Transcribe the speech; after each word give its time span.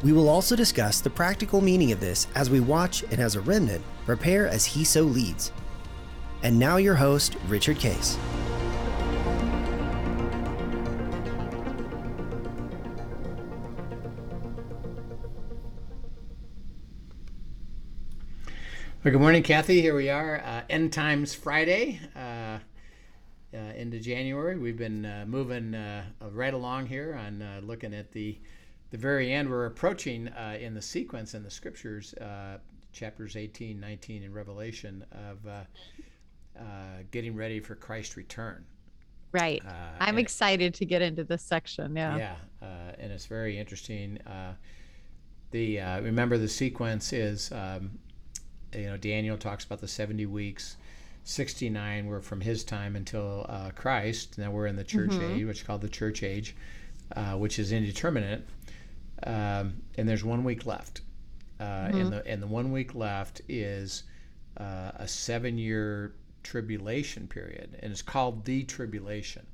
We 0.00 0.12
will 0.12 0.28
also 0.28 0.54
discuss 0.54 1.00
the 1.00 1.10
practical 1.10 1.60
meaning 1.60 1.90
of 1.90 1.98
this 1.98 2.28
as 2.36 2.50
we 2.50 2.60
watch 2.60 3.02
and 3.10 3.18
as 3.18 3.34
a 3.34 3.40
remnant 3.40 3.82
prepare 4.06 4.46
as 4.46 4.64
he 4.64 4.84
so 4.84 5.02
leads. 5.02 5.50
And 6.44 6.56
now, 6.56 6.76
your 6.76 6.94
host, 6.94 7.36
Richard 7.48 7.78
Case. 7.78 8.16
Well, 19.02 19.12
good 19.12 19.20
morning, 19.20 19.42
Kathy. 19.42 19.80
Here 19.80 19.96
we 19.96 20.10
are, 20.10 20.40
uh, 20.44 20.62
End 20.70 20.92
Times 20.92 21.34
Friday 21.34 21.98
uh, 22.14 22.58
uh, 23.52 23.58
into 23.74 23.98
January. 23.98 24.56
We've 24.56 24.76
been 24.76 25.04
uh, 25.04 25.24
moving 25.26 25.74
uh, 25.74 26.04
right 26.30 26.54
along 26.54 26.86
here 26.86 27.18
on 27.20 27.42
uh, 27.42 27.60
looking 27.64 27.94
at 27.94 28.12
the 28.12 28.38
the 28.90 28.98
very 28.98 29.32
end. 29.32 29.48
We're 29.50 29.66
approaching 29.66 30.28
in 30.60 30.74
the 30.74 30.82
sequence 30.82 31.34
in 31.34 31.42
the 31.42 31.50
scriptures, 31.50 32.14
chapters 32.92 33.36
18, 33.36 33.78
19 33.78 34.22
in 34.22 34.32
Revelation, 34.32 35.04
of 35.12 35.66
getting 37.10 37.36
ready 37.36 37.60
for 37.60 37.74
Christ's 37.74 38.16
return. 38.16 38.64
Right. 39.32 39.62
I'm 40.00 40.18
excited 40.18 40.74
to 40.74 40.84
get 40.86 41.02
into 41.02 41.24
this 41.24 41.42
section. 41.42 41.94
Yeah. 41.96 42.16
Yeah, 42.16 42.92
and 42.98 43.12
it's 43.12 43.26
very 43.26 43.58
interesting. 43.58 44.18
the 45.50 45.78
remember 45.78 46.38
the 46.38 46.48
sequence 46.48 47.12
is. 47.12 47.52
Um, 47.52 47.98
you 48.74 48.86
know, 48.86 48.96
Daniel 48.96 49.36
talks 49.36 49.64
about 49.64 49.80
the 49.80 49.88
70 49.88 50.26
weeks. 50.26 50.76
69 51.24 52.06
were 52.06 52.20
from 52.20 52.40
his 52.40 52.64
time 52.64 52.96
until 52.96 53.44
uh, 53.48 53.70
Christ. 53.74 54.38
Now 54.38 54.50
we're 54.50 54.66
in 54.66 54.76
the 54.76 54.84
church 54.84 55.10
mm-hmm. 55.10 55.32
age, 55.36 55.44
which 55.44 55.58
is 55.58 55.62
called 55.62 55.82
the 55.82 55.88
church 55.88 56.22
age, 56.22 56.56
uh, 57.14 57.32
which 57.32 57.58
is 57.58 57.72
indeterminate. 57.72 58.46
Um, 59.24 59.82
and 59.96 60.08
there's 60.08 60.24
one 60.24 60.44
week 60.44 60.66
left. 60.66 61.02
Uh, 61.60 61.64
mm-hmm. 61.64 61.98
and, 61.98 62.12
the, 62.12 62.26
and 62.26 62.42
the 62.42 62.46
one 62.46 62.70
week 62.70 62.94
left 62.94 63.40
is 63.48 64.04
uh, 64.58 64.92
a 64.96 65.08
seven 65.08 65.58
year 65.58 66.14
tribulation 66.42 67.26
period. 67.26 67.78
And 67.82 67.90
it's 67.92 68.02
called 68.02 68.44
the 68.44 68.64
tribulation. 68.64 69.46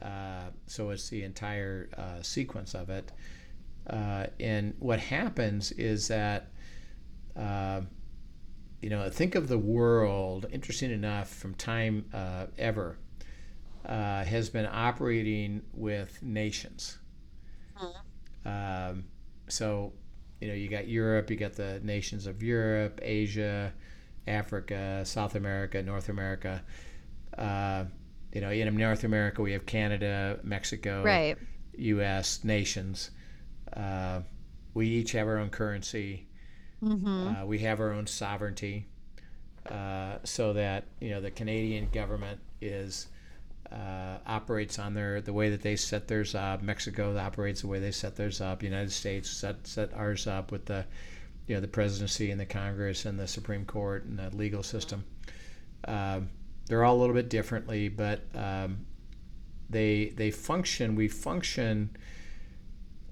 Uh, 0.00 0.50
so 0.66 0.90
it's 0.90 1.08
the 1.08 1.22
entire 1.22 1.88
uh, 1.96 2.22
sequence 2.22 2.74
of 2.74 2.90
it. 2.90 3.12
and 3.88 4.74
what 4.78 5.00
happens 5.00 5.72
is 5.72 6.08
that 6.08 6.50
you 8.80 8.88
know, 8.88 9.10
think 9.10 9.34
of 9.34 9.48
the 9.48 9.58
world, 9.58 10.46
interesting 10.52 10.90
enough, 10.90 11.28
from 11.28 11.54
time 11.54 12.06
uh, 12.14 12.46
ever, 12.58 12.96
uh, 13.86 14.24
has 14.24 14.48
been 14.48 14.68
operating 14.70 15.62
with 15.74 16.22
nations. 16.22 16.98
Mm-hmm. 17.76 17.98
Um, 18.44 19.04
so, 19.48 19.92
you 20.40 20.48
know, 20.48 20.54
you 20.54 20.68
got 20.68 20.88
Europe, 20.88 21.30
you 21.30 21.36
got 21.36 21.54
the 21.54 21.80
nations 21.82 22.26
of 22.26 22.42
Europe, 22.42 23.00
Asia, 23.02 23.72
Africa, 24.26 25.02
South 25.04 25.34
America, 25.34 25.82
North 25.82 26.08
America. 26.08 26.62
Uh, 27.36 27.84
you 28.32 28.40
know, 28.40 28.50
in 28.50 28.74
North 28.76 29.04
America, 29.04 29.42
we 29.42 29.52
have 29.52 29.66
Canada, 29.66 30.38
Mexico, 30.42 31.02
right. 31.02 31.36
U.S. 31.76 32.44
nations. 32.44 33.10
Uh, 33.72 34.20
we 34.74 34.86
each 34.86 35.12
have 35.12 35.26
our 35.26 35.38
own 35.38 35.50
currency. 35.50 36.28
Mm-hmm. 36.82 37.28
Uh, 37.28 37.44
we 37.44 37.58
have 37.60 37.80
our 37.80 37.92
own 37.92 38.06
sovereignty, 38.06 38.86
uh, 39.68 40.16
so 40.24 40.52
that 40.52 40.84
you 41.00 41.10
know 41.10 41.20
the 41.20 41.30
Canadian 41.30 41.90
government 41.90 42.40
is 42.60 43.08
uh, 43.72 44.18
operates 44.26 44.78
on 44.78 44.94
their 44.94 45.20
the 45.20 45.32
way 45.32 45.50
that 45.50 45.62
they 45.62 45.76
set 45.76 46.08
theirs 46.08 46.34
up. 46.34 46.62
Mexico 46.62 47.16
operates 47.16 47.60
the 47.60 47.68
way 47.68 47.78
they 47.78 47.90
set 47.92 48.16
theirs 48.16 48.40
up. 48.40 48.62
United 48.62 48.92
States 48.92 49.30
set 49.30 49.66
set 49.66 49.92
ours 49.94 50.26
up 50.26 50.50
with 50.50 50.66
the 50.66 50.84
you 51.46 51.54
know 51.54 51.60
the 51.60 51.68
presidency 51.68 52.30
and 52.30 52.40
the 52.40 52.46
Congress 52.46 53.04
and 53.04 53.18
the 53.18 53.28
Supreme 53.28 53.64
Court 53.64 54.04
and 54.04 54.18
the 54.18 54.34
legal 54.36 54.62
system. 54.62 55.04
Um, 55.86 56.30
they're 56.66 56.84
all 56.84 56.96
a 56.96 57.00
little 57.00 57.14
bit 57.14 57.28
differently, 57.28 57.88
but 57.88 58.22
um, 58.34 58.86
they 59.68 60.12
they 60.16 60.30
function. 60.30 60.94
We 60.94 61.08
function. 61.08 61.96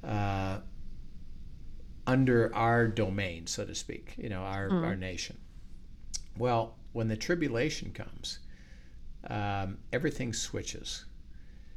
Uh, 0.03 0.59
under 2.09 2.51
our 2.57 2.89
domain, 2.89 3.47
so 3.47 3.67
to 3.67 3.75
speak, 3.75 4.15
you 4.17 4.31
know, 4.31 4.41
our, 4.41 4.71
mm. 4.71 4.83
our 4.83 4.97
nation. 4.97 5.37
Well, 6.39 6.75
when 6.93 7.09
the 7.09 7.19
tribulation 7.19 7.93
comes, 7.93 8.39
um, 9.29 9.79
everything 9.93 10.33
switches. 10.33 11.05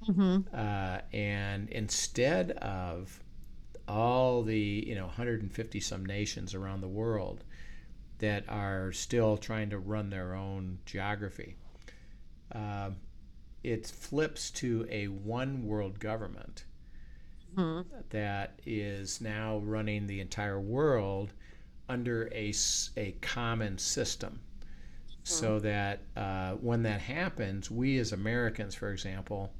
Mm-hmm. 0.07 0.56
Uh, 0.56 1.00
and 1.13 1.69
instead 1.69 2.51
of 2.51 3.22
all 3.88 4.44
the, 4.44 4.84
you 4.88 4.95
know, 4.95 5.06
150 5.06 5.79
some 5.79 6.06
nations 6.06 6.56
around 6.56 6.81
the 6.81 6.88
world 6.88 7.44
that 8.19 8.45
are 8.47 8.91
still 8.91 9.38
trying 9.38 9.69
to 9.69 9.79
run 9.79 10.09
their 10.09 10.34
own 10.34 10.79
geography, 10.85 11.56
uh, 12.53 12.91
it 13.63 13.85
flips 13.88 14.50
to 14.51 14.88
a 14.89 15.07
one 15.07 15.66
world 15.66 16.00
government 16.00 16.66
mm-hmm. 17.56 17.88
that 18.09 18.59
is 18.66 19.22
now 19.22 19.59
running 19.59 20.07
the 20.07 20.19
entire 20.19 20.59
world 20.59 21.33
under 21.89 22.29
a, 22.33 22.53
a 22.97 23.12
common 23.22 23.78
system. 23.78 24.39
So 25.24 25.59
that 25.59 26.02
uh, 26.16 26.54
when 26.54 26.84
that 26.84 27.02
happens, 27.02 27.70
we 27.70 28.00
as 28.00 28.12
Americans, 28.12 28.74
for 28.74 28.92
example, 28.92 29.54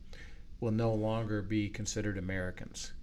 will 0.60 0.72
no 0.72 0.94
longer 0.94 1.42
be 1.42 1.70
considered 1.70 2.18
Americans. 2.18 2.94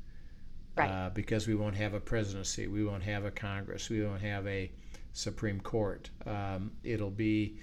Right. 0.77 0.91
Uh, 0.91 1.11
because 1.11 1.47
we 1.47 1.55
won't 1.55 1.77
have 1.77 1.95
a 1.95 2.01
presidency, 2.01 2.69
we 2.69 2.85
won't 2.85 3.03
have 3.03 3.25
a 3.25 3.31
Congress, 3.31 3.89
we 3.91 4.05
won't 4.05 4.23
have 4.23 4.47
a 4.47 4.71
Supreme 5.13 5.61
Court. 5.61 6.11
Um, 6.27 6.71
it'll 6.85 7.11
be 7.11 7.59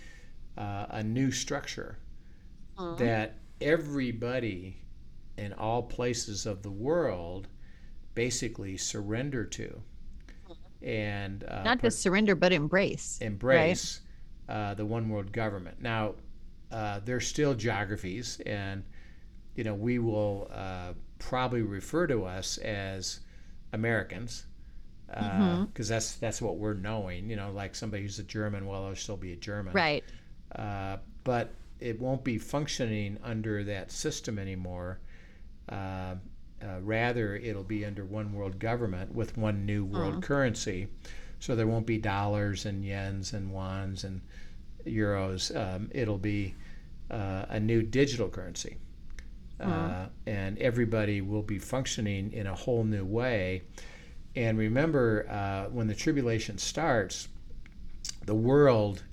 uh, 0.58 0.88
a 0.90 1.04
new 1.04 1.32
structure 1.32 1.98
mm-hmm. 2.78 3.04
that 3.04 3.38
everybody 3.62 4.78
in 5.38 5.54
all 5.54 5.84
places 5.84 6.46
of 6.46 6.62
the 6.62 6.72
world 6.72 7.48
basically 8.14 8.78
surrender 8.78 9.44
to 9.44 9.82
and 10.82 11.44
uh, 11.46 11.64
not 11.64 11.82
just 11.82 12.02
surrender 12.02 12.36
but 12.36 12.54
embrace 12.54 13.18
embrace 13.22 14.02
right? 14.02 14.05
Uh, 14.50 14.74
the 14.74 14.86
one 14.86 15.10
world 15.10 15.32
government 15.32 15.82
now 15.82 16.14
uh, 16.72 17.00
there's 17.06 17.28
still 17.28 17.54
geographies 17.54 18.40
and 18.46 18.84
you 19.56 19.64
know 19.64 19.74
we 19.74 20.00
will 20.00 20.50
uh, 20.54 20.94
probably 21.20 21.62
refer 21.62 22.08
to 22.08 22.26
us 22.26 22.58
as 22.60 23.20
americans 23.74 24.46
because 25.08 25.24
uh, 25.24 25.40
mm-hmm. 25.40 25.84
that's 25.84 26.16
that's 26.16 26.42
what 26.42 26.58
we're 26.58 26.74
knowing 26.74 27.30
you 27.30 27.36
know 27.36 27.52
like 27.52 27.76
somebody 27.76 28.04
who's 28.04 28.20
a 28.20 28.24
german 28.24 28.66
well 28.66 28.86
they'll 28.86 28.96
still 28.96 29.18
be 29.18 29.34
a 29.34 29.38
german 29.38 29.74
right 29.74 30.04
uh, 30.56 30.98
but 31.24 31.54
it 31.80 32.00
won't 32.00 32.24
be 32.24 32.38
functioning 32.38 33.18
under 33.24 33.64
that 33.64 33.92
system 33.92 34.40
anymore 34.40 35.00
uh, 35.70 36.16
uh, 36.64 36.80
rather, 36.82 37.36
it'll 37.36 37.64
be 37.64 37.86
under 37.86 38.06
one 38.06 38.34
world 38.34 38.60
government 38.60 39.14
with 39.14 39.38
one 39.38 39.66
new 39.66 39.84
world 39.84 40.14
uh-huh. 40.14 40.22
currency. 40.22 40.88
So 41.40 41.56
there 41.56 41.68
won't 41.68 41.86
be 41.86 41.98
dollars 41.98 42.66
and 42.66 42.84
yens 42.84 43.34
and 43.34 43.52
wons 43.52 44.04
and 44.04 44.22
euros. 44.86 45.56
Um, 45.56 45.90
it'll 45.94 46.18
be 46.18 46.56
uh, 47.12 47.46
a 47.50 47.60
new 47.60 47.82
digital 47.82 48.30
currency. 48.30 48.78
Uh-huh. 49.58 50.08
and 50.28 50.58
everybody 50.58 51.22
will 51.22 51.42
be 51.42 51.58
functioning 51.58 52.34
in 52.34 52.46
a 52.46 52.54
whole 52.54 52.84
new 52.84 53.06
way. 53.06 53.62
And 54.36 54.58
remember, 54.58 55.26
uh, 55.30 55.70
when 55.72 55.88
the 55.88 55.96
tribulation 55.96 56.58
starts, 56.58 57.30
the 58.26 58.36
world 58.36 59.04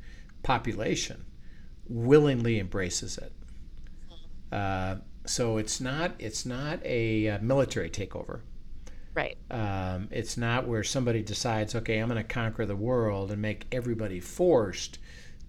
population 0.42 1.24
willingly 1.88 2.58
embraces 2.58 3.18
it. 3.18 3.32
Uh, 4.50 4.96
so 5.24 5.56
it's 5.56 5.80
not 5.80 6.12
it's 6.18 6.44
not 6.44 6.80
a, 6.84 7.28
uh, 7.28 7.38
military 7.40 7.88
takeover. 7.88 8.40
Right. 9.14 9.36
Um, 9.50 10.08
it's 10.10 10.36
not 10.36 10.66
where 10.66 10.82
somebody 10.82 11.22
decides, 11.22 11.74
okay, 11.74 11.98
I'm 11.98 12.08
going 12.08 12.16
to 12.16 12.24
conquer 12.24 12.64
the 12.64 12.76
world 12.76 13.30
and 13.30 13.42
make 13.42 13.66
everybody 13.70 14.20
forced 14.20 14.98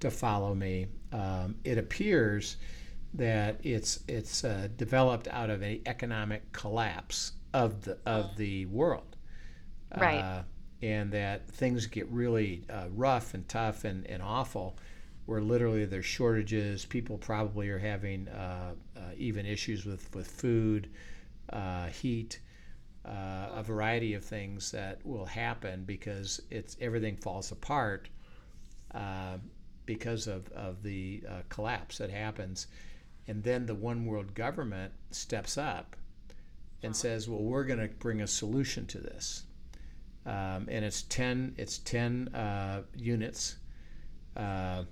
to 0.03 0.11
follow 0.11 0.53
me. 0.53 0.87
Um, 1.11 1.55
it 1.63 1.77
appears 1.77 2.57
that 3.13 3.59
it's 3.63 3.99
it's 4.07 4.43
uh, 4.43 4.67
developed 4.77 5.27
out 5.27 5.49
of 5.49 5.61
an 5.61 5.81
economic 5.85 6.51
collapse 6.51 7.33
of 7.53 7.81
the 7.81 7.97
of 8.05 8.35
the 8.37 8.65
world. 8.67 9.15
Right. 9.95 10.19
Uh, 10.19 10.43
and 10.81 11.11
that 11.13 11.47
things 11.49 11.85
get 11.85 12.09
really 12.11 12.65
uh, 12.69 12.87
rough 12.93 13.33
and 13.33 13.47
tough 13.47 13.85
and, 13.85 14.05
and 14.07 14.21
awful, 14.21 14.77
where 15.25 15.41
literally 15.41 15.85
there's 15.85 16.05
shortages. 16.05 16.83
People 16.83 17.17
probably 17.17 17.69
are 17.69 17.79
having 17.79 18.27
uh, 18.27 18.73
uh, 18.97 18.99
even 19.15 19.45
issues 19.45 19.85
with, 19.85 20.13
with 20.13 20.27
food, 20.27 20.89
uh, 21.53 21.85
heat, 21.87 22.41
uh, 23.05 23.47
a 23.55 23.63
variety 23.63 24.13
of 24.13 24.25
things 24.25 24.71
that 24.71 24.99
will 25.05 25.25
happen 25.25 25.85
because 25.85 26.41
it's 26.49 26.75
everything 26.81 27.15
falls 27.15 27.53
apart 27.53 28.09
uh, 28.93 29.37
because 29.85 30.27
of, 30.27 30.51
of 30.51 30.83
the 30.83 31.23
collapse 31.49 31.97
that 31.97 32.09
happens. 32.09 32.67
And 33.27 33.43
then 33.43 33.65
the 33.65 33.75
one 33.75 34.05
world 34.05 34.33
government 34.33 34.93
steps 35.11 35.57
up 35.57 35.95
and 36.81 36.95
says, 36.95 37.29
well, 37.29 37.41
we're 37.41 37.63
going 37.63 37.79
to 37.79 37.87
bring 37.95 38.21
a 38.21 38.27
solution 38.27 38.85
to 38.87 38.97
this 38.97 39.43
um, 40.25 40.67
and 40.69 40.85
it's 40.85 41.03
ten 41.03 41.53
it's 41.57 41.79
ten 41.79 42.29
uh, 42.29 42.83
units. 42.95 43.57
Uh, 44.35 44.83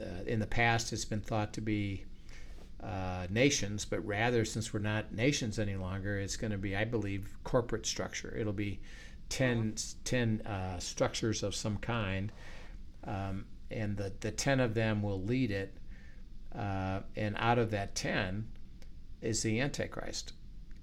uh, 0.00 0.22
in 0.26 0.38
the 0.38 0.46
past, 0.46 0.92
it's 0.92 1.04
been 1.04 1.20
thought 1.20 1.52
to 1.52 1.60
be 1.60 2.04
uh, 2.82 3.26
nations, 3.28 3.84
but 3.84 4.04
rather, 4.06 4.44
since 4.44 4.72
we're 4.72 4.78
not 4.78 5.12
nations 5.12 5.58
any 5.58 5.74
longer, 5.74 6.18
it's 6.18 6.36
going 6.36 6.52
to 6.52 6.58
be, 6.58 6.76
I 6.76 6.84
believe, 6.84 7.36
corporate 7.42 7.84
structure. 7.84 8.34
It'll 8.38 8.52
be 8.52 8.78
10, 9.30 9.74
10 10.04 10.42
uh, 10.42 10.78
structures 10.78 11.42
of 11.42 11.56
some 11.56 11.78
kind, 11.78 12.30
um, 13.02 13.44
and 13.70 13.96
the, 13.96 14.12
the 14.20 14.30
10 14.30 14.60
of 14.60 14.74
them 14.74 15.02
will 15.02 15.22
lead 15.22 15.50
it. 15.50 15.76
Uh, 16.54 17.00
and 17.16 17.36
out 17.38 17.58
of 17.58 17.70
that 17.70 17.94
10 17.94 18.46
is 19.20 19.42
the 19.42 19.60
Antichrist. 19.60 20.32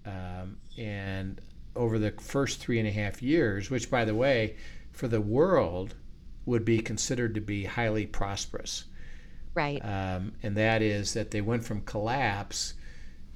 Um, 0.06 0.58
and 0.78 1.42
over 1.76 2.00
the 2.00 2.12
first 2.12 2.60
three 2.60 2.80
and 2.80 2.88
a 2.88 2.92
half 2.92 3.22
years, 3.22 3.70
which, 3.70 3.90
by 3.90 4.06
the 4.06 4.16
way, 4.16 4.56
for 4.92 5.08
the 5.08 5.22
world 5.22 5.96
would 6.46 6.64
be 6.64 6.80
considered 6.80 7.36
to 7.36 7.42
be 7.42 7.66
highly 7.66 8.06
prosperous. 8.06 8.86
Right. 9.54 9.84
Um, 9.84 10.34
and 10.44 10.56
that 10.58 10.82
is 10.82 11.14
that 11.14 11.32
they 11.32 11.42
went 11.42 11.64
from 11.64 11.82
collapse 11.82 12.76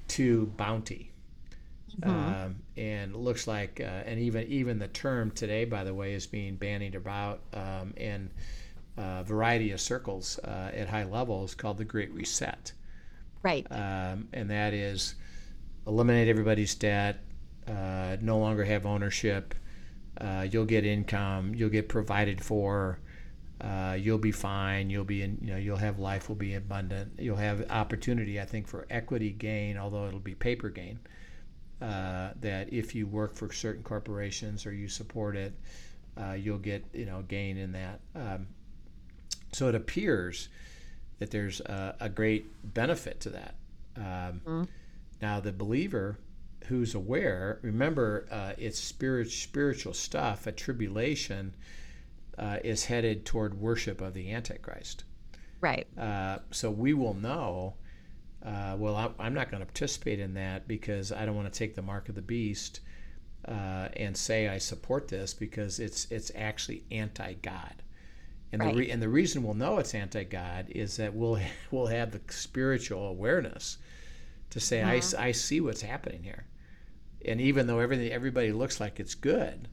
to 0.10 0.48
bounty. 0.57 1.12
Mm-hmm. 2.02 2.10
Um, 2.10 2.56
and 2.78 3.13
it 3.13 3.18
looks 3.18 3.48
like, 3.48 3.81
uh, 3.81 4.04
and 4.06 4.19
even 4.19 4.48
even 4.48 4.80
the 4.80 4.88
term 4.88 5.31
today, 5.31 5.66
by 5.66 5.84
the 5.84 5.94
way, 5.94 6.13
is 6.13 6.28
being 6.28 6.56
bandied 6.56 6.95
about 6.95 7.42
um, 7.54 7.94
a 9.00 9.24
variety 9.24 9.72
of 9.72 9.80
circles 9.80 10.40
uh, 10.44 10.72
at 10.74 10.90
high 10.90 11.06
levels 11.06 11.56
called 11.56 11.78
the 11.78 11.86
Great 11.86 12.12
Reset. 12.12 12.74
Right. 13.42 13.66
Um, 13.72 14.28
and 14.34 14.50
that 14.50 14.74
is 14.74 15.16
eliminate 15.88 16.28
everybody's 16.28 16.75
debt, 16.75 17.24
uh, 17.68 18.18
no 18.22 18.38
longer 18.38 18.66
have 18.66 18.86
ownership. 18.86 19.56
Uh, 20.19 20.46
you'll 20.50 20.66
get 20.66 20.86
income. 20.86 21.54
You'll 21.56 21.69
get 21.69 21.88
provided 21.88 22.44
for. 22.44 23.00
Uh, 23.62 23.98
you'll 24.00 24.18
be 24.18 24.31
fine. 24.31 24.90
You'll 24.90 25.06
be 25.06 25.22
in. 25.22 25.38
You 25.42 25.52
know, 25.52 25.57
you'll 25.57 25.78
have 25.78 26.00
life 26.00 26.28
will 26.28 26.36
be 26.36 26.56
abundant. 26.56 27.13
You'll 27.18 27.38
have 27.38 27.69
opportunity, 27.69 28.40
I 28.40 28.45
think, 28.45 28.68
for 28.68 28.86
equity 28.90 29.31
gain, 29.31 29.78
although 29.78 30.07
it'll 30.07 30.19
be 30.19 30.36
paper 30.36 30.69
gain. 30.69 31.00
Uh, 31.81 32.31
that 32.42 32.74
if 32.74 32.94
you 32.94 33.07
work 33.07 33.34
for 33.34 33.52
certain 33.54 33.84
corporations 33.84 34.66
or 34.66 34.74
you 34.74 34.90
support 34.90 35.38
it, 35.38 35.54
uh, 36.18 36.34
you'll 36.34 36.57
get 36.57 36.84
you 36.94 37.06
know 37.06 37.24
gain 37.28 37.57
in 37.57 37.72
that. 37.72 38.00
Um, 38.16 38.48
so 39.51 39.68
it 39.69 39.75
appears 39.75 40.50
that 41.19 41.31
there's 41.31 41.60
a, 41.62 41.96
a 42.00 42.10
great 42.10 42.74
benefit 42.74 43.19
to 43.22 43.30
that. 43.30 43.56
Um, 43.98 44.42
mm. 44.46 44.68
Now 45.22 45.40
the 45.40 45.51
believer 45.51 46.18
who's 46.68 46.96
aware, 46.96 47.60
remember 47.62 48.28
uh, 48.31 48.54
it's 48.57 48.80
spirit, 48.80 49.31
spiritual 49.31 49.94
stuff. 49.94 50.48
A 50.48 50.51
tribulation 50.51 51.56
uh, 52.38 52.57
is 52.63 52.86
headed 52.86 53.25
toward 53.25 53.60
worship 53.60 54.01
of 54.01 54.13
the 54.13 54.31
Antichrist. 54.31 55.04
Right. 55.62 55.88
Uh, 55.98 56.40
so 56.52 56.72
we 56.72 56.94
will 56.94 57.16
know. 57.16 57.75
Uh, 58.45 58.75
well, 58.78 59.13
I'm 59.19 59.34
not 59.34 59.52
going 59.52 59.60
to 59.60 59.66
participate 59.66 60.19
in 60.19 60.36
that 60.36 60.68
because 60.68 61.12
I 61.12 61.25
don't 61.25 61.36
want 61.36 61.52
to 61.52 61.57
take 61.57 61.75
the 61.75 61.81
mark 61.81 62.07
of 62.07 62.16
the 62.16 62.22
beast 62.22 62.80
uh, 63.45 63.90
and 63.98 64.16
say 64.16 64.48
I 64.48 64.60
support 64.60 65.10
this 65.10 65.34
because 65.34 65.80
it's 65.80 66.10
it's 66.10 66.31
actually 66.36 66.84
anti-God. 66.92 67.84
And 68.51 68.62
right. 68.62 68.74
the 68.74 68.80
re- 68.80 68.90
and 68.92 69.01
the 69.01 69.10
reason 69.10 69.44
we'll 69.44 69.54
know 69.54 69.78
it's 69.78 69.94
anti-God 69.94 70.68
is 70.69 70.98
that 70.98 71.13
we'll 71.13 71.40
we'll 71.72 71.88
have 71.88 72.12
the 72.12 72.22
spiritual 72.30 73.07
awareness 73.07 73.78
to 74.50 74.60
say 74.60 74.81
I, 74.81 74.98
uh-huh. 74.98 75.18
I 75.19 75.31
see 75.31 75.62
what's 75.62 75.81
happening 75.81 76.24
here 76.24 76.46
and 77.25 77.42
even 77.42 77.68
though 77.68 77.80
everything 77.80 78.12
everybody 78.12 78.51
looks 78.51 78.80
like 78.80 79.00
it's 79.00 79.16
good 79.16 79.68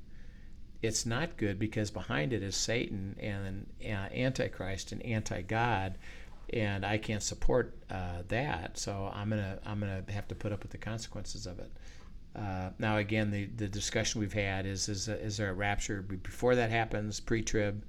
it's 0.83 1.07
not 1.07 1.37
good 1.37 1.59
because 1.59 1.91
behind 1.91 2.33
it 2.33 2.43
is 2.43 2.57
satan 2.57 3.17
and 3.19 3.67
uh, 3.85 4.09
antichrist 4.15 4.93
and 4.93 5.03
anti-god 5.03 5.97
and 6.53 6.85
i 6.85 6.99
can't 6.99 7.23
support 7.23 7.77
uh, 7.91 8.23
that 8.29 8.79
so 8.79 9.11
i'm 9.15 9.31
gonna 9.31 9.59
i'm 9.65 9.81
gonna 9.81 10.03
have 10.09 10.29
to 10.29 10.35
put 10.35 10.53
up 10.53 10.63
with 10.63 10.73
the 10.73 10.79
consequences 10.79 11.47
of 11.47 11.59
it 11.59 11.71
uh, 12.35 12.71
now 12.79 12.99
again 12.99 13.31
the, 13.31 13.47
the 13.57 13.69
discussion 13.69 14.21
we've 14.21 14.33
had 14.33 14.67
is 14.67 14.89
is, 14.89 15.09
is 15.09 15.37
there 15.37 15.51
a 15.51 15.55
rapture 15.55 16.03
before 16.03 16.55
that 16.55 16.71
happens 16.71 17.21
pre-trib 17.21 17.85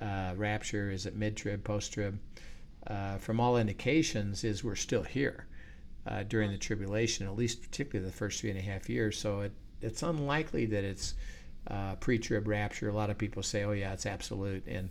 uh, 0.00 0.34
rapture 0.36 0.90
is 0.90 1.06
it 1.06 1.14
mid-trib 1.14 1.64
post-trib 1.64 2.18
uh, 2.86 3.18
from 3.18 3.40
all 3.40 3.56
indications 3.56 4.44
is 4.44 4.62
we're 4.62 4.74
still 4.74 5.02
here 5.02 5.46
uh, 6.06 6.22
during 6.22 6.50
the 6.50 6.58
tribulation, 6.58 7.26
at 7.26 7.36
least 7.36 7.62
particularly 7.62 8.08
the 8.08 8.16
first 8.16 8.40
three 8.40 8.50
and 8.50 8.58
a 8.58 8.62
half 8.62 8.88
years. 8.88 9.18
So 9.18 9.40
it, 9.40 9.52
it's 9.80 10.02
unlikely 10.02 10.66
that 10.66 10.84
it's 10.84 11.14
uh, 11.68 11.96
pre-trib 11.96 12.46
rapture. 12.46 12.88
A 12.88 12.92
lot 12.92 13.10
of 13.10 13.18
people 13.18 13.42
say, 13.42 13.64
"Oh 13.64 13.72
yeah, 13.72 13.92
it's 13.92 14.06
absolute," 14.06 14.64
and 14.66 14.88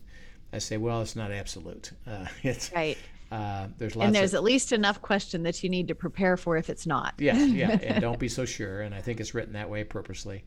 I 0.52 0.58
say, 0.58 0.78
"Well, 0.78 1.02
it's 1.02 1.16
not 1.16 1.32
absolute. 1.32 1.92
Uh, 2.08 2.26
it's 2.44 2.72
right." 2.74 2.98
Uh, 3.32 3.68
there's 3.80 3.96
lots 3.96 4.06
and 4.06 4.16
there's 4.16 4.34
of, 4.34 4.40
at 4.40 4.44
least 4.44 4.72
enough 4.72 5.02
question 5.02 5.44
that 5.44 5.64
you 5.64 5.70
need 5.70 5.88
to 5.88 5.96
prepare 5.96 6.38
for 6.38 6.58
if 6.58 6.70
it's 6.70 6.86
not. 6.86 7.16
yeah, 7.18 7.38
yeah, 7.38 7.72
and 7.84 8.02
don't 8.02 8.20
be 8.20 8.28
so 8.28 8.46
sure. 8.46 8.82
And 8.82 8.94
I 8.94 9.02
think 9.02 9.20
it's 9.20 9.34
written 9.34 9.54
that 9.54 9.70
way 9.70 9.84
purposely, 9.84 10.44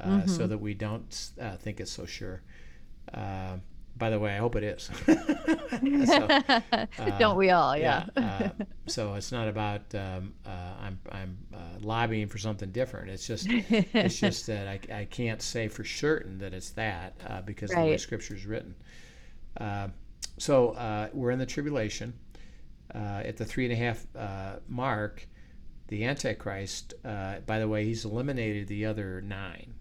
uh, 0.00 0.08
mm-hmm. 0.08 0.28
so 0.28 0.46
that 0.46 0.58
we 0.58 0.74
don't 0.74 1.30
uh, 1.40 1.56
think 1.56 1.78
it's 1.80 1.92
so 1.92 2.04
sure. 2.06 2.42
By 3.98 4.10
the 4.10 4.18
way, 4.18 4.34
I 4.34 4.38
hope 4.38 4.56
it 4.56 4.64
is. 4.64 4.90
so, 6.06 6.28
uh, 6.98 7.18
Don't 7.18 7.36
we 7.36 7.50
all? 7.50 7.76
Yeah. 7.76 8.06
yeah 8.16 8.50
uh, 8.60 8.64
so 8.86 9.14
it's 9.14 9.32
not 9.32 9.48
about 9.48 9.82
um, 9.94 10.34
uh, 10.44 10.50
I'm 10.80 10.98
I'm 11.10 11.38
uh, 11.54 11.58
lobbying 11.80 12.28
for 12.28 12.38
something 12.38 12.70
different. 12.70 13.10
It's 13.10 13.26
just 13.26 13.46
it's 13.48 14.18
just 14.18 14.46
that 14.48 14.68
I, 14.68 14.80
I 14.94 15.04
can't 15.06 15.40
say 15.40 15.68
for 15.68 15.84
certain 15.84 16.38
that 16.38 16.52
it's 16.52 16.70
that 16.70 17.14
uh, 17.26 17.42
because 17.42 17.70
right. 17.70 17.80
of 17.80 17.86
the 17.86 17.90
way 17.92 17.96
Scripture 17.96 18.34
is 18.34 18.46
written. 18.46 18.74
Uh, 19.58 19.88
so 20.38 21.08
we're 21.14 21.30
in 21.30 21.38
the 21.38 21.46
tribulation. 21.46 22.12
at 22.94 23.36
the 23.36 23.44
three 23.44 23.64
and 23.64 23.72
a 23.72 23.76
half 23.76 24.06
mark, 24.68 25.26
the 25.88 26.04
Antichrist. 26.04 26.94
by 27.02 27.58
the 27.58 27.68
way, 27.68 27.84
he's 27.84 28.04
eliminated 28.04 28.68
the 28.68 28.84
other 28.84 29.22
nine. 29.22 29.74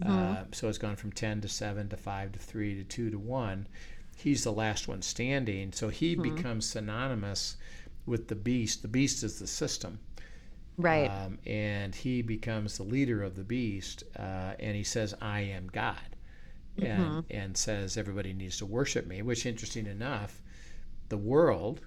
Mm-hmm. 0.00 0.12
Uh, 0.12 0.44
so 0.52 0.68
it's 0.68 0.78
gone 0.78 0.96
from 0.96 1.12
10 1.12 1.40
to 1.42 1.48
7 1.48 1.88
to 1.88 1.96
5 1.96 2.32
to 2.32 2.38
3 2.38 2.74
to 2.76 2.84
2 2.84 3.10
to 3.10 3.18
1. 3.18 3.66
He's 4.16 4.44
the 4.44 4.52
last 4.52 4.88
one 4.88 5.02
standing. 5.02 5.72
So 5.72 5.88
he 5.88 6.14
mm-hmm. 6.14 6.34
becomes 6.34 6.66
synonymous 6.66 7.56
with 8.06 8.28
the 8.28 8.34
beast. 8.34 8.82
The 8.82 8.88
beast 8.88 9.22
is 9.22 9.38
the 9.38 9.46
system. 9.46 9.98
Right. 10.78 11.08
Um, 11.08 11.38
and 11.46 11.94
he 11.94 12.22
becomes 12.22 12.76
the 12.76 12.84
leader 12.84 13.22
of 13.22 13.36
the 13.36 13.44
beast. 13.44 14.04
Uh, 14.18 14.54
and 14.58 14.74
he 14.74 14.84
says, 14.84 15.14
I 15.20 15.40
am 15.40 15.68
God. 15.72 15.96
And, 16.78 17.04
mm-hmm. 17.04 17.20
and 17.30 17.56
says 17.56 17.98
everybody 17.98 18.32
needs 18.32 18.56
to 18.58 18.66
worship 18.66 19.06
me, 19.06 19.20
which, 19.20 19.44
interesting 19.44 19.86
enough, 19.86 20.40
the 21.10 21.18
world, 21.18 21.82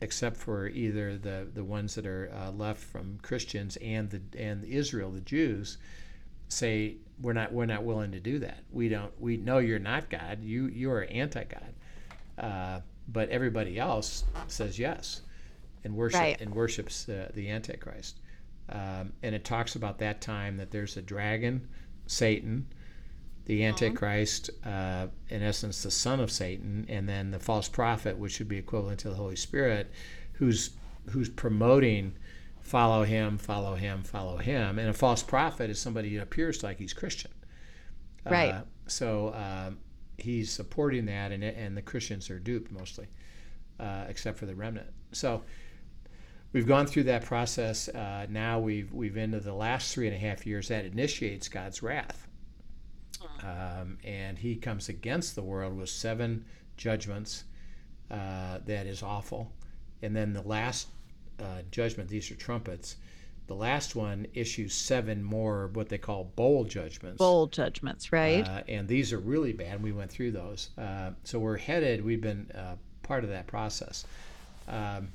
except 0.00 0.36
for 0.36 0.68
either 0.68 1.18
the, 1.18 1.48
the 1.52 1.64
ones 1.64 1.96
that 1.96 2.06
are 2.06 2.32
uh, 2.32 2.52
left 2.52 2.84
from 2.84 3.18
Christians 3.22 3.76
and 3.78 4.10
the 4.10 4.22
and 4.38 4.64
Israel, 4.64 5.10
the 5.10 5.20
Jews, 5.20 5.78
say 6.48 6.98
we're 7.22 7.32
not 7.32 7.52
we're 7.52 7.66
not 7.66 7.84
willing 7.84 8.12
to 8.12 8.20
do 8.20 8.40
that. 8.40 8.58
We 8.70 8.88
don't. 8.88 9.12
We 9.20 9.36
know 9.36 9.58
you're 9.58 9.78
not 9.78 10.10
God. 10.10 10.42
You 10.42 10.66
you 10.66 10.90
are 10.90 11.04
anti-God. 11.04 11.74
Uh, 12.38 12.80
but 13.08 13.28
everybody 13.30 13.78
else 13.78 14.24
says 14.48 14.78
yes, 14.78 15.22
and 15.84 15.94
worship 15.94 16.20
right. 16.20 16.40
and 16.40 16.54
worships 16.54 17.08
uh, 17.08 17.30
the 17.34 17.50
Antichrist. 17.50 18.20
Um, 18.68 19.12
and 19.22 19.34
it 19.34 19.44
talks 19.44 19.76
about 19.76 19.98
that 19.98 20.20
time 20.20 20.56
that 20.56 20.70
there's 20.70 20.96
a 20.96 21.02
dragon, 21.02 21.68
Satan, 22.06 22.66
the 23.44 23.60
mm-hmm. 23.60 23.68
Antichrist, 23.68 24.50
uh, 24.64 25.08
in 25.28 25.42
essence, 25.42 25.82
the 25.82 25.90
son 25.90 26.20
of 26.20 26.30
Satan, 26.30 26.86
and 26.88 27.08
then 27.08 27.30
the 27.30 27.40
false 27.40 27.68
prophet, 27.68 28.16
which 28.16 28.38
would 28.38 28.48
be 28.48 28.58
equivalent 28.58 29.00
to 29.00 29.10
the 29.10 29.16
Holy 29.16 29.36
Spirit, 29.36 29.90
who's 30.34 30.70
who's 31.10 31.28
promoting 31.28 32.14
follow 32.62 33.04
him, 33.04 33.38
follow 33.38 33.74
him, 33.74 34.02
follow 34.02 34.36
him. 34.36 34.78
And 34.78 34.88
a 34.88 34.92
false 34.92 35.22
prophet 35.22 35.70
is 35.70 35.80
somebody 35.80 36.14
who 36.14 36.22
appears 36.22 36.62
like 36.62 36.78
he's 36.78 36.92
Christian. 36.92 37.30
Right. 38.24 38.52
Uh, 38.54 38.62
so 38.86 39.34
um, 39.34 39.78
he's 40.18 40.50
supporting 40.50 41.06
that, 41.06 41.32
and, 41.32 41.42
and 41.42 41.76
the 41.76 41.82
Christians 41.82 42.30
are 42.30 42.38
duped 42.38 42.70
mostly, 42.70 43.08
uh, 43.80 44.04
except 44.08 44.38
for 44.38 44.46
the 44.46 44.54
remnant. 44.54 44.88
So 45.12 45.42
we've 46.52 46.66
gone 46.66 46.86
through 46.86 47.04
that 47.04 47.24
process. 47.24 47.88
Uh, 47.88 48.26
now 48.28 48.58
we've 48.60 48.92
we've 48.92 49.16
into 49.16 49.40
the 49.40 49.54
last 49.54 49.92
three 49.92 50.06
and 50.06 50.16
a 50.16 50.18
half 50.18 50.46
years 50.46 50.68
that 50.68 50.84
initiates 50.84 51.48
God's 51.48 51.82
wrath. 51.82 52.28
Um, 53.42 53.98
and 54.04 54.38
he 54.38 54.56
comes 54.56 54.88
against 54.88 55.34
the 55.34 55.42
world 55.42 55.76
with 55.76 55.88
seven 55.88 56.44
judgments 56.76 57.44
uh, 58.10 58.58
that 58.66 58.86
is 58.86 59.02
awful. 59.02 59.52
And 60.02 60.14
then 60.14 60.32
the 60.32 60.42
last 60.42 60.88
uh, 61.42 61.62
judgment, 61.70 62.08
these 62.08 62.30
are 62.30 62.34
trumpets. 62.34 62.96
The 63.48 63.54
last 63.54 63.96
one 63.96 64.26
issues 64.34 64.72
seven 64.72 65.22
more 65.22 65.68
what 65.72 65.88
they 65.88 65.98
call 65.98 66.24
bowl 66.24 66.64
judgments. 66.64 67.18
Bowl 67.18 67.48
judgments, 67.48 68.12
right? 68.12 68.46
Uh, 68.46 68.62
and 68.68 68.86
these 68.86 69.12
are 69.12 69.18
really 69.18 69.52
bad. 69.52 69.82
We 69.82 69.92
went 69.92 70.10
through 70.10 70.30
those. 70.30 70.70
Uh, 70.78 71.10
so 71.24 71.38
we're 71.38 71.56
headed, 71.56 72.04
we've 72.04 72.20
been 72.20 72.50
uh, 72.54 72.76
part 73.02 73.24
of 73.24 73.30
that 73.30 73.46
process. 73.46 74.06
Um, 74.68 75.08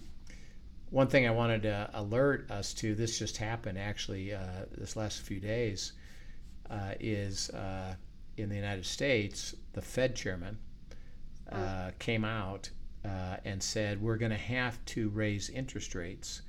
one 0.89 1.07
thing 1.07 1.25
I 1.25 1.31
wanted 1.31 1.63
to 1.63 1.89
alert 1.93 2.51
us 2.51 2.73
to 2.75 2.95
this 2.95 3.17
just 3.17 3.37
happened 3.37 3.77
actually 3.77 4.33
uh, 4.33 4.65
this 4.77 4.95
last 4.95 5.21
few 5.21 5.39
days 5.39 5.93
uh, 6.69 6.93
is 6.99 7.49
uh, 7.51 7.95
in 8.35 8.49
the 8.49 8.55
United 8.55 8.85
States, 8.85 9.55
the 9.73 9.81
Fed 9.81 10.15
chairman 10.15 10.59
came 11.97 12.25
out 12.25 12.69
and 13.03 13.61
said, 13.61 14.01
We're 14.01 14.17
going 14.17 14.31
to 14.31 14.37
have 14.37 14.83
to 14.85 15.09
raise 15.09 15.49
interest 15.49 15.95
rates 15.95 16.41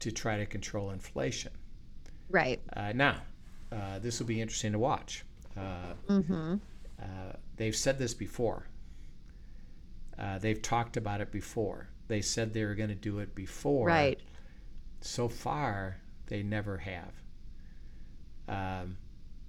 to 0.00 0.10
try 0.10 0.36
to 0.36 0.46
control 0.46 0.90
inflation. 0.90 1.52
Right. 2.30 2.60
Uh, 2.76 2.92
now, 2.92 3.22
uh, 3.70 3.98
this 4.00 4.18
will 4.18 4.26
be 4.26 4.40
interesting 4.40 4.72
to 4.72 4.78
watch. 4.78 5.24
Uh, 5.56 5.94
mm-hmm. 6.08 6.56
they've 7.56 7.76
said 7.76 7.98
this 7.98 8.14
before. 8.14 8.66
they've 10.40 10.62
talked 10.62 10.96
about 10.96 11.20
it 11.20 11.30
before. 11.30 11.88
They 12.08 12.20
said 12.20 12.52
they 12.52 12.64
were 12.64 12.74
going 12.74 12.90
to 12.90 12.94
do 12.94 13.20
it 13.20 13.34
before. 13.34 13.86
Right. 13.86 14.20
So 15.00 15.28
far, 15.28 16.00
they 16.26 16.42
never 16.42 16.78
have. 16.78 17.12
Um, 18.48 18.96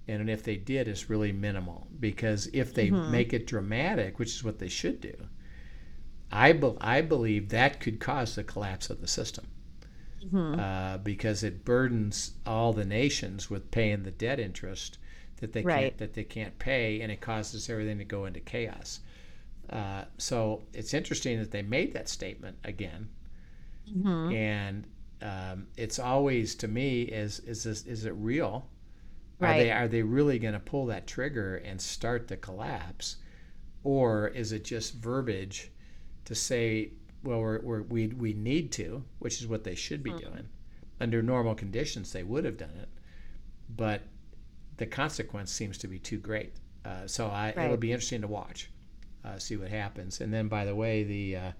and 0.08 0.30
if 0.30 0.42
they 0.42 0.56
did, 0.56 0.88
it's 0.88 1.10
really 1.10 1.32
minimal 1.32 1.88
because 1.98 2.48
if 2.52 2.72
they 2.72 2.88
mm-hmm. 2.88 3.10
make 3.10 3.32
it 3.32 3.46
dramatic, 3.46 4.18
which 4.18 4.30
is 4.34 4.44
what 4.44 4.58
they 4.58 4.68
should 4.68 5.00
do, 5.00 5.14
I, 6.30 6.52
be- 6.52 6.76
I 6.80 7.00
believe 7.02 7.50
that 7.50 7.80
could 7.80 8.00
cause 8.00 8.34
the 8.34 8.44
collapse 8.44 8.90
of 8.90 9.00
the 9.00 9.06
system 9.06 9.46
mm-hmm. 10.32 10.60
uh, 10.60 10.98
because 10.98 11.42
it 11.42 11.64
burdens 11.64 12.32
all 12.44 12.72
the 12.72 12.84
nations 12.84 13.50
with 13.50 13.70
paying 13.70 14.02
the 14.02 14.10
debt 14.10 14.40
interest 14.40 14.98
that 15.40 15.52
they 15.52 15.62
right. 15.62 15.80
can't 15.80 15.98
that 15.98 16.14
they 16.14 16.24
can't 16.24 16.58
pay, 16.58 17.00
and 17.00 17.12
it 17.12 17.20
causes 17.20 17.68
everything 17.68 17.98
to 17.98 18.04
go 18.04 18.24
into 18.24 18.40
chaos. 18.40 19.00
Uh, 19.68 20.04
so 20.16 20.62
it's 20.72 20.94
interesting 20.94 21.38
that 21.38 21.50
they 21.50 21.62
made 21.62 21.92
that 21.92 22.08
statement 22.08 22.56
again, 22.64 23.08
mm-hmm. 23.90 24.32
and 24.32 24.84
um, 25.22 25.66
it's 25.76 25.98
always 25.98 26.54
to 26.56 26.68
me 26.68 27.02
is 27.02 27.40
is 27.40 27.64
this, 27.64 27.84
is 27.84 28.04
it 28.04 28.14
real? 28.16 28.68
Right. 29.38 29.50
Are 29.50 29.58
they 29.58 29.70
are 29.70 29.88
they 29.88 30.02
really 30.02 30.38
going 30.38 30.54
to 30.54 30.60
pull 30.60 30.86
that 30.86 31.06
trigger 31.06 31.56
and 31.56 31.80
start 31.80 32.28
the 32.28 32.36
collapse, 32.36 33.16
or 33.84 34.28
is 34.28 34.52
it 34.52 34.64
just 34.64 34.94
verbiage 34.94 35.70
to 36.26 36.34
say, 36.34 36.90
well, 37.24 37.40
we're, 37.40 37.60
we're, 37.60 37.82
we 37.82 38.08
we 38.08 38.32
need 38.34 38.70
to, 38.72 39.02
which 39.18 39.40
is 39.40 39.46
what 39.46 39.64
they 39.64 39.74
should 39.74 40.02
be 40.02 40.10
mm-hmm. 40.10 40.30
doing. 40.30 40.48
Under 41.00 41.22
normal 41.22 41.54
conditions, 41.54 42.12
they 42.12 42.22
would 42.22 42.44
have 42.44 42.56
done 42.56 42.72
it, 42.80 42.88
but 43.74 44.02
the 44.76 44.86
consequence 44.86 45.50
seems 45.50 45.78
to 45.78 45.88
be 45.88 45.98
too 45.98 46.18
great. 46.18 46.54
Uh, 46.84 47.06
so 47.06 47.26
I, 47.26 47.52
right. 47.56 47.64
it'll 47.66 47.76
be 47.76 47.92
interesting 47.92 48.20
to 48.22 48.28
watch, 48.28 48.70
uh, 49.24 49.38
see 49.38 49.56
what 49.56 49.68
happens. 49.68 50.20
And 50.20 50.32
then, 50.32 50.48
by 50.48 50.64
the 50.64 50.74
way, 50.74 51.02
the 51.04 51.36
uh, 51.36 51.52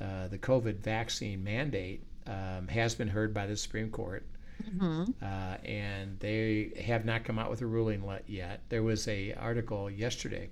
uh 0.00 0.28
the 0.28 0.38
COVID 0.38 0.78
vaccine 0.78 1.42
mandate 1.42 2.04
um, 2.26 2.68
has 2.68 2.94
been 2.94 3.08
heard 3.08 3.32
by 3.32 3.46
the 3.46 3.56
Supreme 3.56 3.90
Court. 3.90 4.26
Mm-hmm. 4.62 5.04
Uh, 5.20 5.56
and 5.64 6.20
they 6.20 6.72
have 6.86 7.04
not 7.04 7.24
come 7.24 7.38
out 7.38 7.50
with 7.50 7.62
a 7.62 7.66
ruling 7.66 8.04
yet. 8.26 8.60
There 8.68 8.84
was 8.84 9.08
a 9.08 9.32
article 9.34 9.90
yesterday 9.90 10.50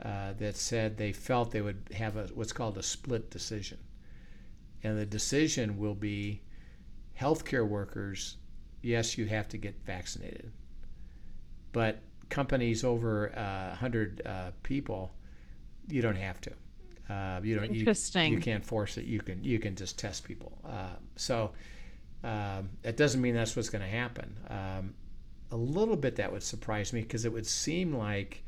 uh, 0.00 0.32
that 0.38 0.56
said 0.56 0.96
they 0.96 1.12
felt 1.12 1.50
they 1.50 1.60
would 1.60 1.82
have 1.94 2.16
a, 2.16 2.26
what's 2.34 2.52
called 2.52 2.78
a 2.78 2.82
split 2.82 3.30
decision, 3.30 3.78
and 4.82 4.98
the 4.98 5.06
decision 5.06 5.78
will 5.78 5.94
be 5.94 6.40
healthcare 7.18 7.66
workers. 7.66 8.36
Yes, 8.82 9.16
you 9.16 9.26
have 9.26 9.48
to 9.50 9.58
get 9.58 9.74
vaccinated, 9.84 10.52
but 11.72 12.00
companies 12.30 12.82
over 12.82 13.30
uh, 13.36 13.68
100 13.68 14.22
uh, 14.24 14.50
people, 14.62 15.12
you 15.88 16.02
don't 16.02 16.16
have 16.16 16.40
to. 16.40 16.52
Uh, 17.08 17.40
you 17.42 17.56
don't. 17.56 17.74
Interesting. 17.74 18.32
You, 18.32 18.38
you, 18.38 18.42
can't 18.42 18.64
force 18.64 18.96
it. 18.96 19.04
You 19.04 19.20
can. 19.20 19.44
You 19.44 19.58
can 19.58 19.76
just 19.76 19.98
test 19.98 20.24
people. 20.24 20.58
Uh, 20.64 20.96
so 21.16 21.52
um, 22.24 22.70
that 22.82 22.96
doesn't 22.96 23.20
mean 23.20 23.34
that's 23.34 23.54
what's 23.54 23.68
going 23.68 23.82
to 23.82 23.90
happen. 23.90 24.36
Um, 24.48 24.94
a 25.50 25.56
little 25.56 25.96
bit 25.96 26.16
that 26.16 26.32
would 26.32 26.42
surprise 26.42 26.92
me 26.92 27.02
because 27.02 27.24
it 27.24 27.32
would 27.32 27.46
seem 27.46 27.94
like 27.94 28.44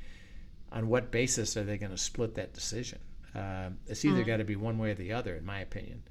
on 0.75 0.89
what 0.89 1.11
basis 1.11 1.57
are 1.57 1.63
they 1.63 1.79
going 1.79 1.93
to 1.93 1.99
split 1.99 2.35
that 2.35 2.53
decision? 2.53 2.99
Uh, 3.35 3.71
it's 3.87 4.05
either 4.05 4.19
mm-hmm. 4.19 4.27
got 4.27 4.37
to 4.39 4.45
be 4.45 4.57
one 4.57 4.77
way 4.77 4.91
or 4.91 4.95
the 4.95 5.13
other, 5.13 5.37
in 5.37 5.47
my 5.47 5.61
opinion. 5.61 6.03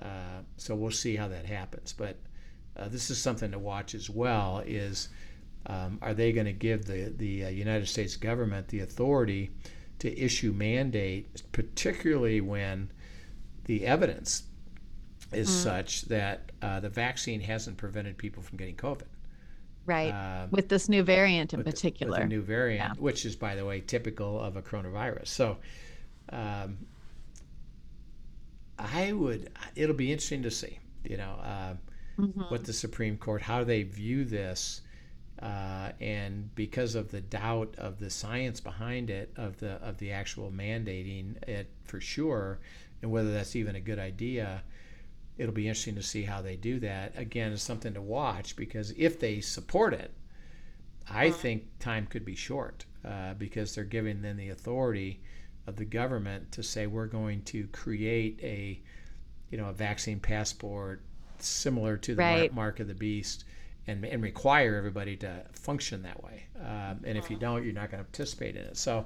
Uh, 0.00 0.42
so 0.56 0.74
we'll 0.74 0.90
see 0.90 1.16
how 1.16 1.26
that 1.26 1.46
happens. 1.46 1.92
But 1.92 2.16
uh, 2.76 2.88
this 2.88 3.10
is 3.10 3.20
something 3.20 3.50
to 3.50 3.58
watch 3.58 3.94
as 3.94 4.10
well. 4.10 4.62
Is 4.66 5.08
um, 5.66 5.98
are 6.02 6.14
they 6.14 6.32
going 6.32 6.46
to 6.46 6.52
give 6.52 6.84
the 6.84 7.12
the 7.16 7.46
uh, 7.46 7.48
United 7.48 7.88
States 7.88 8.16
government 8.16 8.68
the 8.68 8.80
authority 8.80 9.50
to 10.00 10.18
issue 10.18 10.52
mandate, 10.52 11.42
particularly 11.52 12.40
when 12.40 12.90
the 13.64 13.86
evidence 13.86 14.44
is 15.32 15.48
mm-hmm. 15.48 15.62
such 15.62 16.02
that 16.02 16.52
uh, 16.60 16.80
the 16.80 16.90
vaccine 16.90 17.40
hasn't 17.40 17.76
prevented 17.78 18.18
people 18.18 18.42
from 18.42 18.58
getting 18.58 18.76
COVID. 18.76 19.06
Right. 19.86 20.10
Um, 20.10 20.50
with 20.50 20.68
this 20.68 20.88
new 20.88 21.02
variant 21.02 21.52
in 21.52 21.62
particular. 21.62 22.20
The 22.20 22.26
new 22.26 22.42
variant, 22.42 22.94
yeah. 22.96 23.02
which 23.02 23.26
is, 23.26 23.36
by 23.36 23.54
the 23.54 23.64
way, 23.64 23.80
typical 23.80 24.40
of 24.40 24.56
a 24.56 24.62
coronavirus. 24.62 25.26
So 25.28 25.58
um, 26.30 26.78
I 28.78 29.12
would, 29.12 29.50
it'll 29.76 29.94
be 29.94 30.10
interesting 30.10 30.42
to 30.42 30.50
see, 30.50 30.78
you 31.04 31.16
know, 31.16 31.36
uh, 31.42 31.74
mm-hmm. 32.18 32.40
what 32.42 32.64
the 32.64 32.72
Supreme 32.72 33.16
Court, 33.18 33.42
how 33.42 33.64
they 33.64 33.82
view 33.82 34.24
this. 34.24 34.80
Uh, 35.42 35.90
and 36.00 36.54
because 36.54 36.94
of 36.94 37.10
the 37.10 37.20
doubt 37.20 37.74
of 37.76 37.98
the 37.98 38.08
science 38.08 38.60
behind 38.60 39.10
it, 39.10 39.32
of 39.36 39.58
the 39.58 39.72
of 39.82 39.98
the 39.98 40.12
actual 40.12 40.50
mandating 40.50 41.36
it 41.48 41.68
for 41.82 42.00
sure, 42.00 42.60
and 43.02 43.10
whether 43.10 43.32
that's 43.32 43.56
even 43.56 43.74
a 43.74 43.80
good 43.80 43.98
idea, 43.98 44.62
it'll 45.36 45.54
be 45.54 45.68
interesting 45.68 45.96
to 45.96 46.02
see 46.02 46.22
how 46.22 46.42
they 46.42 46.56
do 46.56 46.78
that. 46.80 47.12
Again, 47.16 47.52
it's 47.52 47.62
something 47.62 47.94
to 47.94 48.02
watch 48.02 48.56
because 48.56 48.92
if 48.96 49.18
they 49.18 49.40
support 49.40 49.94
it, 49.94 50.12
I 51.08 51.28
uh-huh. 51.28 51.36
think 51.36 51.78
time 51.80 52.06
could 52.06 52.24
be 52.24 52.34
short 52.34 52.84
uh, 53.04 53.34
because 53.34 53.74
they're 53.74 53.84
giving 53.84 54.22
them 54.22 54.36
the 54.36 54.50
authority 54.50 55.20
of 55.66 55.76
the 55.76 55.84
government 55.84 56.52
to 56.52 56.62
say 56.62 56.86
we're 56.86 57.06
going 57.06 57.42
to 57.42 57.66
create 57.68 58.38
a, 58.42 58.80
you 59.50 59.58
know, 59.58 59.68
a 59.68 59.72
vaccine 59.72 60.20
passport 60.20 61.02
similar 61.38 61.96
to 61.98 62.14
the 62.14 62.22
right. 62.22 62.38
mark, 62.38 62.54
mark, 62.54 62.80
of 62.80 62.88
the 62.88 62.94
beast. 62.94 63.44
And, 63.86 64.02
and 64.06 64.22
require 64.22 64.76
everybody 64.76 65.14
to 65.18 65.44
function 65.52 66.04
that 66.04 66.24
way. 66.24 66.44
Um, 66.58 67.00
and 67.04 67.18
if 67.18 67.28
you 67.28 67.36
uh-huh. 67.36 67.46
don't, 67.46 67.64
you're 67.64 67.74
not 67.74 67.90
going 67.90 68.02
to 68.02 68.10
participate 68.10 68.56
in 68.56 68.62
it. 68.62 68.78
So, 68.78 69.04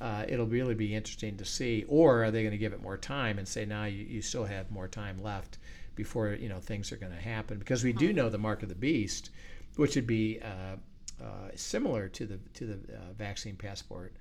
uh, 0.00 0.24
it'll 0.28 0.46
really 0.46 0.74
be 0.74 0.94
interesting 0.94 1.36
to 1.38 1.44
see. 1.44 1.84
Or 1.88 2.24
are 2.24 2.30
they 2.30 2.42
going 2.42 2.52
to 2.52 2.58
give 2.58 2.72
it 2.72 2.82
more 2.82 2.96
time 2.96 3.38
and 3.38 3.48
say, 3.48 3.64
now 3.64 3.84
you, 3.84 4.04
you 4.04 4.22
still 4.22 4.44
have 4.44 4.70
more 4.70 4.88
time 4.88 5.22
left 5.22 5.58
before 5.94 6.36
you 6.38 6.48
know 6.48 6.60
things 6.60 6.92
are 6.92 6.96
going 6.96 7.12
to 7.12 7.20
happen? 7.20 7.58
Because 7.58 7.82
we 7.82 7.92
do 7.92 8.10
hmm. 8.10 8.16
know 8.16 8.28
the 8.28 8.38
mark 8.38 8.62
of 8.62 8.68
the 8.68 8.74
beast, 8.74 9.30
which 9.76 9.96
would 9.96 10.06
be 10.06 10.40
uh, 10.42 10.76
uh, 11.24 11.48
similar 11.54 12.08
to 12.08 12.26
the 12.26 12.38
to 12.54 12.66
the 12.66 12.94
uh, 12.94 13.12
vaccine 13.16 13.56
passport. 13.56 14.14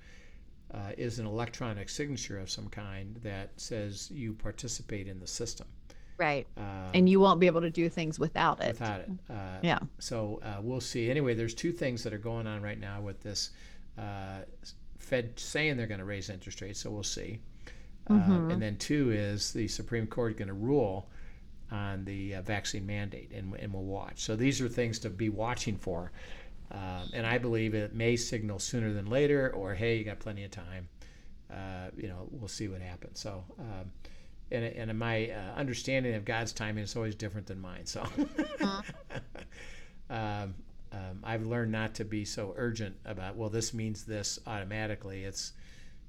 Uh, 0.73 0.91
is 0.97 1.19
an 1.19 1.27
electronic 1.27 1.87
signature 1.87 2.39
of 2.39 2.49
some 2.49 2.67
kind 2.67 3.17
that 3.23 3.51
says 3.55 4.09
you 4.11 4.33
participate 4.33 5.07
in 5.07 5.19
the 5.19 5.27
system. 5.27 5.67
Right. 6.17 6.47
Um, 6.57 6.89
and 6.93 7.07
you 7.07 7.19
won't 7.19 7.39
be 7.39 7.45
able 7.45 7.61
to 7.61 7.69
do 7.69 7.87
things 7.87 8.19
without 8.19 8.61
it. 8.61 8.69
Without 8.69 9.01
it. 9.01 9.11
Uh, 9.29 9.59
yeah. 9.61 9.79
So 9.99 10.41
we'll 10.63 10.81
see. 10.81 11.09
Anyway, 11.09 11.33
there's 11.35 11.53
two 11.53 11.71
things 11.71 12.03
that 12.03 12.13
are 12.13 12.17
going 12.17 12.47
on 12.47 12.61
right 12.61 12.79
now 12.79 12.99
with 12.99 13.21
this 13.21 13.51
Fed 15.05 15.39
saying 15.39 15.77
they're 15.77 15.85
going 15.85 15.99
to 15.99 16.05
raise 16.05 16.29
interest 16.31 16.61
rates, 16.61 16.79
so 16.79 16.89
we'll 16.89 17.03
see. 17.03 17.39
Uh, 18.09 18.13
mm-hmm. 18.13 18.49
Uh, 18.49 18.53
and 18.53 18.61
then 18.61 18.75
two 18.77 19.11
is 19.11 19.53
the 19.53 19.67
Supreme 19.67 20.07
Court 20.07 20.37
going 20.37 20.47
to 20.47 20.53
rule 20.53 21.09
on 21.71 22.05
the 22.05 22.35
uh, 22.35 22.41
vaccine 22.41 22.85
mandate, 22.87 23.31
and, 23.31 23.53
and 23.59 23.71
we'll 23.71 23.83
watch. 23.83 24.21
So 24.23 24.35
these 24.35 24.59
are 24.61 24.67
things 24.67 24.97
to 24.99 25.09
be 25.11 25.29
watching 25.29 25.77
for. 25.77 26.11
Um, 26.71 27.09
and 27.13 27.27
I 27.27 27.37
believe 27.37 27.75
it 27.75 27.93
may 27.93 28.15
signal 28.15 28.57
sooner 28.57 28.93
than 28.93 29.05
later, 29.05 29.51
or 29.51 29.75
hey, 29.75 29.97
you 29.97 30.03
got 30.03 30.19
plenty 30.19 30.43
of 30.43 30.49
time. 30.49 30.89
Uh, 31.51 31.89
you 31.95 32.07
know, 32.07 32.27
we'll 32.31 32.47
see 32.47 32.67
what 32.67 32.81
happens. 32.81 33.19
So, 33.19 33.43
um, 33.59 33.91
and, 34.51 34.65
and 34.65 34.97
my 34.97 35.29
uh, 35.29 35.53
understanding 35.55 36.15
of 36.15 36.25
God's 36.25 36.51
timing 36.51 36.83
is 36.83 36.95
always 36.95 37.13
different 37.13 37.45
than 37.45 37.59
mine. 37.59 37.85
So, 37.85 38.01
uh-huh. 38.01 38.81
um, 40.09 40.17
um, 40.17 40.55
I've 41.35 41.45
learned 41.45 41.73
not 41.73 41.95
to 41.95 42.05
be 42.05 42.23
so 42.23 42.53
urgent 42.55 42.95
about 43.03 43.35
well 43.35 43.49
this 43.49 43.73
means 43.73 44.05
this 44.05 44.39
automatically. 44.47 45.25
It's 45.25 45.51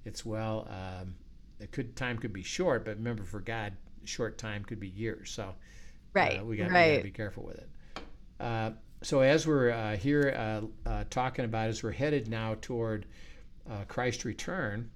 it's 0.04 0.24
well 0.24 0.68
um, 0.70 1.16
it 1.58 1.72
could 1.72 1.96
time 1.96 2.18
could 2.18 2.32
be 2.32 2.44
short, 2.44 2.84
but 2.84 2.96
remember 2.96 3.24
for 3.24 3.40
God 3.40 3.72
short 4.04 4.38
time 4.38 4.64
could 4.64 4.78
be 4.78 4.88
years. 4.88 5.30
So 5.30 5.52
right, 6.14 6.40
uh, 6.40 6.44
we 6.44 6.56
got 6.56 6.70
right. 6.70 6.98
to 6.98 7.02
be 7.02 7.10
careful 7.10 7.42
with 7.42 7.58
it. 7.58 7.68
Uh, 8.38 8.70
so 9.02 9.20
as 9.20 9.48
we're 9.48 9.70
uh, 9.70 9.96
here 9.96 10.34
uh, 10.86 10.88
uh, 10.88 11.04
talking 11.10 11.44
about, 11.44 11.68
as 11.68 11.82
we're 11.82 11.90
headed 11.90 12.28
now 12.28 12.56
toward 12.60 13.06
uh, 13.68 13.84
Christ's 13.88 14.24
return, 14.24 14.90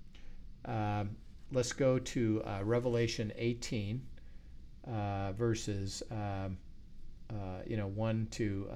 um, 0.65 1.17
let's 1.51 1.73
go 1.73 1.99
to 1.99 2.43
uh, 2.45 2.61
Revelation 2.63 3.33
18, 3.37 4.01
uh, 4.87 5.33
verses 5.33 6.03
um, 6.11 6.57
you 7.67 7.77
know 7.77 7.89
one 7.89 8.27
to 8.33 8.69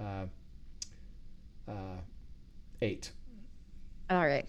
Uh, 1.68 1.98
eight. 2.82 3.12
All 4.10 4.26
right. 4.26 4.48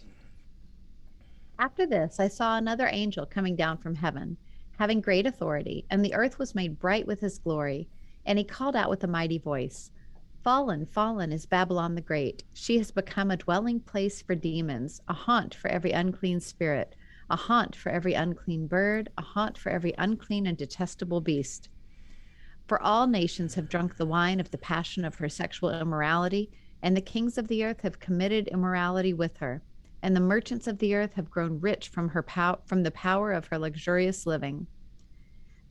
After 1.57 1.85
this, 1.85 2.19
I 2.19 2.27
saw 2.27 2.57
another 2.57 2.89
angel 2.91 3.25
coming 3.25 3.55
down 3.55 3.77
from 3.77 3.95
heaven, 3.95 4.37
having 4.77 4.99
great 4.99 5.25
authority, 5.25 5.85
and 5.89 6.03
the 6.03 6.13
earth 6.13 6.37
was 6.37 6.55
made 6.55 6.79
bright 6.79 7.07
with 7.07 7.21
his 7.21 7.39
glory. 7.39 7.87
And 8.25 8.37
he 8.37 8.43
called 8.43 8.75
out 8.75 8.89
with 8.89 9.03
a 9.03 9.07
mighty 9.07 9.37
voice 9.37 9.91
Fallen, 10.43 10.85
fallen 10.85 11.31
is 11.31 11.47
Babylon 11.47 11.95
the 11.95 12.01
Great. 12.01 12.43
She 12.53 12.77
has 12.77 12.91
become 12.91 13.31
a 13.31 13.37
dwelling 13.37 13.79
place 13.79 14.21
for 14.21 14.35
demons, 14.35 15.01
a 15.07 15.13
haunt 15.13 15.55
for 15.55 15.69
every 15.69 15.91
unclean 15.91 16.39
spirit, 16.39 16.95
a 17.31 17.35
haunt 17.35 17.75
for 17.75 17.89
every 17.89 18.13
unclean 18.13 18.67
bird, 18.67 19.09
a 19.17 19.23
haunt 19.23 19.57
for 19.57 19.69
every 19.69 19.93
unclean 19.97 20.45
and 20.45 20.55
detestable 20.55 21.21
beast. 21.21 21.69
For 22.67 22.79
all 22.81 23.07
nations 23.07 23.55
have 23.55 23.69
drunk 23.69 23.97
the 23.97 24.05
wine 24.05 24.39
of 24.39 24.51
the 24.51 24.57
passion 24.57 25.05
of 25.05 25.15
her 25.15 25.29
sexual 25.29 25.71
immorality, 25.71 26.51
and 26.81 26.95
the 26.95 27.01
kings 27.01 27.37
of 27.37 27.47
the 27.47 27.63
earth 27.63 27.81
have 27.81 27.99
committed 27.99 28.47
immorality 28.47 29.13
with 29.13 29.37
her, 29.37 29.61
and 30.01 30.15
the 30.15 30.21
merchants 30.21 30.67
of 30.67 30.77
the 30.79 30.93
earth 30.95 31.13
have 31.13 31.29
grown 31.29 31.59
rich 31.59 31.87
from 31.87 32.09
her 32.09 32.21
pow- 32.21 32.59
from 32.65 32.83
the 32.83 32.91
power 32.91 33.31
of 33.31 33.47
her 33.47 33.57
luxurious 33.57 34.25
living. 34.25 34.67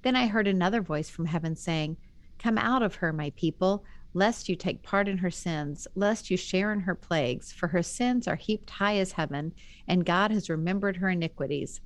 Then 0.03 0.17
I 0.17 0.27
heard 0.27 0.47
another 0.47 0.81
voice 0.81 1.09
from 1.09 1.27
heaven 1.27 1.57
saying, 1.57 1.97
Come 2.39 2.59
out 2.59 2.83
of 2.83 2.97
her, 2.97 3.13
my 3.13 3.31
people 3.37 3.85
lest 4.15 4.49
you 4.49 4.55
take 4.55 4.83
part 4.83 5.09
in 5.09 5.19
her 5.19 5.31
sins, 5.31 5.89
lest 5.97 6.31
you 6.31 6.37
share 6.37 6.73
in 6.73 6.81
her 6.81 6.95
plagues, 6.95 7.53
for 7.53 7.69
her 7.69 7.83
sins 7.83 8.29
are 8.29 8.37
heaped 8.37 8.71
high 8.71 8.97
as 8.97 9.13
heaven, 9.13 9.53
and 9.89 10.07
God 10.07 10.31
has 10.31 10.49
remembered 10.49 10.97
her 10.97 11.11
iniquities. 11.11 11.81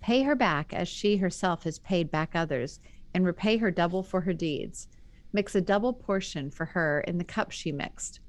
Pay 0.00 0.22
her 0.22 0.36
back 0.36 0.74
as 0.74 0.86
she 0.86 1.16
herself 1.16 1.64
has 1.64 1.78
paid 1.78 2.10
back 2.10 2.32
others, 2.34 2.78
and 3.14 3.24
repay 3.24 3.56
her 3.56 3.70
double 3.70 4.02
for 4.02 4.20
her 4.20 4.34
deeds. 4.34 4.88
Mix 5.32 5.54
a 5.54 5.60
double 5.60 5.94
portion 5.94 6.50
for 6.50 6.66
her 6.66 7.00
in 7.00 7.16
the 7.16 7.24
cup 7.24 7.50
she 7.50 7.72
mixed. 7.72 8.20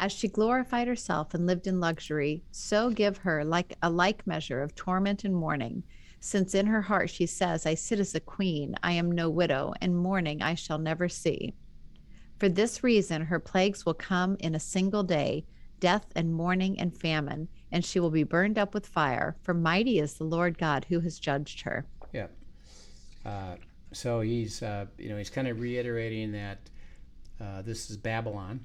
As 0.00 0.12
she 0.12 0.28
glorified 0.28 0.88
herself 0.88 1.34
and 1.34 1.46
lived 1.46 1.66
in 1.66 1.78
luxury, 1.78 2.42
so 2.50 2.88
give 2.88 3.18
her 3.18 3.44
like 3.44 3.76
a 3.82 3.90
like 3.90 4.26
measure 4.26 4.62
of 4.62 4.74
torment 4.74 5.24
and 5.24 5.36
mourning, 5.36 5.82
since 6.20 6.54
in 6.54 6.66
her 6.68 6.80
heart 6.80 7.10
she 7.10 7.26
says, 7.26 7.66
I 7.66 7.74
sit 7.74 8.00
as 8.00 8.14
a 8.14 8.20
queen, 8.20 8.74
I 8.82 8.92
am 8.92 9.12
no 9.12 9.28
widow, 9.28 9.74
and 9.82 9.94
mourning 9.94 10.40
I 10.40 10.54
shall 10.54 10.78
never 10.78 11.10
see. 11.10 11.52
For 12.38 12.48
this 12.48 12.82
reason, 12.82 13.26
her 13.26 13.38
plagues 13.38 13.84
will 13.84 13.92
come 13.92 14.38
in 14.40 14.54
a 14.54 14.58
single 14.60 15.02
day 15.02 15.44
death 15.80 16.06
and 16.16 16.32
mourning 16.32 16.80
and 16.80 16.96
famine, 16.96 17.48
and 17.70 17.84
she 17.84 18.00
will 18.00 18.10
be 18.10 18.22
burned 18.22 18.58
up 18.58 18.72
with 18.72 18.86
fire. 18.86 19.36
For 19.42 19.52
mighty 19.52 19.98
is 19.98 20.14
the 20.14 20.24
Lord 20.24 20.56
God 20.56 20.86
who 20.88 21.00
has 21.00 21.18
judged 21.18 21.60
her. 21.60 21.84
Yeah. 22.14 22.28
Uh, 23.26 23.56
so 23.92 24.22
he's, 24.22 24.62
uh, 24.62 24.86
you 24.96 25.10
know, 25.10 25.18
he's 25.18 25.28
kind 25.28 25.46
of 25.46 25.60
reiterating 25.60 26.32
that 26.32 26.58
uh, 27.38 27.60
this 27.60 27.90
is 27.90 27.98
Babylon, 27.98 28.64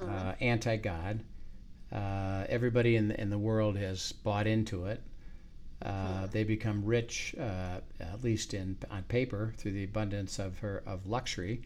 uh, 0.00 0.34
anti 0.40 0.76
God. 0.76 1.20
Uh, 1.92 2.44
everybody 2.48 2.96
in 2.96 3.08
the, 3.08 3.20
in 3.20 3.30
the 3.30 3.38
world 3.38 3.76
has 3.76 4.12
bought 4.12 4.46
into 4.46 4.86
it. 4.86 5.02
Uh, 5.82 6.26
they 6.26 6.44
become 6.44 6.84
rich, 6.84 7.34
at 7.38 8.22
least 8.22 8.54
in 8.54 8.76
on 8.90 9.02
paper, 9.04 9.52
through 9.58 9.72
the 9.72 9.84
abundance 9.84 10.38
of 10.38 10.58
her 10.58 10.82
of 10.86 11.06
luxury. 11.06 11.62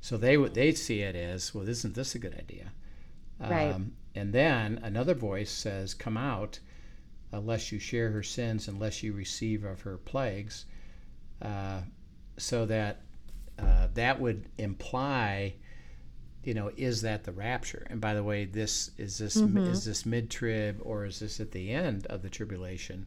So 0.00 0.16
they 0.16 0.36
would 0.36 0.54
they 0.54 0.72
see 0.72 1.00
it 1.00 1.16
as 1.16 1.54
well. 1.54 1.68
Isn't 1.68 1.94
this 1.94 2.14
a 2.14 2.18
good 2.18 2.34
idea? 2.34 2.72
Right. 3.40 3.72
Um, 3.72 3.92
and 4.14 4.32
then 4.32 4.80
another 4.82 5.14
voice 5.14 5.50
says, 5.50 5.94
"Come 5.94 6.16
out, 6.16 6.58
unless 7.32 7.72
you 7.72 7.78
share 7.78 8.10
her 8.10 8.22
sins, 8.22 8.68
unless 8.68 9.02
you 9.02 9.12
receive 9.12 9.64
of 9.64 9.82
her 9.82 9.96
plagues." 9.96 10.66
Uh, 11.40 11.82
so 12.36 12.66
that 12.66 13.00
uh, 13.58 13.88
that 13.94 14.20
would 14.20 14.48
imply, 14.58 15.54
you 16.44 16.54
know, 16.54 16.70
is 16.76 17.02
that 17.02 17.24
the 17.24 17.32
rapture? 17.32 17.86
And 17.88 18.00
by 18.00 18.14
the 18.14 18.22
way, 18.22 18.44
this 18.44 18.90
is 18.98 19.18
this 19.18 19.36
mm-hmm. 19.36 19.58
is 19.58 19.84
this 19.84 20.04
mid 20.04 20.30
trib 20.30 20.80
or 20.82 21.04
is 21.04 21.20
this 21.20 21.40
at 21.40 21.52
the 21.52 21.70
end 21.70 22.06
of 22.06 22.22
the 22.22 22.28
tribulation, 22.28 23.06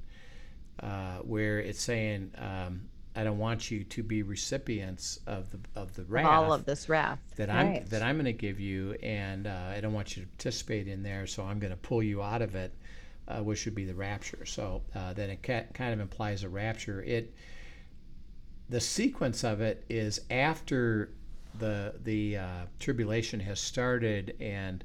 uh, 0.79 1.17
where 1.17 1.59
it's 1.59 1.81
saying 1.81 2.31
um, 2.37 2.81
I 3.15 3.23
don't 3.23 3.37
want 3.37 3.71
you 3.71 3.83
to 3.83 4.03
be 4.03 4.23
recipients 4.23 5.19
of 5.25 5.49
the 5.51 5.59
of 5.75 5.95
the 5.95 6.03
wrath, 6.03 6.25
all 6.25 6.53
of 6.53 6.65
this 6.65 6.89
wrath 6.89 7.19
that 7.37 7.49
right. 7.49 7.81
I'm 7.81 7.85
that 7.87 8.01
I'm 8.01 8.15
going 8.15 8.25
to 8.25 8.33
give 8.33 8.59
you, 8.59 8.93
and 9.01 9.47
uh, 9.47 9.73
I 9.75 9.79
don't 9.81 9.93
want 9.93 10.15
you 10.15 10.23
to 10.23 10.29
participate 10.29 10.87
in 10.87 11.03
there. 11.03 11.27
So 11.27 11.43
I'm 11.43 11.59
going 11.59 11.71
to 11.71 11.77
pull 11.77 12.03
you 12.03 12.21
out 12.21 12.41
of 12.41 12.55
it, 12.55 12.73
uh, 13.27 13.39
which 13.39 13.65
would 13.65 13.75
be 13.75 13.85
the 13.85 13.95
rapture. 13.95 14.45
So 14.45 14.81
uh, 14.95 15.13
then 15.13 15.29
it 15.29 15.43
ca- 15.43 15.65
kind 15.73 15.93
of 15.93 15.99
implies 15.99 16.43
a 16.43 16.49
rapture. 16.49 17.01
It 17.03 17.33
the 18.69 18.81
sequence 18.81 19.43
of 19.43 19.61
it 19.61 19.85
is 19.89 20.21
after 20.29 21.09
the 21.59 21.95
the 22.03 22.37
uh, 22.37 22.65
tribulation 22.79 23.39
has 23.39 23.59
started 23.59 24.35
and 24.39 24.83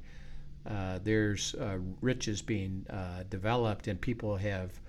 uh, 0.69 0.99
there's 1.03 1.55
uh, 1.55 1.79
riches 2.01 2.43
being 2.43 2.87
developed 3.31 3.89
and 3.89 4.01
people 4.01 4.37
have 4.37 4.81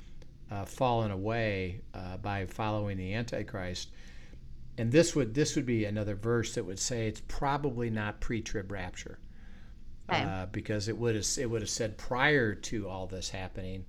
uh, 0.51 0.65
fallen 0.65 1.11
away 1.11 1.79
uh, 1.93 2.17
by 2.17 2.45
following 2.45 2.97
the 2.97 3.13
Antichrist. 3.13 3.89
And 4.77 4.91
this 4.91 5.15
would 5.15 5.33
this 5.33 5.55
would 5.55 5.65
be 5.65 5.85
another 5.85 6.15
verse 6.15 6.55
that 6.55 6.65
would 6.65 6.79
say 6.79 7.07
it's 7.07 7.21
probably 7.27 7.89
not 7.89 8.19
pre-trib 8.19 8.71
rapture, 8.71 9.19
okay. 10.09 10.23
uh, 10.23 10.45
because 10.47 10.87
it 10.87 10.97
would 10.97 11.15
have 11.15 11.25
it 11.37 11.49
would 11.49 11.61
have 11.61 11.69
said 11.69 11.97
prior 11.97 12.53
to 12.53 12.87
all 12.87 13.07
this 13.07 13.29
happening, 13.29 13.85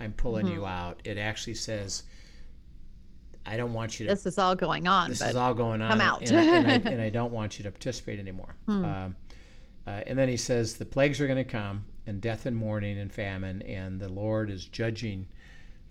I'm 0.00 0.12
pulling 0.12 0.46
mm-hmm. 0.46 0.56
you 0.56 0.66
out. 0.66 1.00
It 1.04 1.18
actually 1.18 1.54
says, 1.54 2.04
I 3.48 3.56
don't 3.56 3.72
want 3.72 3.98
you 3.98 4.06
to. 4.06 4.12
This 4.12 4.26
is 4.26 4.38
all 4.38 4.54
going 4.54 4.86
on. 4.86 5.08
This 5.08 5.22
is 5.22 5.34
all 5.34 5.54
going 5.54 5.80
on. 5.80 5.90
Come 5.90 6.00
out. 6.02 6.20
and, 6.20 6.32
and, 6.32 6.66
I, 6.86 6.90
and, 6.92 7.00
I, 7.00 7.08
don't 7.08 7.32
want 7.32 7.58
you 7.58 7.62
to 7.62 7.70
participate 7.70 8.18
anymore. 8.18 8.54
Hmm. 8.66 8.84
Um, 8.84 9.16
uh, 9.86 10.02
and 10.06 10.18
then 10.18 10.28
he 10.28 10.36
says 10.36 10.74
the 10.74 10.84
plagues 10.84 11.18
are 11.18 11.26
going 11.26 11.42
to 11.42 11.50
come, 11.50 11.86
and 12.06 12.20
death 12.20 12.44
and 12.44 12.54
mourning 12.54 12.98
and 12.98 13.10
famine, 13.10 13.62
and 13.62 13.98
the 13.98 14.08
Lord 14.08 14.50
is 14.50 14.66
judging 14.66 15.26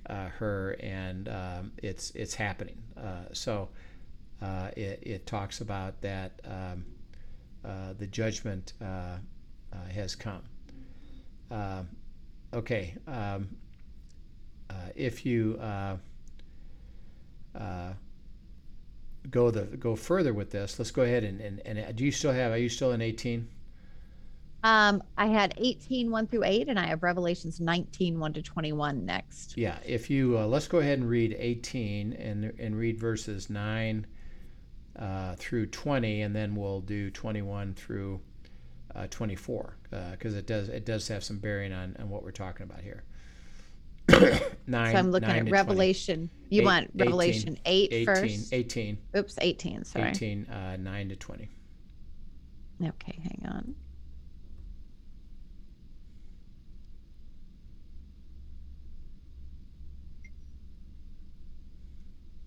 uh, 0.07 0.27
her, 0.27 0.77
and 0.79 1.27
um, 1.29 1.71
it's 1.81 2.11
it's 2.11 2.35
happening. 2.35 2.77
Uh, 2.95 3.33
so 3.33 3.69
uh, 4.41 4.69
it, 4.77 4.99
it 5.01 5.25
talks 5.25 5.61
about 5.61 5.99
that 6.01 6.39
um, 6.45 6.85
uh, 7.65 7.93
the 7.97 8.05
judgment 8.05 8.73
uh, 8.83 9.17
has 9.91 10.15
come. 10.15 10.43
okay, 12.53 12.95
um, 13.07 13.49
if 14.95 15.25
you 15.25 15.59
go 19.29 19.51
the 19.51 19.63
go 19.77 19.95
further 19.95 20.33
with 20.33 20.51
this, 20.51 20.79
let's 20.79 20.91
go 20.91 21.01
ahead 21.01 21.23
and, 21.23 21.41
and, 21.41 21.61
and 21.65 21.95
do 21.95 22.05
you 22.05 22.11
still 22.11 22.31
have? 22.31 22.51
Are 22.51 22.57
you 22.57 22.69
still 22.69 22.91
in 22.91 23.01
eighteen? 23.01 23.49
Um, 24.63 25.03
I 25.17 25.27
had 25.27 25.53
18, 25.57 26.09
1 26.09 26.27
through 26.27 26.43
8, 26.43 26.67
and 26.67 26.79
I 26.79 26.87
have 26.87 27.03
Revelations 27.03 27.59
19, 27.59 28.19
1 28.19 28.33
to 28.33 28.41
21 28.41 29.05
next. 29.05 29.55
Yeah, 29.55 29.77
if 29.85 30.09
you, 30.09 30.37
uh, 30.37 30.47
let's 30.47 30.67
go 30.67 30.79
ahead 30.79 30.99
and 30.99 31.07
read 31.07 31.35
18 31.37 32.13
and, 32.13 32.53
and 32.59 32.75
read 32.75 32.99
verses 32.99 33.49
9 33.49 34.05
uh, 34.97 35.35
through 35.35 35.67
20, 35.67 36.21
and 36.23 36.35
then 36.35 36.55
we'll 36.55 36.81
do 36.81 37.11
21 37.11 37.75
through 37.75 38.19
uh, 38.95 39.07
24, 39.07 39.77
because 40.11 40.33
uh, 40.33 40.37
it 40.37 40.47
does 40.47 40.69
it 40.69 40.85
does 40.85 41.07
have 41.07 41.23
some 41.23 41.37
bearing 41.37 41.71
on, 41.71 41.95
on 41.99 42.09
what 42.09 42.23
we're 42.23 42.31
talking 42.31 42.63
about 42.63 42.81
here. 42.81 43.03
nine, 44.67 44.93
so 44.93 44.99
I'm 44.99 45.11
looking 45.11 45.29
at 45.29 45.49
Revelation. 45.49 46.29
20. 46.29 46.31
You 46.49 46.61
eight, 46.61 46.65
want 46.65 46.91
Revelation 46.95 47.57
18, 47.65 47.91
8 47.91 47.93
18, 47.93 48.05
first? 48.05 48.53
18. 48.53 48.97
Oops, 49.17 49.37
18, 49.41 49.83
sorry. 49.83 50.09
18, 50.09 50.45
uh, 50.45 50.77
9 50.77 51.09
to 51.09 51.15
20. 51.15 51.49
Okay, 52.83 53.19
hang 53.21 53.51
on. 53.51 53.75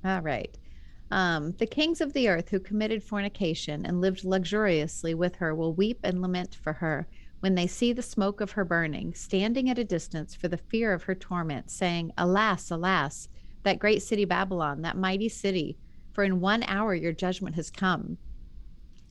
All 0.05 0.23
right. 0.23 0.57
Um, 1.11 1.53
the 1.59 1.67
kings 1.67 2.01
of 2.01 2.13
the 2.13 2.29
earth 2.29 2.49
who 2.51 2.61
committed 2.61 3.03
fornication 3.03 3.85
and 3.85 4.01
lived 4.01 4.25
luxuriously 4.25 5.13
with 5.13 5.37
her 5.37 5.55
will 5.55 5.75
weep 5.75 5.99
and 6.05 6.23
lament 6.23 6.57
for 6.63 6.75
her 6.75 7.09
when 7.41 7.55
they 7.55 7.67
see 7.67 7.93
the 7.93 8.03
smoke 8.03 8.41
of 8.41 8.53
her 8.53 8.65
burning, 8.65 9.13
standing 9.15 9.69
at 9.69 9.79
a 9.79 9.85
distance 9.85 10.35
for 10.35 10.49
the 10.49 10.57
fear 10.57 10.93
of 10.93 11.03
her 11.03 11.15
torment, 11.15 11.71
saying, 11.71 12.13
Alas, 12.17 12.71
alas, 12.71 13.29
that 13.63 13.79
great 13.79 14.03
city 14.03 14.25
Babylon, 14.25 14.83
that 14.83 14.97
mighty 14.97 15.29
city, 15.29 15.77
for 16.13 16.25
in 16.25 16.41
one 16.41 16.63
hour 16.65 16.95
your 16.95 17.13
judgment 17.13 17.57
has 17.57 17.71
come. 17.71 18.19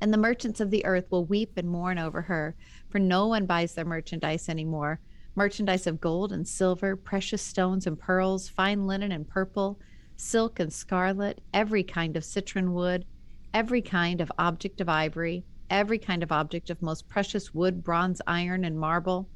And 0.01 0.13
the 0.13 0.17
merchants 0.17 0.59
of 0.59 0.71
the 0.71 0.85
earth 0.85 1.05
will 1.11 1.25
weep 1.25 1.53
and 1.57 1.69
mourn 1.69 1.97
over 1.97 2.21
her, 2.21 2.55
for 2.89 2.99
no 2.99 3.27
one 3.27 3.45
buys 3.45 3.73
their 3.73 3.85
merchandise 3.85 4.47
any 4.47 4.61
anymore 4.61 4.99
merchandise 5.35 5.87
of 5.87 6.01
gold 6.01 6.33
and 6.33 6.45
silver, 6.45 6.97
precious 6.97 7.41
stones 7.41 7.87
and 7.87 7.97
pearls, 7.97 8.49
fine 8.49 8.85
linen 8.85 9.11
and 9.11 9.29
purple 9.29 9.79
silk 10.17 10.59
and 10.59 10.73
scarlet, 10.73 11.39
every 11.53 11.81
kind 11.81 12.17
of 12.17 12.25
citron 12.25 12.73
wood, 12.73 13.05
every 13.53 13.81
kind 13.81 14.19
of 14.19 14.31
object 14.37 14.81
of 14.81 14.89
ivory, 14.89 15.45
every 15.69 15.99
kind 15.99 16.23
of 16.23 16.31
object 16.31 16.69
of 16.69 16.81
most 16.81 17.07
precious 17.07 17.53
wood, 17.53 17.83
bronze, 17.83 18.21
iron, 18.27 18.65
and 18.65 18.79
marble, 18.79 19.29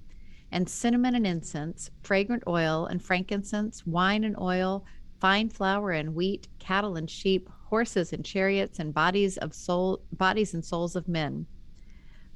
and 0.52 0.70
cinnamon 0.70 1.16
and 1.16 1.26
incense, 1.26 1.90
fragrant 2.04 2.44
oil 2.48 2.86
and 2.86 3.04
frankincense, 3.04 3.86
wine 3.86 4.24
and 4.24 4.38
oil, 4.40 4.86
fine 5.20 5.50
flour 5.50 5.92
and 5.92 6.14
wheat, 6.14 6.48
cattle 6.60 6.96
and 6.96 7.10
sheep, 7.10 7.50
horses 7.66 8.14
and 8.14 8.24
chariots, 8.24 8.80
and 8.80 8.94
bodies 8.94 9.38
of 9.38 9.54
soul 9.54 10.02
bodies 10.12 10.54
and 10.54 10.64
souls 10.64 10.96
of 10.96 11.08
men. 11.08 11.46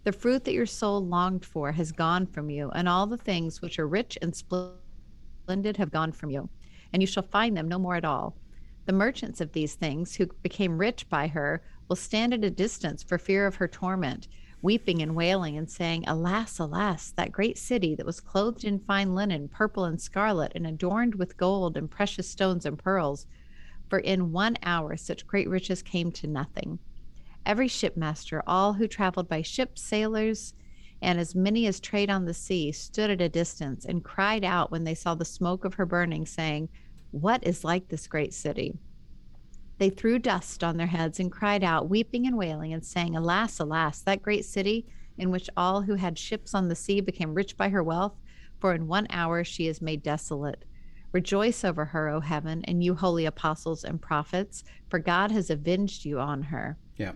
The 0.04 0.12
fruit 0.12 0.46
that 0.46 0.54
your 0.54 0.66
soul 0.66 1.06
longed 1.06 1.46
for 1.46 1.72
has 1.74 1.92
gone 1.92 2.26
from 2.26 2.50
you, 2.50 2.70
and 2.72 2.88
all 2.88 3.06
the 3.06 3.18
things 3.18 3.62
which 3.62 3.78
are 3.78 3.88
rich 3.88 4.18
and 4.22 4.36
splendid 4.36 5.78
have 5.78 5.92
gone 5.92 6.12
from 6.12 6.32
you, 6.32 6.50
and 6.94 7.04
you 7.04 7.08
shall 7.08 7.24
find 7.24 7.56
them 7.56 7.68
no 7.68 7.78
more 7.78 7.96
at 7.96 8.06
all. 8.06 8.38
The 8.86 8.94
merchants 8.94 9.42
of 9.42 9.52
these 9.52 9.76
things, 9.76 10.16
who 10.16 10.28
became 10.42 10.78
rich 10.78 11.10
by 11.10 11.28
her, 11.28 11.62
will 11.88 11.95
stand 11.95 12.34
at 12.34 12.43
a 12.43 12.50
distance 12.50 13.04
for 13.04 13.17
fear 13.17 13.47
of 13.47 13.56
her 13.56 13.67
torment, 13.67 14.28
weeping 14.62 15.02
and 15.02 15.15
wailing, 15.15 15.58
and 15.58 15.69
saying, 15.69 16.04
Alas, 16.08 16.60
alas, 16.60 17.12
that 17.12 17.32
great 17.32 17.58
city 17.58 17.95
that 17.95 18.06
was 18.06 18.19
clothed 18.19 18.63
in 18.63 18.80
fine 18.80 19.13
linen, 19.15 19.47
purple 19.47 19.86
and 19.86 20.02
scarlet, 20.02 20.52
and 20.56 20.65
adorned 20.65 21.15
with 21.15 21.38
gold 21.38 21.78
and 21.78 21.89
precious 21.89 22.30
stones 22.30 22.65
and 22.65 22.78
pearls. 22.78 23.28
For 23.89 24.00
in 24.00 24.32
one 24.32 24.58
hour 24.63 24.97
such 24.97 25.28
great 25.28 25.47
riches 25.47 25.82
came 25.82 26.12
to 26.13 26.28
nothing. 26.28 26.80
Every 27.45 27.69
shipmaster, 27.69 28.41
all 28.45 28.73
who 28.73 28.88
traveled 28.88 29.30
by 29.30 29.41
ship, 29.41 29.78
sailors, 29.80 30.54
and 31.02 31.19
as 31.19 31.36
many 31.36 31.67
as 31.67 31.80
trade 31.80 32.10
on 32.10 32.26
the 32.26 32.34
sea, 32.34 32.71
stood 32.71 33.10
at 33.10 33.21
a 33.21 33.30
distance 33.30 33.86
and 33.86 34.04
cried 34.04 34.43
out 34.43 34.71
when 34.71 34.84
they 34.84 34.95
saw 34.95 35.15
the 35.15 35.23
smoke 35.23 35.63
of 35.63 35.76
her 35.76 35.86
burning, 35.86 36.26
saying, 36.26 36.67
What 37.12 37.45
is 37.45 37.63
like 37.63 37.88
this 37.88 38.08
great 38.08 38.34
city? 38.34 38.78
They 39.78 39.90
threw 39.90 40.18
dust 40.20 40.63
on 40.63 40.78
their 40.78 40.88
heads 40.88 41.20
and 41.20 41.32
cried 41.32 41.63
out, 41.63 41.90
weeping 41.90 42.26
and 42.26 42.38
wailing, 42.38 42.74
and 42.74 42.84
saying, 42.84 43.16
Alas, 43.16 43.60
alas, 43.60 44.02
that 44.02 44.24
great 44.24 44.46
city 44.46 44.86
in 45.18 45.32
which 45.32 45.50
all 45.58 45.82
who 45.82 45.96
had 45.96 46.18
ships 46.18 46.54
on 46.54 46.68
the 46.68 46.76
sea 46.76 47.02
became 47.02 47.34
rich 47.34 47.58
by 47.58 47.70
her 47.70 47.84
wealth, 47.84 48.13
for 48.60 48.74
in 48.74 48.88
one 48.88 49.08
hour 49.10 49.44
she 49.44 49.68
is 49.68 49.82
made 49.82 50.02
desolate. 50.04 50.66
Rejoice 51.12 51.63
over 51.63 51.86
her, 51.86 52.10
O 52.10 52.20
heaven, 52.20 52.63
and 52.66 52.84
you 52.84 52.96
holy 52.96 53.26
apostles 53.26 53.84
and 53.84 54.02
prophets, 54.02 54.63
for 54.90 55.00
God 55.00 55.32
has 55.32 55.50
avenged 55.50 56.06
you 56.06 56.20
on 56.20 56.44
her. 56.44 56.78
Yeah. 56.98 57.13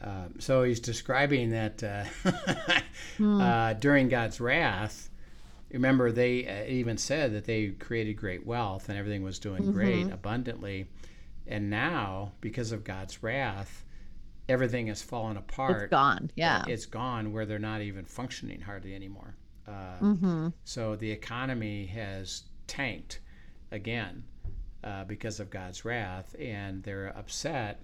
Uh, 0.00 0.28
so 0.38 0.62
he's 0.62 0.80
describing 0.80 1.50
that 1.50 1.82
uh, 1.82 2.04
hmm. 3.16 3.40
uh, 3.40 3.72
during 3.74 4.08
God's 4.08 4.40
wrath, 4.40 5.10
remember 5.72 6.12
they 6.12 6.46
uh, 6.46 6.70
even 6.70 6.96
said 6.96 7.32
that 7.34 7.44
they 7.44 7.68
created 7.68 8.14
great 8.14 8.46
wealth 8.46 8.88
and 8.88 8.96
everything 8.96 9.22
was 9.22 9.38
doing 9.38 9.62
mm-hmm. 9.62 9.72
great 9.72 10.10
abundantly 10.10 10.86
and 11.48 11.70
now, 11.70 12.32
because 12.40 12.72
of 12.72 12.84
God's 12.84 13.22
wrath, 13.22 13.84
everything 14.48 14.86
has 14.88 15.02
fallen 15.02 15.36
apart. 15.36 15.84
It's 15.84 15.90
gone. 15.90 16.30
Yeah. 16.36 16.64
It's 16.66 16.86
gone 16.86 17.32
where 17.32 17.46
they're 17.46 17.58
not 17.58 17.80
even 17.80 18.04
functioning 18.04 18.60
hardly 18.60 18.94
anymore. 18.94 19.34
Uh, 19.66 19.98
mm-hmm. 20.00 20.48
So 20.64 20.96
the 20.96 21.10
economy 21.10 21.86
has 21.86 22.44
tanked 22.66 23.20
again 23.70 24.24
uh, 24.84 25.04
because 25.04 25.40
of 25.40 25.50
God's 25.50 25.84
wrath, 25.84 26.34
and 26.38 26.82
they're 26.82 27.12
upset. 27.16 27.82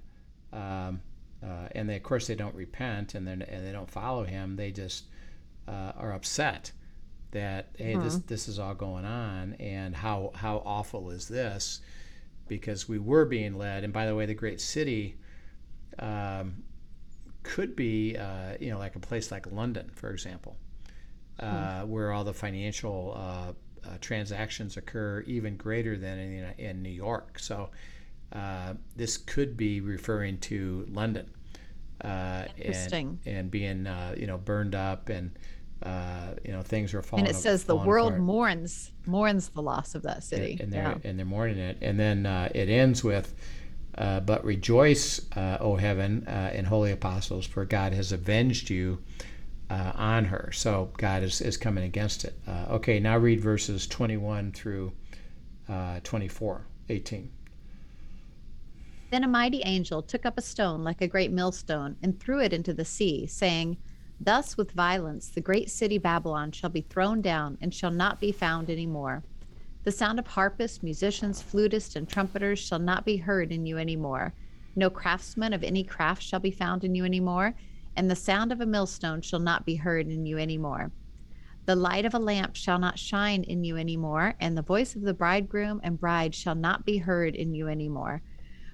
Um, 0.53 1.01
uh, 1.43 1.69
and 1.73 1.89
they, 1.89 1.97
of 1.97 2.03
course, 2.03 2.27
they 2.27 2.35
don't 2.35 2.55
repent 2.55 3.15
and, 3.15 3.29
and 3.29 3.67
they 3.67 3.73
don't 3.73 3.91
follow 3.91 4.25
Him. 4.25 4.57
They 4.57 4.71
just 4.71 5.05
uh, 5.69 5.93
are 5.97 6.13
upset 6.13 6.73
that 7.33 7.71
hey, 7.77 7.95
mm-hmm. 7.95 8.05
this 8.05 8.17
this 8.19 8.49
is 8.49 8.59
all 8.59 8.75
going 8.75 9.05
on, 9.05 9.55
and 9.55 9.95
how 9.95 10.31
how 10.35 10.63
awful 10.65 11.11
is 11.11 11.29
this? 11.29 11.81
Because 12.49 12.89
we 12.89 12.99
were 12.99 13.25
being 13.25 13.57
led. 13.57 13.85
And 13.85 13.93
by 13.93 14.07
the 14.07 14.15
way, 14.15 14.27
the 14.27 14.35
great 14.35 14.61
city 14.61 15.17
um, 15.99 16.63
could 17.43 17.77
be, 17.77 18.17
uh, 18.17 18.57
you 18.61 18.71
know, 18.71 18.79
like 18.79 18.97
a 18.97 19.01
place 19.01 19.31
like 19.31 19.51
London, 19.51 19.91
for 19.95 20.11
example, 20.11 20.57
uh, 21.41 21.83
hmm. 21.83 21.91
where 21.91 22.13
all 22.13 22.25
the 22.25 22.35
financial 22.35 23.15
uh, 23.17 23.53
uh 23.87 23.99
transactions 24.01 24.79
occur 24.79 25.23
even 25.27 25.57
greater 25.57 25.97
than 25.97 26.19
in, 26.19 26.55
in 26.59 26.83
New 26.83 26.91
York. 26.91 27.39
So 27.39 27.71
uh, 28.33 28.75
this 28.97 29.17
could 29.17 29.57
be 29.57 29.81
referring 29.81 30.39
to 30.39 30.87
London. 30.91 31.31
Uh, 32.01 32.45
Interesting. 32.57 33.21
And, 33.25 33.37
and 33.37 33.51
being, 33.51 33.89
you 34.17 34.27
know, 34.27 34.39
burned 34.39 34.75
up 34.75 35.09
and 35.09 35.31
uh, 35.85 36.35
you 36.45 36.53
know 36.53 36.63
things 36.63 36.95
are 36.95 37.03
falling. 37.03 37.27
And 37.27 37.35
it 37.35 37.39
says 37.39 37.65
the 37.65 37.77
world 37.77 38.13
apart. 38.13 38.23
mourns 38.23 38.91
mourns 39.07 39.51
the 39.51 39.63
loss 39.63 39.95
of 39.95 40.03
that 40.03 40.25
city. 40.25 40.53
And, 40.53 40.63
and 40.63 40.73
they're 40.73 40.83
yeah. 40.83 41.09
and 41.09 41.19
they're 41.19 41.27
mourning 41.27 41.59
it. 41.59 41.79
And 41.83 41.99
then 42.01 42.27
uh, 42.27 42.49
it 42.55 42.69
ends 42.69 43.05
with, 43.05 43.35
uh, 43.99 44.21
"But 44.21 44.45
rejoice, 44.45 45.21
uh, 45.37 45.59
O 45.61 45.77
heaven, 45.77 46.25
uh, 46.27 46.53
and 46.55 46.67
holy 46.67 46.93
apostles, 46.93 47.47
for 47.47 47.65
God 47.65 47.93
has 47.93 48.13
avenged 48.13 48.71
you." 48.71 49.03
Uh, 49.71 49.93
on 49.95 50.27
her, 50.27 50.51
so 50.53 50.91
God 50.99 51.23
is, 51.23 51.41
is 51.41 51.57
coming 51.57 51.85
against 51.85 52.27
it. 52.27 52.35
okay, 52.69 53.01
now 53.01 53.17
read 53.17 53.41
verses 53.41 53.87
21 53.87 54.53
through 54.53 54.93
24, 56.05 56.67
18. 56.91 57.31
Then 59.11 59.25
a 59.25 59.29
mighty 59.29 59.63
angel 59.63 60.03
took 60.03 60.27
up 60.27 60.37
a 60.37 60.43
stone 60.43 60.85
like 60.85 61.01
a 61.01 61.09
great 61.09 61.33
millstone 61.33 61.97
and 62.03 62.21
threw 62.21 62.41
it 62.43 62.53
into 62.53 62.75
the 62.75 62.85
sea, 62.85 63.27
saying, 63.27 63.79
Thus, 64.25 64.57
with 64.57 64.73
violence, 64.73 65.29
the 65.29 65.43
great 65.43 65.71
city 65.71 65.99
Babylon 65.99 66.51
shall 66.51 66.71
be 66.71 66.81
thrown 66.81 67.21
down 67.21 67.59
and 67.61 67.75
shall 67.75 67.91
not 67.91 68.21
be 68.21 68.33
found 68.33 68.71
any 68.71 68.87
more. 68.87 69.23
The 69.83 69.93
sound 69.93 70.19
of 70.19 70.29
harpists, 70.29 70.83
musicians, 70.83 71.43
flutists, 71.43 71.95
and 71.95 72.09
trumpeters 72.09 72.59
shall 72.59 72.79
not 72.79 73.05
be 73.05 73.19
heard 73.19 73.53
in 73.53 73.67
you 73.67 73.77
any 73.77 73.97
more. 73.97 74.33
No 74.75 74.89
craftsman 74.89 75.53
of 75.53 75.63
any 75.63 75.85
craft 75.85 76.23
shall 76.23 76.41
be 76.41 76.51
found 76.51 76.85
in 76.85 76.95
you 76.95 77.05
any 77.05 77.21
more, 77.21 77.55
and 77.95 78.11
the 78.11 78.17
sound 78.17 78.51
of 78.51 78.63
a 78.63 78.67
millstone 78.67 79.21
shall 79.21 79.41
not 79.41 79.67
be 79.67 79.77
heard 79.77 80.09
in 80.09 80.25
you 80.25 80.39
any 80.39 80.57
more. 80.57 80.91
The 81.67 81.77
light 81.77 82.07
of 82.07 82.15
a 82.15 82.19
lamp 82.19 82.57
shall 82.57 82.79
not 82.79 82.99
shine 82.99 83.43
in 83.43 83.63
you 83.63 83.77
any 83.77 83.99
more, 83.99 84.37
and 84.41 84.57
the 84.57 84.63
voice 84.63 84.97
of 84.97 85.03
the 85.03 85.13
bridegroom 85.13 85.83
and 85.85 86.01
bride 86.01 86.35
shall 86.35 86.55
not 86.55 86.87
be 86.87 86.97
heard 86.97 87.35
in 87.35 87.55
you 87.55 87.69
any 87.69 87.91
more. 87.91 88.23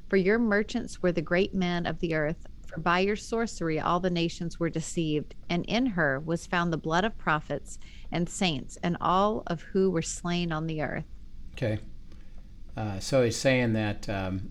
For 0.09 0.17
your 0.17 0.39
merchants 0.39 1.03
were 1.03 1.13
the 1.13 1.23
great 1.23 1.55
men 1.55 1.87
of 1.87 1.99
the 1.99 2.15
earth, 2.15 2.47
for 2.71 2.81
by 2.81 3.01
your 3.01 3.17
sorcery 3.17 3.81
all 3.81 4.01
the 4.01 4.11
nations 4.11 4.61
were 4.61 4.71
deceived, 4.71 5.35
and 5.49 5.65
in 5.67 5.87
her 5.87 6.21
was 6.21 6.47
found 6.47 6.73
the 6.73 6.79
blood 6.79 7.05
of 7.05 7.17
prophets 7.19 7.79
and 8.13 8.29
saints, 8.29 8.79
and 8.83 8.97
all 9.01 9.43
of 9.47 9.63
who 9.63 9.91
were 9.91 10.03
slain 10.03 10.53
on 10.53 10.67
the 10.67 10.83
earth. 10.83 11.05
Okay. 11.53 11.79
Uh, 12.77 12.99
so 12.99 13.23
he's 13.23 13.37
saying 13.37 13.73
that, 13.75 14.09
um, 14.09 14.51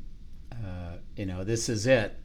uh, 0.51 0.97
you 1.15 1.25
know, 1.25 1.43
this 1.43 1.69
is 1.69 1.87
it. 1.87 2.17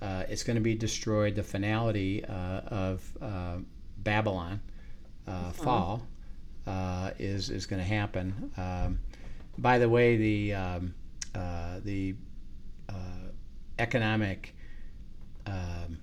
Uh, 0.00 0.24
it's 0.28 0.42
going 0.42 0.56
to 0.56 0.62
be 0.62 0.74
destroyed. 0.74 1.34
The 1.34 1.42
finality 1.42 2.24
uh, 2.24 2.60
of 2.66 3.16
uh, 3.20 3.56
Babylon 3.98 4.60
mm-hmm. 5.26 5.50
fall 5.50 6.06
is 7.18 7.50
is 7.50 7.66
going 7.66 7.80
to 7.80 7.88
happen. 7.88 8.52
Um, 8.56 8.98
by 9.58 9.78
the 9.78 9.88
way, 9.88 10.16
the 10.16 10.54
um, 10.54 10.94
the 11.84 12.14
economic 13.78 14.54
um, 15.46 15.98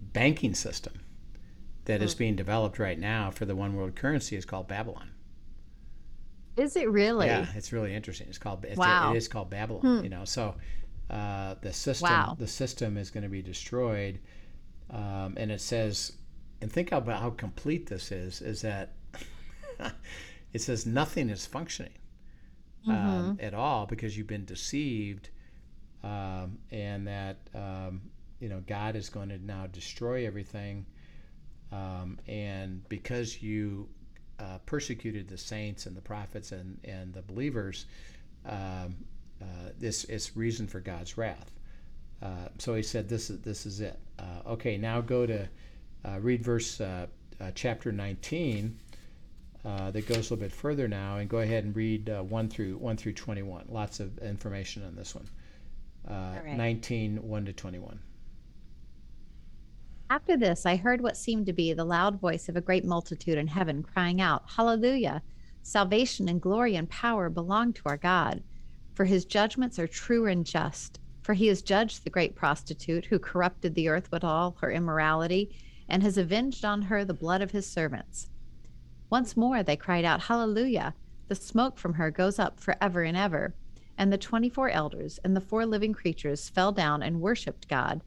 banking 0.00 0.54
system 0.54 1.00
that 1.84 2.02
is 2.02 2.12
hmm. 2.12 2.18
being 2.18 2.36
developed 2.36 2.78
right 2.78 2.98
now 2.98 3.30
for 3.30 3.44
the 3.44 3.56
one 3.56 3.74
world 3.74 3.96
currency 3.96 4.36
is 4.36 4.44
called 4.44 4.68
Babylon. 4.68 5.10
Is 6.56 6.76
it 6.76 6.90
really? 6.90 7.26
Yeah, 7.26 7.46
it's 7.54 7.72
really 7.72 7.94
interesting. 7.94 8.28
It's 8.28 8.38
called 8.38 8.64
it's, 8.64 8.76
wow. 8.76 9.12
it 9.12 9.16
is 9.16 9.28
called 9.28 9.48
Babylon. 9.48 9.98
Hmm. 9.98 10.04
You 10.04 10.10
know, 10.10 10.24
so 10.24 10.54
uh, 11.08 11.54
the 11.60 11.72
system 11.72 12.10
wow. 12.10 12.36
the 12.38 12.46
system 12.46 12.96
is 12.96 13.10
going 13.10 13.22
to 13.22 13.28
be 13.28 13.42
destroyed, 13.42 14.18
um, 14.90 15.34
and 15.36 15.50
it 15.50 15.60
says, 15.60 16.12
and 16.60 16.70
think 16.70 16.92
about 16.92 17.22
how 17.22 17.30
complete 17.30 17.86
this 17.86 18.10
is. 18.10 18.42
Is 18.42 18.60
that 18.62 18.94
it 20.52 20.60
says 20.60 20.84
nothing 20.84 21.30
is 21.30 21.46
functioning 21.46 21.92
um, 22.86 22.94
mm-hmm. 22.94 23.30
um, 23.30 23.38
at 23.40 23.54
all 23.54 23.86
because 23.86 24.18
you've 24.18 24.26
been 24.26 24.44
deceived 24.44 25.30
um, 26.04 26.58
and 26.70 27.06
that 27.06 27.36
um, 27.54 28.00
you 28.40 28.48
know 28.48 28.62
God 28.66 28.96
is 28.96 29.08
going 29.08 29.28
to 29.30 29.38
now 29.38 29.66
destroy 29.66 30.26
everything, 30.26 30.86
um, 31.72 32.18
and 32.28 32.88
because 32.88 33.42
you 33.42 33.88
uh, 34.38 34.58
persecuted 34.66 35.28
the 35.28 35.38
saints 35.38 35.86
and 35.86 35.96
the 35.96 36.00
prophets 36.00 36.52
and 36.52 36.78
and 36.84 37.12
the 37.12 37.22
believers, 37.22 37.86
um, 38.46 38.96
uh, 39.42 39.70
this 39.78 40.04
is 40.04 40.36
reason 40.36 40.66
for 40.66 40.80
God's 40.80 41.18
wrath. 41.18 41.50
Uh, 42.22 42.48
so 42.58 42.74
he 42.74 42.82
said, 42.82 43.08
"This 43.08 43.30
is 43.30 43.40
this 43.40 43.66
is 43.66 43.80
it." 43.80 43.98
Uh, 44.18 44.50
okay, 44.50 44.76
now 44.76 45.00
go 45.00 45.26
to 45.26 45.48
uh, 46.04 46.18
read 46.20 46.44
verse 46.44 46.80
uh, 46.80 47.06
chapter 47.54 47.90
19. 47.92 48.78
that 49.64 50.06
goes 50.06 50.16
a 50.16 50.20
little 50.20 50.36
bit 50.36 50.52
further 50.52 50.86
now, 50.86 51.16
and 51.16 51.28
go 51.28 51.38
ahead 51.38 51.64
and 51.64 51.74
read 51.74 52.08
one 52.28 52.48
through 52.48 52.76
one 52.78 52.96
through 52.96 53.12
21. 53.14 53.66
Lots 53.68 53.98
of 53.98 54.16
information 54.18 54.84
on 54.84 54.94
this 54.94 55.14
one 55.14 55.28
uh, 56.06 56.34
right. 56.44 56.56
19 56.56 57.22
1 57.22 57.44
to 57.46 57.52
21. 57.52 58.00
After 60.10 60.38
this, 60.38 60.64
I 60.64 60.76
heard 60.76 61.02
what 61.02 61.18
seemed 61.18 61.46
to 61.46 61.52
be 61.52 61.72
the 61.72 61.84
loud 61.84 62.18
voice 62.18 62.48
of 62.48 62.56
a 62.56 62.62
great 62.62 62.84
multitude 62.84 63.36
in 63.36 63.46
heaven 63.46 63.82
crying 63.82 64.20
out, 64.20 64.44
Hallelujah! 64.46 65.22
Salvation 65.62 66.28
and 66.28 66.40
glory 66.40 66.76
and 66.76 66.88
power 66.88 67.28
belong 67.28 67.74
to 67.74 67.82
our 67.84 67.98
God, 67.98 68.42
for 68.94 69.04
his 69.04 69.26
judgments 69.26 69.78
are 69.78 69.86
true 69.86 70.26
and 70.26 70.46
just. 70.46 70.98
For 71.20 71.34
he 71.34 71.48
has 71.48 71.60
judged 71.60 72.04
the 72.04 72.10
great 72.10 72.34
prostitute 72.34 73.04
who 73.04 73.18
corrupted 73.18 73.74
the 73.74 73.88
earth 73.88 74.10
with 74.10 74.24
all 74.24 74.56
her 74.62 74.72
immorality 74.72 75.54
and 75.86 76.02
has 76.02 76.16
avenged 76.16 76.64
on 76.64 76.80
her 76.82 77.04
the 77.04 77.12
blood 77.12 77.42
of 77.42 77.50
his 77.50 77.66
servants. 77.66 78.30
Once 79.10 79.36
more 79.36 79.62
they 79.62 79.76
cried 79.76 80.06
out, 80.06 80.22
Hallelujah! 80.22 80.94
The 81.28 81.34
smoke 81.34 81.76
from 81.76 81.92
her 81.94 82.10
goes 82.10 82.38
up 82.38 82.60
forever 82.60 83.02
and 83.02 83.14
ever. 83.16 83.54
And 83.98 84.12
the 84.12 84.16
24 84.16 84.70
elders 84.70 85.18
and 85.24 85.34
the 85.34 85.40
four 85.40 85.66
living 85.66 85.92
creatures 85.92 86.48
fell 86.48 86.70
down 86.70 87.02
and 87.02 87.20
worshiped 87.20 87.68
God, 87.68 88.00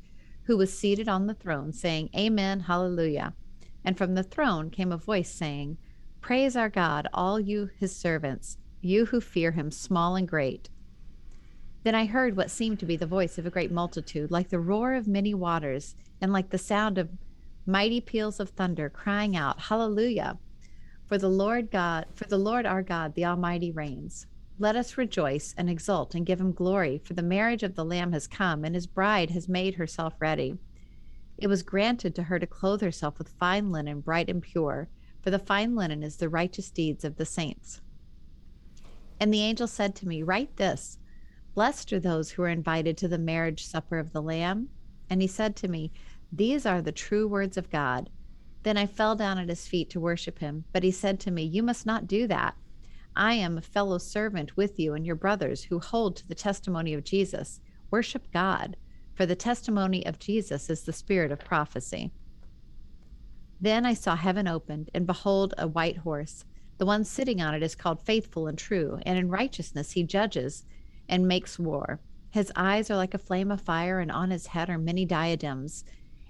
who 0.43 0.55
was 0.55 0.75
seated 0.75 1.09
on 1.09 1.27
the 1.27 1.33
throne, 1.33 1.73
saying, 1.73 2.09
Amen, 2.15 2.61
Hallelujah. 2.61 3.33
And 3.83 3.97
from 3.97 4.15
the 4.15 4.23
throne 4.23 4.69
came 4.69 4.93
a 4.93 4.97
voice 4.97 5.29
saying, 5.29 5.77
Praise 6.21 6.55
our 6.55 6.69
God, 6.69 7.09
all 7.13 7.41
you 7.41 7.69
his 7.77 7.93
servants, 7.93 8.57
you 8.79 9.05
who 9.07 9.19
fear 9.19 9.51
him, 9.51 9.69
small 9.69 10.15
and 10.15 10.27
great. 10.27 10.69
Then 11.83 11.93
I 11.93 12.05
heard 12.05 12.37
what 12.37 12.51
seemed 12.51 12.79
to 12.79 12.85
be 12.85 12.95
the 12.95 13.05
voice 13.05 13.37
of 13.37 13.45
a 13.45 13.51
great 13.51 13.71
multitude, 13.71 14.31
like 14.31 14.49
the 14.49 14.59
roar 14.59 14.93
of 14.93 15.07
many 15.07 15.33
waters, 15.33 15.95
and 16.21 16.31
like 16.31 16.51
the 16.51 16.57
sound 16.57 16.97
of 16.99 17.09
mighty 17.65 17.99
peals 17.99 18.39
of 18.39 18.49
thunder, 18.51 18.89
crying 18.89 19.35
out, 19.35 19.59
Hallelujah! 19.59 20.37
For 21.07 21.17
the 21.17 21.29
Lord 21.29 21.69
God, 21.69 22.05
for 22.13 22.25
the 22.25 22.37
Lord 22.37 22.65
our 22.65 22.81
God, 22.81 23.15
the 23.15 23.25
Almighty 23.25 23.71
reigns. 23.71 24.25
Let 24.61 24.75
us 24.75 24.95
rejoice 24.95 25.55
and 25.57 25.71
exult 25.71 26.13
and 26.13 26.23
give 26.23 26.39
him 26.39 26.51
glory, 26.51 26.99
for 26.99 27.15
the 27.15 27.23
marriage 27.23 27.63
of 27.63 27.73
the 27.73 27.83
Lamb 27.83 28.11
has 28.11 28.27
come, 28.27 28.63
and 28.63 28.75
his 28.75 28.85
bride 28.85 29.31
has 29.31 29.49
made 29.49 29.73
herself 29.73 30.13
ready. 30.19 30.59
It 31.39 31.47
was 31.47 31.63
granted 31.63 32.13
to 32.13 32.21
her 32.21 32.37
to 32.37 32.45
clothe 32.45 32.81
herself 32.81 33.17
with 33.17 33.29
fine 33.39 33.71
linen, 33.71 34.01
bright 34.01 34.29
and 34.29 34.39
pure, 34.39 34.87
for 35.23 35.31
the 35.31 35.39
fine 35.39 35.75
linen 35.75 36.03
is 36.03 36.17
the 36.17 36.29
righteous 36.29 36.69
deeds 36.69 37.03
of 37.03 37.15
the 37.15 37.25
saints. 37.25 37.81
And 39.19 39.33
the 39.33 39.41
angel 39.41 39.65
said 39.65 39.95
to 39.95 40.07
me, 40.07 40.21
Write 40.21 40.57
this 40.57 40.99
Blessed 41.55 41.91
are 41.93 41.99
those 41.99 42.29
who 42.29 42.43
are 42.43 42.47
invited 42.47 42.97
to 42.97 43.07
the 43.07 43.17
marriage 43.17 43.65
supper 43.65 43.97
of 43.97 44.13
the 44.13 44.21
Lamb. 44.21 44.69
And 45.09 45.23
he 45.23 45.27
said 45.27 45.55
to 45.55 45.67
me, 45.67 45.91
These 46.31 46.67
are 46.67 46.83
the 46.83 46.91
true 46.91 47.27
words 47.27 47.57
of 47.57 47.71
God. 47.71 48.11
Then 48.61 48.77
I 48.77 48.85
fell 48.85 49.15
down 49.15 49.39
at 49.39 49.49
his 49.49 49.67
feet 49.67 49.89
to 49.89 49.99
worship 49.99 50.37
him. 50.37 50.65
But 50.71 50.83
he 50.83 50.91
said 50.91 51.19
to 51.21 51.31
me, 51.31 51.41
You 51.41 51.63
must 51.63 51.87
not 51.87 52.05
do 52.05 52.27
that. 52.27 52.55
I 53.15 53.33
am 53.33 53.57
a 53.57 53.61
fellow 53.61 53.97
servant 53.97 54.55
with 54.55 54.79
you 54.79 54.93
and 54.93 55.05
your 55.05 55.15
brothers 55.15 55.63
who 55.63 55.79
hold 55.79 56.15
to 56.17 56.27
the 56.27 56.35
testimony 56.35 56.93
of 56.93 57.03
Jesus. 57.03 57.59
Worship 57.89 58.31
God, 58.31 58.77
for 59.13 59.25
the 59.25 59.35
testimony 59.35 60.05
of 60.05 60.19
Jesus 60.19 60.69
is 60.69 60.83
the 60.83 60.93
spirit 60.93 61.31
of 61.31 61.39
prophecy. 61.39 62.11
Then 63.59 63.85
I 63.85 63.93
saw 63.93 64.15
heaven 64.15 64.47
opened, 64.47 64.89
and 64.93 65.05
behold, 65.05 65.53
a 65.57 65.67
white 65.67 65.97
horse. 65.97 66.45
The 66.77 66.85
one 66.85 67.03
sitting 67.03 67.41
on 67.41 67.53
it 67.53 67.61
is 67.61 67.75
called 67.75 68.01
Faithful 68.01 68.47
and 68.47 68.57
True, 68.57 68.99
and 69.05 69.19
in 69.19 69.29
righteousness 69.29 69.91
he 69.91 70.03
judges 70.03 70.65
and 71.07 71.27
makes 71.27 71.59
war. 71.59 71.99
His 72.31 72.51
eyes 72.55 72.89
are 72.89 72.95
like 72.95 73.13
a 73.13 73.19
flame 73.19 73.51
of 73.51 73.61
fire, 73.61 73.99
and 73.99 74.11
on 74.11 74.31
his 74.31 74.47
head 74.47 74.69
are 74.69 74.77
many 74.77 75.05
diadems. 75.05 75.83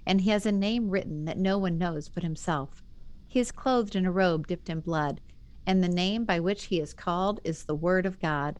And 0.04 0.20
he 0.20 0.30
has 0.30 0.44
a 0.44 0.52
name 0.52 0.90
written 0.90 1.24
that 1.26 1.38
no 1.38 1.58
one 1.58 1.78
knows 1.78 2.08
but 2.08 2.24
himself. 2.24 2.82
He 3.28 3.40
is 3.40 3.52
clothed 3.52 3.94
in 3.94 4.04
a 4.04 4.12
robe 4.12 4.48
dipped 4.48 4.68
in 4.68 4.80
blood, 4.80 5.20
and 5.66 5.82
the 5.82 5.88
name 5.88 6.24
by 6.24 6.40
which 6.40 6.64
he 6.64 6.80
is 6.80 6.92
called 6.92 7.40
is 7.44 7.64
the 7.64 7.74
Word 7.74 8.06
of 8.06 8.20
God. 8.20 8.58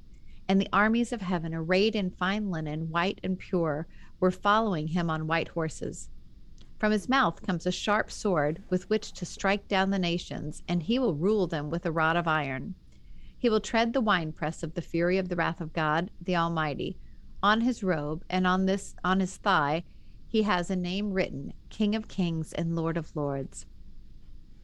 And 0.49 0.61
the 0.61 0.69
armies 0.73 1.13
of 1.13 1.23
heaven, 1.23 1.55
arrayed 1.55 1.97
in 1.97 2.11
fine 2.11 2.51
linen, 2.51 2.91
white 2.91 3.21
and 3.23 3.39
pure, 3.39 3.87
were 4.21 4.31
following 4.31 4.89
him 4.89 5.11
on 5.11 5.27
white 5.27 5.49
horses. 5.49 6.09
From 6.79 6.93
his 6.93 7.09
mouth 7.09 7.43
comes 7.43 7.65
a 7.65 7.73
sharp 7.73 8.11
sword 8.11 8.63
with 8.69 8.91
which 8.91 9.13
to 9.13 9.25
strike 9.25 9.69
down 9.69 9.91
the 9.91 9.99
nations, 9.99 10.63
and 10.67 10.83
he 10.83 10.99
will 10.99 11.15
rule 11.15 11.47
them 11.47 11.71
with 11.71 11.87
a 11.87 11.93
rod 11.93 12.17
of 12.17 12.27
iron. 12.27 12.75
He 13.39 13.49
will 13.49 13.61
tread 13.61 13.93
the 13.93 14.01
winepress 14.01 14.63
of 14.63 14.75
the 14.75 14.83
fury 14.83 15.19
of 15.19 15.29
the 15.29 15.37
wrath 15.37 15.61
of 15.61 15.73
God, 15.73 16.11
the 16.21 16.37
Almighty. 16.37 16.99
On 17.43 17.61
his 17.61 17.83
robe 17.83 18.25
and 18.31 18.47
on 18.47 18.67
this 18.67 18.95
on 19.03 19.21
his 19.21 19.37
thigh 19.37 19.85
he 20.29 20.43
has 20.43 20.71
a 20.71 20.77
name 20.77 21.13
written, 21.13 21.53
King 21.69 21.95
of 21.95 22.09
Kings 22.09 22.53
and 22.53 22.75
Lord 22.75 22.97
of 22.97 23.15
Lords. 23.15 23.67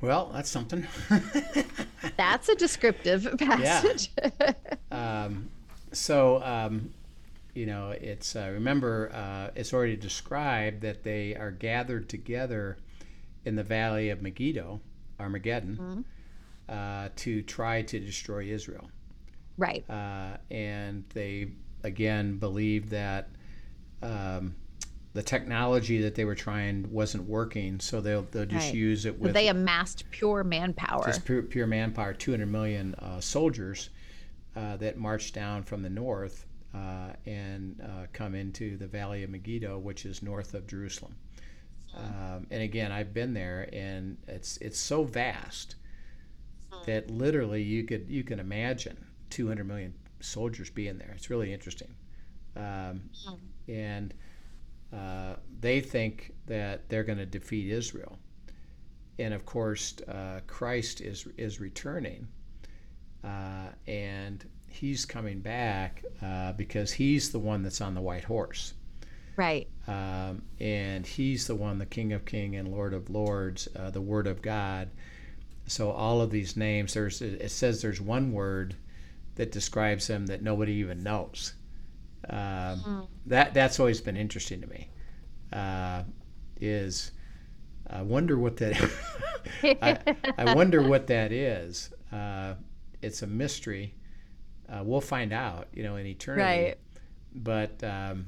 Well, 0.00 0.30
that's 0.32 0.50
something. 0.50 0.86
That's 2.16 2.48
a 2.48 2.54
descriptive 2.54 3.34
passage. 3.38 4.10
um, 4.90 5.48
so, 5.92 6.42
um, 6.42 6.92
you 7.54 7.64
know, 7.66 7.90
it's 7.90 8.36
uh, 8.36 8.50
remember 8.52 9.10
uh, 9.12 9.50
it's 9.58 9.72
already 9.72 9.96
described 9.96 10.82
that 10.82 11.02
they 11.02 11.34
are 11.34 11.50
gathered 11.50 12.08
together 12.08 12.76
in 13.44 13.56
the 13.56 13.62
valley 13.64 14.10
of 14.10 14.20
Megiddo, 14.22 14.80
Armageddon, 15.18 15.76
Mm-hmm. 15.76 16.00
uh, 16.68 17.08
to 17.16 17.42
try 17.42 17.82
to 17.82 17.98
destroy 17.98 18.44
Israel. 18.44 18.90
right. 19.56 19.88
Uh, 19.88 20.36
and 20.50 21.04
they 21.14 21.52
again 21.82 22.36
believe 22.38 22.90
that 22.90 23.28
um, 24.02 24.54
the 25.16 25.22
technology 25.22 26.00
that 26.02 26.14
they 26.14 26.24
were 26.24 26.34
trying 26.34 26.90
wasn't 26.92 27.24
working, 27.24 27.80
so 27.80 28.00
they'll 28.00 28.22
they'll 28.30 28.44
just 28.46 28.66
Right. 28.66 28.74
use 28.74 29.06
it 29.06 29.18
with 29.18 29.32
they 29.34 29.48
amassed 29.48 30.04
pure 30.10 30.44
manpower. 30.44 31.04
just 31.06 31.24
pure, 31.24 31.42
pure 31.42 31.66
manpower, 31.66 32.12
200 32.14 32.46
million 32.46 32.94
uh, 32.96 33.20
soldiers 33.20 33.90
uh, 34.54 34.76
that 34.76 34.96
march 34.98 35.32
down 35.32 35.62
from 35.62 35.82
the 35.82 35.90
north 35.90 36.46
uh, 36.74 37.12
and 37.24 37.80
uh, 37.82 38.06
come 38.12 38.34
into 38.34 38.76
the 38.76 38.86
Valley 38.86 39.22
of 39.22 39.30
Megiddo, 39.30 39.78
which 39.78 40.04
is 40.04 40.22
north 40.22 40.54
of 40.54 40.66
Jerusalem. 40.66 41.14
Um, 41.96 42.46
and 42.50 42.62
again, 42.62 42.92
I've 42.92 43.14
been 43.14 43.32
there, 43.32 43.70
and 43.72 44.18
it's 44.28 44.58
it's 44.58 44.78
so 44.78 45.04
vast 45.04 45.76
that 46.84 47.10
literally 47.10 47.62
you 47.62 47.84
could 47.84 48.06
you 48.08 48.22
can 48.22 48.38
imagine 48.38 48.96
200 49.30 49.64
million 49.66 49.94
soldiers 50.20 50.70
being 50.70 50.98
there. 50.98 51.12
It's 51.16 51.30
really 51.30 51.52
interesting, 51.52 51.94
um, 52.56 53.02
and 53.68 54.14
uh, 54.96 55.34
they 55.60 55.80
think 55.80 56.32
that 56.46 56.88
they're 56.88 57.04
going 57.04 57.18
to 57.18 57.26
defeat 57.26 57.70
Israel 57.70 58.18
and 59.18 59.32
of 59.34 59.46
course 59.46 59.94
uh, 60.08 60.40
Christ 60.46 61.00
is 61.00 61.26
is 61.36 61.60
returning, 61.60 62.26
uh, 63.24 63.68
and 63.86 64.44
he's 64.68 65.04
coming 65.04 65.40
back 65.40 66.04
uh, 66.22 66.52
because 66.52 66.92
he's 66.92 67.30
the 67.30 67.38
one 67.38 67.62
that's 67.62 67.80
on 67.80 67.94
the 67.94 68.00
white 68.00 68.24
horse, 68.24 68.74
right. 69.36 69.66
um, 69.88 70.42
and 70.60 71.06
he's 71.06 71.46
the 71.46 71.54
one, 71.54 71.78
the 71.78 71.86
King 71.86 72.12
of 72.12 72.24
King 72.24 72.56
and 72.56 72.68
Lord 72.68 72.92
of 72.92 73.08
Lords, 73.10 73.68
uh, 73.76 73.90
the 73.90 74.00
Word 74.00 74.26
of 74.26 74.42
God. 74.42 74.90
So 75.66 75.90
all 75.90 76.20
of 76.20 76.30
these 76.30 76.56
names, 76.56 76.94
there's 76.94 77.22
it 77.22 77.50
says 77.50 77.82
there's 77.82 78.00
one 78.00 78.32
word 78.32 78.76
that 79.34 79.50
describes 79.50 80.06
him 80.06 80.26
that 80.26 80.42
nobody 80.42 80.72
even 80.74 81.02
knows. 81.02 81.54
Um, 82.30 83.08
That 83.26 83.54
that's 83.54 83.80
always 83.80 84.00
been 84.00 84.16
interesting 84.16 84.60
to 84.60 84.66
me. 84.66 84.88
Uh, 85.52 86.04
is 86.60 87.12
I 87.88 88.02
wonder 88.02 88.38
what 88.38 88.56
that. 88.58 88.90
I, 89.82 89.98
I 90.38 90.54
wonder 90.54 90.82
what 90.82 91.06
that 91.08 91.32
is. 91.32 91.90
Uh, 92.12 92.54
it's 93.02 93.22
a 93.22 93.26
mystery. 93.26 93.94
Uh, 94.68 94.82
we'll 94.84 95.00
find 95.00 95.32
out, 95.32 95.68
you 95.72 95.82
know, 95.82 95.96
in 95.96 96.06
eternity. 96.06 96.42
Right. 96.42 96.78
But 97.34 97.82
um, 97.84 98.26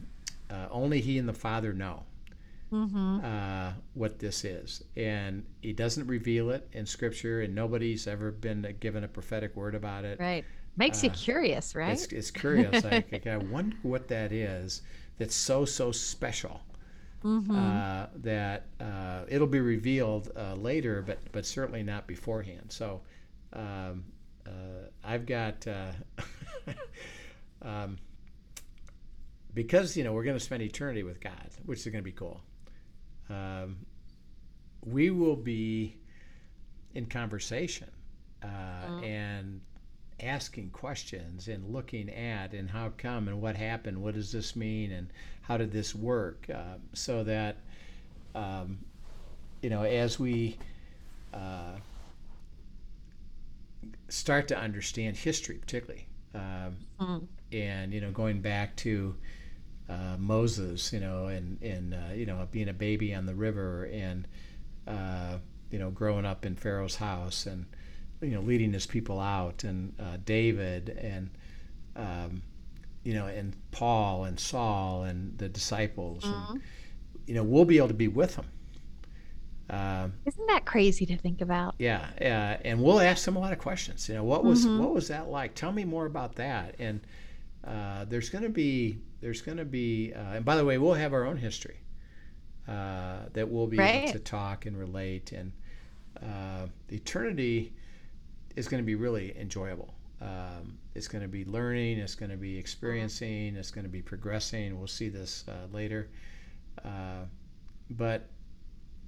uh, 0.51 0.67
only 0.71 1.01
He 1.01 1.19
and 1.19 1.29
the 1.29 1.33
Father 1.35 1.73
know 1.73 2.05
Mm-hmm. 2.73 3.25
uh, 3.25 3.73
what 3.95 4.19
this 4.19 4.45
is, 4.45 4.85
and 4.95 5.45
He 5.63 5.73
doesn't 5.73 6.07
reveal 6.07 6.51
it 6.51 6.69
in 6.73 6.85
Scripture, 6.85 7.41
and 7.41 7.55
nobody's 7.55 8.07
ever 8.07 8.31
been 8.31 8.77
given 8.79 9.05
a 9.05 9.09
prophetic 9.09 9.57
word 9.57 9.75
about 9.75 10.05
it. 10.05 10.21
Right. 10.21 10.45
Makes 10.79 11.03
you 11.05 11.11
Uh, 11.11 11.14
curious, 11.14 11.75
right? 11.75 11.93
It's, 11.93 12.12
it's 12.12 12.31
curious. 12.31 12.85
like, 12.85 13.12
like, 13.12 13.27
I 13.29 13.37
wonder 13.38 13.77
what 13.83 14.09
that 14.09 14.33
is. 14.33 14.83
That's 15.19 15.35
so 15.37 15.64
so 15.67 15.93
special. 15.93 16.62
uh, 17.51 18.07
that 18.17 18.67
uh, 18.81 19.25
it'll 19.29 19.47
be 19.49 19.61
revealed 19.61 20.31
uh, 20.37 20.55
later, 20.55 21.03
but 21.03 21.21
but 21.33 21.47
certainly 21.47 21.83
not 21.83 22.07
beforehand. 22.07 22.71
So 22.71 23.03
um, 23.53 24.05
uh, 24.47 24.88
I've 25.05 25.27
got 25.27 25.67
uh, 25.67 25.93
um, 27.62 27.99
because 29.55 29.97
you 29.97 30.05
know 30.05 30.12
we're 30.12 30.25
going 30.25 30.37
to 30.38 30.45
spend 30.45 30.62
eternity 30.62 31.03
with 31.03 31.21
God, 31.21 31.51
which 31.67 31.81
is 31.81 31.87
going 31.87 32.03
to 32.03 32.03
be 32.03 32.12
cool. 32.12 32.41
Um, 33.31 33.87
we 34.85 35.11
will 35.11 35.37
be 35.37 35.97
in 36.95 37.07
conversation 37.07 37.91
uh, 38.43 38.91
and 39.03 39.61
asking 40.21 40.71
questions 40.71 41.49
and 41.49 41.65
looking 41.73 42.11
at 42.11 42.53
and 42.53 42.71
how 42.71 42.93
come 42.97 43.29
and 43.29 43.41
what 43.41 43.57
happened, 43.57 44.01
what 44.03 44.15
does 44.15 44.33
this 44.33 44.57
mean, 44.57 44.93
and 44.93 45.09
how 45.43 45.57
did 45.57 45.73
this 45.73 45.95
work, 45.95 46.47
uh, 46.53 46.77
so 46.93 47.25
that 47.25 47.57
um, 48.35 48.79
you 49.63 49.71
know 49.71 49.83
as 49.83 50.19
we 50.19 50.57
uh, 51.33 51.77
start 54.09 54.49
to 54.49 54.59
understand 54.59 55.17
history, 55.17 55.57
particularly, 55.57 56.07
um, 56.35 57.29
and 57.53 57.93
you 57.93 58.01
know 58.01 58.11
going 58.11 58.41
back 58.41 58.75
to 58.77 59.15
uh, 59.89 60.17
Moses, 60.19 60.93
you 60.93 61.01
know, 61.01 61.27
and 61.27 61.61
and 61.63 61.95
uh, 61.95 62.13
you 62.15 62.27
know 62.27 62.47
being 62.51 62.69
a 62.69 62.75
baby 62.75 63.15
on 63.15 63.27
the 63.27 63.35
river 63.35 63.89
and 63.93 64.27
uh, 64.87 65.39
you 65.71 65.79
know 65.79 65.91
growing 65.91 66.25
up 66.25 66.45
in 66.45 66.57
Pharaoh's 66.57 66.97
house 66.97 67.47
and 67.47 67.67
you 68.21 68.31
know 68.31 68.41
leading 68.41 68.73
his 68.73 68.87
people 68.87 69.21
out 69.21 69.65
and 69.65 69.93
uh, 70.01 70.17
David 70.25 70.91
and 71.01 71.31
um, 71.97 72.43
you 73.05 73.15
know 73.15 73.27
and 73.27 73.57
Paul 73.71 74.25
and 74.25 74.39
Saul 74.39 75.05
and 75.05 75.37
the 75.39 75.49
disciples 75.49 76.25
and, 76.25 76.61
you 77.27 77.35
know 77.35 77.43
we'll 77.43 77.65
be 77.65 77.79
able 77.79 77.89
to 77.89 77.95
be 77.95 78.09
with 78.09 78.37
them 78.37 78.47
um, 79.71 80.15
Isn't 80.25 80.47
that 80.47 80.65
crazy 80.65 81.05
to 81.07 81.17
think 81.17 81.41
about? 81.41 81.75
yeah 81.79 82.07
uh, 82.21 82.61
and 82.65 82.83
we'll 82.83 83.01
ask 83.01 83.25
them 83.25 83.37
a 83.37 83.39
lot 83.39 83.53
of 83.53 83.59
questions. 83.59 84.09
You 84.09 84.15
know 84.15 84.25
what 84.25 84.45
was 84.45 84.67
what 84.67 84.95
was 84.95 85.09
that 85.09 85.29
like? 85.29 85.55
Tell 85.55 85.73
me 85.73 85.85
more 85.85 86.07
about 86.07 86.35
that. 86.37 86.75
And 86.79 87.01
uh, 87.67 88.05
there's 88.07 88.31
going 88.31 88.45
to 88.45 88.51
be 88.51 88.99
there's 89.21 89.43
going 89.43 89.59
to 89.59 89.65
be 89.65 90.13
uh, 90.15 90.37
and 90.37 90.45
by 90.45 90.57
the 90.57 90.65
way 90.65 90.79
we'll 90.79 90.95
have 90.95 91.13
our 91.13 91.25
own 91.25 91.37
history 91.37 91.77
uh, 92.69 93.21
that 93.33 93.49
we'll 93.49 93.67
be 93.67 93.79
able 93.81 94.13
to 94.13 94.19
talk 94.19 94.67
and 94.67 94.79
relate. 94.79 95.33
And 95.33 95.53
uh, 96.23 96.67
the 96.89 96.97
eternity 96.97 97.73
is 98.57 98.69
going 98.69 98.83
to 98.83 98.87
be 98.87 98.95
really 98.95 99.37
enjoyable 99.39 99.95
um, 100.21 100.79
it's 100.95 101.09
going 101.09 101.23
to 101.23 101.29
be 101.29 101.45
learning 101.45 101.99
it's 101.99 102.15
going 102.15 102.31
to 102.31 102.37
be 102.37 102.59
experiencing 102.59 103.57
it's 103.57 103.71
going 103.71 103.85
to 103.85 103.91
be 103.91 104.03
progressing 104.03 104.77
we'll 104.79 104.87
see 104.87 105.09
this 105.09 105.45
uh, 105.49 105.67
later 105.73 106.09
uh, 106.85 107.23
but 107.91 108.27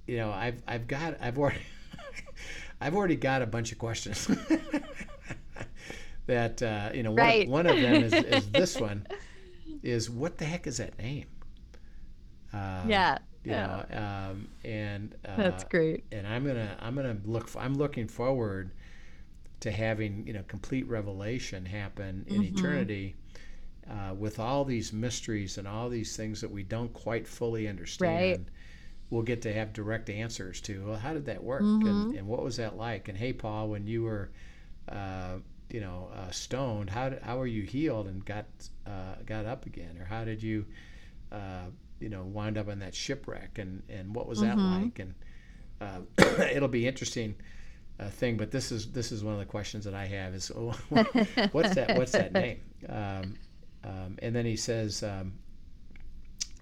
you 0.07 0.17
know 0.17 0.31
I've, 0.31 0.63
I've 0.67 0.87
got 0.87 1.17
I've 1.21 1.39
already 1.39 1.61
I've 2.81 2.95
already 2.97 3.17
got 3.17 3.43
a 3.43 3.47
bunch 3.47 3.73
of 3.73 3.79
questions 3.79 4.27
that 6.27 6.63
uh, 6.63 6.91
you 6.95 7.03
know 7.03 7.11
one, 7.11 7.19
Right. 7.19 7.49
one 7.49 7.67
of 7.67 7.81
them 7.81 8.03
is, 8.03 8.13
is 8.13 8.51
this 8.53 8.81
one 8.81 9.07
is 9.83 10.11
what 10.11 10.39
the 10.39 10.45
heck 10.45 10.67
is 10.67 10.79
that 10.79 10.99
name 10.99 11.27
um, 12.53 12.89
Yeah. 12.89 13.19
you 13.45 13.53
yeah. 13.53 13.85
know 13.91 14.31
um, 14.31 14.49
and 14.65 15.15
uh, 15.25 15.37
That's 15.37 15.65
great. 15.65 16.05
and 16.13 16.27
I'm 16.27 16.47
gonna 16.47 16.77
I'm 16.81 16.95
gonna 16.95 17.17
look 17.25 17.51
I'm 17.59 17.75
looking 17.75 18.09
forward 18.09 18.71
to 19.61 19.71
having 19.71 20.27
you 20.27 20.33
know 20.33 20.43
complete 20.49 20.89
revelation 20.89 21.67
happen 21.67 22.25
in 22.29 22.43
Mm-hmm. 22.43 22.43
eternity 22.43 23.17
uh, 23.89 24.15
with 24.15 24.39
all 24.39 24.65
these 24.65 24.93
mysteries 24.93 25.59
and 25.59 25.67
all 25.67 25.89
these 25.89 26.17
things 26.17 26.41
that 26.41 26.51
we 26.51 26.63
don't 26.63 26.93
quite 26.93 27.27
fully 27.27 27.67
understand. 27.69 28.51
We'll 29.11 29.23
get 29.23 29.43
to 29.43 29.53
have 29.53 29.73
direct 29.73 30.11
answers 30.11 30.61
to 30.63 30.87
well, 30.87 30.97
how 30.99 31.15
did 31.15 31.27
that 31.27 31.43
work 31.43 31.71
Mm-hmm. 31.71 32.11
and, 32.11 32.13
and 32.13 32.27
what 32.27 32.43
was 32.45 32.57
that 32.59 32.77
like? 32.77 33.09
And 33.09 33.19
hey, 33.19 33.33
Paul, 33.33 33.69
when 33.69 33.87
you 33.87 34.03
were 34.05 34.31
uh, 34.89 35.37
you 35.71 35.81
know 35.81 36.11
uh, 36.15 36.31
stoned, 36.31 36.91
how 36.91 37.11
did, 37.11 37.23
how 37.23 37.39
were 37.39 37.47
you 37.47 37.63
healed 37.63 38.07
and 38.09 38.25
got 38.25 38.47
uh, 38.87 39.17
got 39.27 39.47
up 39.47 39.67
again, 39.67 39.99
or 40.01 40.05
how 40.05 40.25
did 40.25 40.43
you 40.43 40.67
uh, 41.33 41.67
you 42.01 42.09
know 42.09 42.23
wind 42.25 42.59
up 42.59 42.69
in 42.69 42.79
that 42.81 42.95
shipwreck 42.95 43.59
and 43.59 43.83
and 43.89 44.15
what 44.15 44.29
was 44.29 44.41
that 44.41 44.63
Mm-hmm. 44.63 44.89
like? 44.89 44.99
And 45.01 45.15
uh, 45.81 46.01
it'll 46.53 46.69
be 46.69 46.87
interesting 46.87 47.35
uh, 48.01 48.09
thing. 48.09 48.37
But 48.37 48.51
this 48.51 48.73
is 48.73 48.91
this 48.93 49.13
is 49.13 49.23
one 49.23 49.35
of 49.35 49.41
the 49.41 49.47
questions 49.47 49.85
that 49.85 49.95
I 49.95 50.07
have 50.07 50.35
is 50.35 50.51
oh, 50.55 50.75
what's 51.53 51.75
that 51.75 51.97
what's 51.97 52.13
that 52.13 52.33
name? 52.33 52.61
Um, 52.89 53.37
um, 53.83 54.19
and 54.21 54.35
then 54.35 54.45
he 54.45 54.57
says, 54.57 55.03
um, 55.03 55.33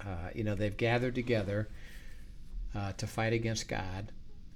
uh, 0.01 0.31
you 0.35 0.44
know, 0.44 0.55
they've 0.55 0.77
gathered 0.77 1.14
together 1.14 1.68
uh, 2.74 2.92
to 2.92 3.07
fight 3.07 3.33
against 3.33 3.68
God. 3.68 4.12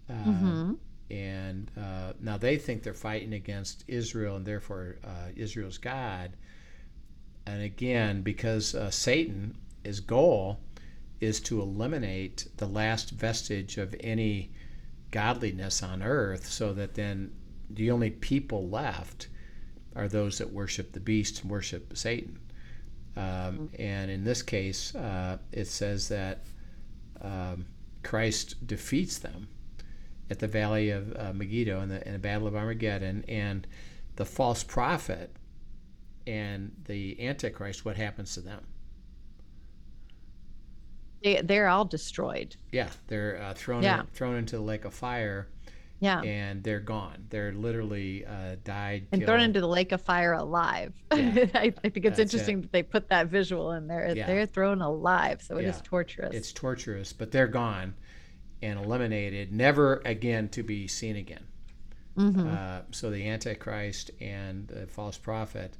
Uh, 0.08 0.14
Mm-hmm. 0.14 0.72
And 1.10 1.70
uh, 1.76 2.14
now 2.20 2.38
they 2.38 2.56
think 2.56 2.82
they're 2.82 2.94
fighting 2.94 3.34
against 3.34 3.84
Israel 3.86 4.36
and 4.36 4.46
therefore 4.46 4.96
uh, 5.04 5.28
Israel's 5.36 5.76
God. 5.76 6.32
And 7.44 7.62
again, 7.62 8.22
because 8.22 8.74
uh, 8.74 8.90
Satan, 8.90 9.58
his 9.84 10.00
goal 10.00 10.60
is 11.20 11.38
to 11.40 11.60
eliminate 11.60 12.48
the 12.56 12.66
last 12.66 13.10
vestige 13.10 13.76
of 13.76 13.94
any 14.00 14.52
godliness 15.12 15.82
on 15.82 16.02
earth 16.02 16.46
so 16.46 16.72
that 16.72 16.94
then 16.94 17.32
the 17.70 17.90
only 17.90 18.10
people 18.10 18.68
left 18.68 19.28
are 19.94 20.08
those 20.08 20.38
that 20.38 20.52
worship 20.52 20.92
the 20.92 21.00
beast 21.00 21.42
and 21.42 21.50
worship 21.50 21.96
Satan. 21.96 22.38
Um, 23.16 23.70
and 23.78 24.10
in 24.10 24.24
this 24.24 24.42
case, 24.42 24.94
uh, 24.94 25.38
it 25.52 25.66
says 25.66 26.08
that 26.08 26.46
um, 27.20 27.66
Christ 28.02 28.66
defeats 28.66 29.18
them 29.18 29.48
at 30.30 30.38
the 30.38 30.48
valley 30.48 30.90
of 30.90 31.14
uh, 31.16 31.32
Megiddo 31.34 31.82
in 31.82 31.90
the, 31.90 32.06
in 32.06 32.14
the 32.14 32.18
Battle 32.18 32.48
of 32.48 32.56
Armageddon, 32.56 33.24
and 33.28 33.66
the 34.16 34.24
false 34.24 34.64
prophet 34.64 35.30
and 36.26 36.72
the 36.86 37.20
Antichrist, 37.26 37.84
what 37.84 37.96
happens 37.96 38.34
to 38.34 38.40
them? 38.40 38.64
They, 41.22 41.40
they're 41.42 41.68
all 41.68 41.84
destroyed. 41.84 42.56
Yeah, 42.72 42.88
they're 43.08 43.40
uh, 43.42 43.54
thrown 43.54 43.82
Yeah. 43.82 44.00
in, 44.00 44.06
thrown 44.08 44.36
into 44.36 44.56
the 44.56 44.62
lake 44.62 44.84
of 44.84 44.92
fire, 44.94 45.48
Yeah. 46.00 46.20
and 46.22 46.62
they're 46.62 46.80
gone. 46.80 47.26
They're 47.30 47.52
literally 47.52 48.24
uh, 48.26 48.56
died, 48.64 49.06
and 49.12 49.20
killed. 49.20 49.28
thrown 49.28 49.40
into 49.40 49.60
the 49.60 49.68
lake 49.68 49.92
of 49.92 50.00
fire 50.02 50.32
alive. 50.32 50.92
Yeah. 51.12 51.46
I, 51.54 51.72
I 51.84 51.88
think 51.88 52.04
it's 52.06 52.16
That's 52.16 52.18
it. 52.18 52.22
interesting 52.22 52.60
that 52.62 52.72
they 52.72 52.82
put 52.82 53.08
that 53.10 53.28
visual 53.28 53.72
in 53.72 53.86
there. 53.86 54.12
Yeah. 54.16 54.26
They're 54.26 54.46
thrown 54.46 54.80
alive, 54.82 55.42
so 55.42 55.56
it 55.58 55.64
is 55.66 55.76
Yeah. 55.76 55.82
torturous. 55.84 56.34
It's 56.34 56.52
torturous, 56.52 57.12
but 57.12 57.30
they're 57.30 57.46
gone 57.46 57.94
and 58.62 58.78
eliminated, 58.78 59.52
never 59.52 60.00
again 60.04 60.48
to 60.50 60.62
be 60.62 60.86
seen 60.88 61.16
again. 61.16 61.44
Mhm. 62.16 62.46
Uh, 62.54 62.82
so 62.90 63.10
the 63.10 63.26
Antichrist 63.28 64.10
and 64.20 64.68
the 64.68 64.86
false 64.86 65.16
prophet 65.18 65.76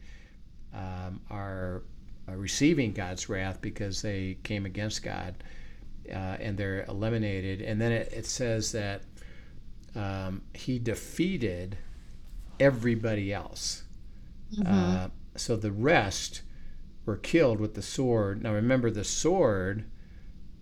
um, 0.74 1.20
are, 1.30 1.82
are 2.32 2.38
receiving 2.38 2.92
God's 2.92 3.28
wrath 3.28 3.60
because 3.60 4.02
they 4.02 4.38
came 4.42 4.66
against 4.66 5.02
God, 5.02 5.34
uh, 6.08 6.36
and 6.40 6.56
they're 6.56 6.84
eliminated. 6.84 7.60
And 7.60 7.80
then 7.80 7.92
it, 7.92 8.12
it 8.12 8.26
says 8.26 8.72
that 8.72 9.02
um, 9.94 10.42
he 10.54 10.78
defeated 10.78 11.76
everybody 12.58 13.32
else. 13.32 13.84
Uh, 14.66 15.08
so 15.36 15.56
the 15.56 15.72
rest 15.72 16.42
were 17.06 17.16
killed 17.16 17.58
with 17.60 17.74
the 17.74 17.82
sword. 17.82 18.42
Now 18.42 18.52
remember, 18.52 18.90
the 18.90 19.04
sword, 19.04 19.84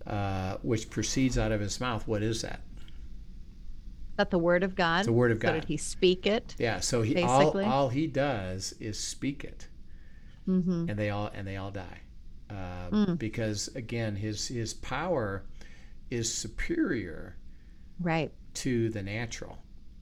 uh, 0.07 0.57
which 0.61 0.89
proceeds 0.89 1.37
out 1.37 1.51
of 1.51 1.59
his 1.59 1.79
mouth, 1.79 2.07
what 2.07 2.23
is 2.23 2.41
that? 2.41 2.61
that 4.17 4.29
the 4.29 4.39
word 4.39 4.63
of 4.63 4.75
God? 4.75 5.05
The 5.05 5.11
word 5.11 5.31
of 5.31 5.37
So 5.37 5.47
God. 5.47 5.53
did 5.53 5.65
he 5.65 5.77
speak 5.77 6.25
it? 6.27 6.55
Yeah, 6.59 6.79
so 6.79 7.01
he 7.01 7.21
all, 7.21 7.59
all 7.63 7.89
he 7.89 8.07
does 8.07 8.73
is 8.79 8.99
speak 8.99 9.43
it, 9.43 9.67
Mm-hmm. 10.51 10.89
and 10.89 10.99
they 10.99 11.09
all 11.09 11.27
and 11.33 11.47
they 11.47 11.57
all 11.57 11.71
die, 11.71 11.99
uh, 12.49 12.89
Mm. 12.91 13.17
because 13.17 13.69
again, 13.75 14.15
his 14.15 14.47
his 14.47 14.73
power 14.73 15.43
is 16.09 16.33
superior 16.33 17.37
Right. 17.99 18.31
to 18.55 18.89
the 18.89 19.01
natural. 19.01 19.59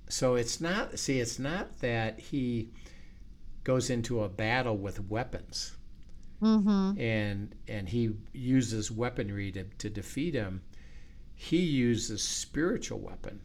So 0.09 0.35
it's 0.35 0.59
not 0.59 0.97
see, 0.97 1.19
it's 1.19 1.37
not 1.39 1.79
that 1.81 2.19
he 2.19 2.69
goes 3.63 3.89
into 3.89 4.23
a 4.23 4.29
battle 4.29 4.77
with 4.77 4.99
weapons 5.09 5.75
Mm-hmm. 6.41 6.99
and 6.99 7.53
and 7.67 7.89
he 7.89 8.11
uses 8.33 8.89
weaponry 8.89 9.51
to, 9.51 9.65
to 9.65 9.89
defeat 9.89 10.33
him. 10.33 10.61
He 11.35 11.57
uses 11.59 12.21
spiritual 12.23 12.99
weapon 12.99 13.41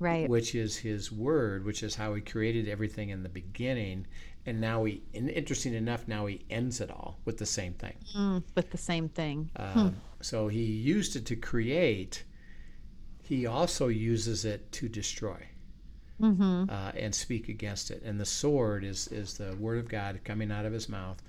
Right. 0.00 0.28
which 0.28 0.54
is 0.54 0.78
his 0.78 1.12
word, 1.12 1.64
which 1.64 1.82
is 1.82 1.94
how 1.94 2.14
he 2.14 2.20
created 2.22 2.68
everything 2.68 3.10
in 3.10 3.22
the 3.22 3.28
beginning. 3.28 4.06
And 4.46 4.60
now 4.60 4.84
he, 4.84 5.02
and 5.14 5.28
interesting 5.30 5.74
enough, 5.74 6.08
now 6.08 6.26
he 6.26 6.44
ends 6.50 6.80
it 6.80 6.90
all 6.90 7.18
with 7.26 7.36
the 7.38 7.46
same 7.46 7.74
thing. 7.74 7.96
Mm, 8.16 8.42
with 8.54 8.70
the 8.70 8.78
same 8.78 9.08
thing. 9.08 9.50
Um, 9.56 9.96
So 10.22 10.48
he 10.48 10.64
used 10.64 11.16
it 11.16 11.26
to 11.26 11.36
create. 11.36 12.24
He 13.22 13.46
also 13.46 13.88
uses 13.88 14.44
it 14.44 14.70
to 14.72 14.88
destroy 14.88 15.46
Mm-hmm. 16.20 16.64
uh, 16.68 16.92
and 16.96 17.14
speak 17.14 17.48
against 17.48 17.90
it. 17.90 18.02
And 18.02 18.20
the 18.20 18.26
sword 18.26 18.84
is 18.84 19.08
is 19.08 19.38
the 19.38 19.56
word 19.56 19.78
of 19.78 19.88
God 19.88 20.20
coming 20.22 20.52
out 20.52 20.66
of 20.66 20.72
his 20.72 20.86
mouth, 20.88 21.22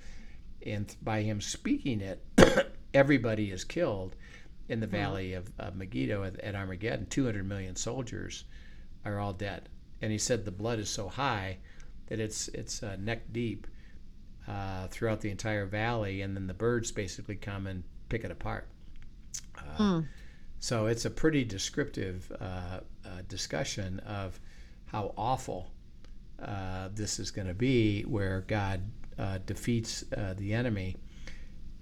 and 0.66 0.94
by 1.02 1.22
him 1.22 1.40
speaking 1.40 2.02
it, 2.02 2.22
everybody 2.94 3.50
is 3.50 3.64
killed. 3.64 4.16
in 4.68 4.80
the 4.80 4.86
valley 4.86 5.32
of, 5.34 5.50
of 5.58 5.76
Megiddo 5.76 6.24
at, 6.24 6.38
at 6.40 6.54
Armageddon, 6.54 7.06
200 7.06 7.46
million 7.46 7.74
soldiers 7.74 8.44
are 9.04 9.18
all 9.18 9.32
dead. 9.32 9.68
And 10.02 10.12
he 10.12 10.18
said 10.18 10.44
the 10.44 10.50
blood 10.50 10.78
is 10.78 10.88
so 10.90 11.08
high 11.08 11.58
that 12.12 12.20
it's 12.20 12.48
it's 12.48 12.82
uh, 12.82 12.94
neck 13.00 13.32
deep 13.32 13.66
uh, 14.46 14.86
throughout 14.88 15.22
the 15.22 15.30
entire 15.30 15.64
valley, 15.64 16.20
and 16.20 16.36
then 16.36 16.46
the 16.46 16.52
birds 16.54 16.92
basically 16.92 17.36
come 17.36 17.66
and 17.66 17.82
pick 18.10 18.22
it 18.22 18.30
apart. 18.30 18.68
Uh, 19.56 20.02
So 20.60 20.86
it's 20.86 21.06
a 21.06 21.10
pretty 21.10 21.42
descriptive 21.44 22.30
uh, 22.38 22.44
uh, 22.44 23.08
discussion 23.28 23.98
of 24.00 24.38
how 24.84 25.14
awful 25.16 25.70
uh, 26.38 26.90
this 26.94 27.18
is 27.18 27.30
going 27.30 27.48
to 27.48 27.54
be, 27.54 28.02
where 28.02 28.42
God 28.46 28.80
uh, 29.18 29.38
defeats 29.46 30.04
uh, 30.14 30.34
the 30.36 30.52
enemy 30.52 30.96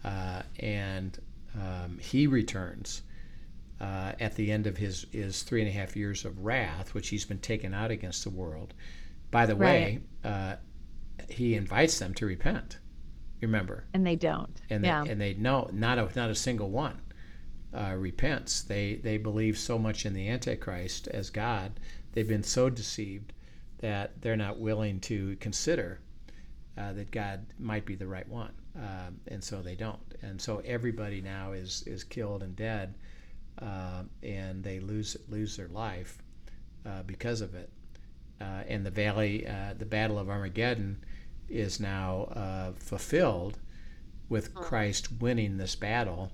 uh, 0.05 0.43
and 0.61 1.19
um, 1.57 1.99
he 2.01 2.27
returns 2.29 3.03
uh, 3.81 4.13
at 4.21 4.37
the 4.37 4.53
end 4.53 4.67
of 4.67 4.77
his, 4.77 5.07
his 5.11 5.43
three 5.43 5.61
and 5.61 5.69
a 5.69 5.73
half 5.73 5.97
years 5.97 6.25
of 6.25 6.39
wrath, 6.45 6.95
which 6.95 7.09
he's 7.09 7.25
been 7.25 7.41
taken 7.41 7.75
out 7.75 7.91
against 7.91 8.23
the 8.25 8.31
world. 8.31 8.75
By 9.31 9.47
the 9.47 9.57
way, 9.57 10.01
uh, 10.25 10.57
he 11.29 11.55
invites 11.55 11.99
them 11.99 12.15
to 12.15 12.27
repent. 12.27 12.79
Remember, 13.41 13.85
And 13.95 14.07
they 14.07 14.17
don't. 14.17 14.61
and 14.69 14.85
they, 14.85 14.89
yeah. 14.89 15.03
and 15.03 15.19
they 15.21 15.33
know 15.35 15.71
not 15.73 15.99
a 15.99 16.11
not 16.15 16.29
a 16.29 16.35
single 16.35 16.69
one 16.71 17.01
uh, 17.73 17.95
repents. 17.97 18.63
They 18.63 18.97
they 18.97 19.17
believe 19.17 19.57
so 19.57 19.79
much 19.79 20.05
in 20.05 20.13
the 20.13 20.29
Antichrist 20.29 21.09
as 21.09 21.31
God. 21.31 21.81
They've 22.13 22.29
been 22.29 22.43
so 22.43 22.69
deceived 22.69 23.33
that 23.79 24.21
they're 24.21 24.37
not 24.37 24.59
willing 24.59 25.01
to 25.01 25.37
consider 25.37 26.01
uh, 26.77 26.93
that 26.93 27.11
God 27.11 27.47
might 27.59 27.87
be 27.87 27.95
the 27.95 28.07
right 28.07 28.29
one, 28.29 28.53
um, 28.77 29.21
and 29.29 29.43
so 29.43 29.63
they 29.63 29.75
don't. 29.75 30.01
And 30.23 30.41
so 30.41 30.61
everybody 30.65 31.21
now 31.23 31.53
is 31.53 31.83
is 31.87 32.05
killed 32.05 32.43
and 32.43 32.55
dead, 32.57 32.95
uh, 33.63 34.03
and 34.23 34.63
they 34.63 34.81
lose 34.81 35.17
lose 35.29 35.57
their 35.57 35.69
life 35.69 36.19
uh, 36.85 37.05
because 37.05 37.41
of 37.41 37.55
it. 37.55 37.71
Uh, 38.41 38.63
and 38.69 38.87
the 38.87 38.91
valley, 38.91 39.47
uh, 39.47 39.75
the 39.79 39.85
Battle 39.85 40.19
of 40.19 40.29
Armageddon, 40.29 41.05
is 41.49 41.81
now 41.81 42.23
uh, 42.35 42.73
fulfilled 42.79 43.59
with 44.29 44.55
Christ 44.55 45.21
winning 45.21 45.57
this 45.57 45.75
battle 45.75 46.31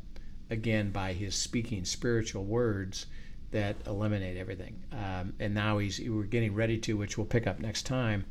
again 0.51 0.91
by 0.91 1.13
his 1.13 1.35
speaking 1.35 1.85
spiritual 1.85 2.45
words 2.45 3.07
that 3.51 3.77
eliminate 3.87 4.37
everything. 4.37 4.83
Um, 4.93 5.33
and 5.41 5.55
now 5.55 5.79
he's 5.79 6.01
we're 6.01 6.25
getting 6.25 6.55
ready 6.55 6.79
to, 6.79 6.97
which 6.97 7.17
we'll 7.17 7.27
pick 7.27 7.47
up 7.47 7.59
next 7.59 7.85
time. 7.85 8.27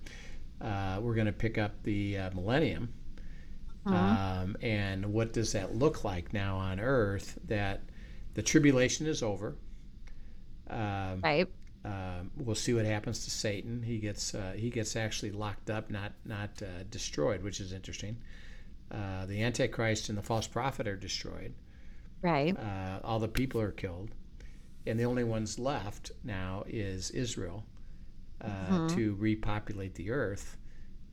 Uh, 0.61 0.99
we're 1.01 1.15
going 1.15 1.25
to 1.25 1.33
pick 1.33 1.57
up 1.57 1.71
the 1.83 2.17
uh, 2.17 2.29
millennium. 2.33 2.93
Um, 3.85 4.57
and 4.61 5.05
what 5.13 5.33
does 5.33 5.51
that 5.51 5.75
look 5.75 6.03
like 6.03 6.33
now 6.33 6.57
on 6.57 6.79
earth? 6.79 7.37
That 7.47 7.81
the 8.33 8.41
tribulation 8.41 9.05
is 9.05 9.21
over. 9.21 9.55
Um, 10.69 11.21
right. 11.23 11.47
Um, 11.85 12.31
we'll 12.37 12.55
see 12.55 12.73
what 12.73 12.85
happens 12.85 13.23
to 13.25 13.29
Satan. 13.29 13.83
He 13.83 13.99
gets 13.99 14.33
uh, 14.33 14.53
he 14.55 14.69
gets 14.69 14.95
actually 14.95 15.31
locked 15.31 15.69
up, 15.69 15.91
not 15.91 16.13
not 16.25 16.49
uh, 16.61 16.83
destroyed, 16.89 17.43
which 17.43 17.59
is 17.59 17.71
interesting. 17.71 18.17
Uh, 18.91 19.25
the 19.27 19.43
Antichrist 19.43 20.09
and 20.09 20.17
the 20.17 20.23
false 20.23 20.47
prophet 20.47 20.87
are 20.87 20.95
destroyed. 20.95 21.53
Right. 22.21 22.57
Uh, 22.57 22.99
all 23.03 23.19
the 23.19 23.27
people 23.27 23.61
are 23.61 23.71
killed, 23.71 24.09
and 24.87 24.99
the 24.99 25.05
only 25.05 25.23
ones 25.23 25.59
left 25.59 26.11
now 26.23 26.63
is 26.67 27.11
Israel 27.11 27.63
uh, 28.41 28.89
to 28.89 29.13
repopulate 29.15 29.93
the 29.93 30.09
earth, 30.09 30.57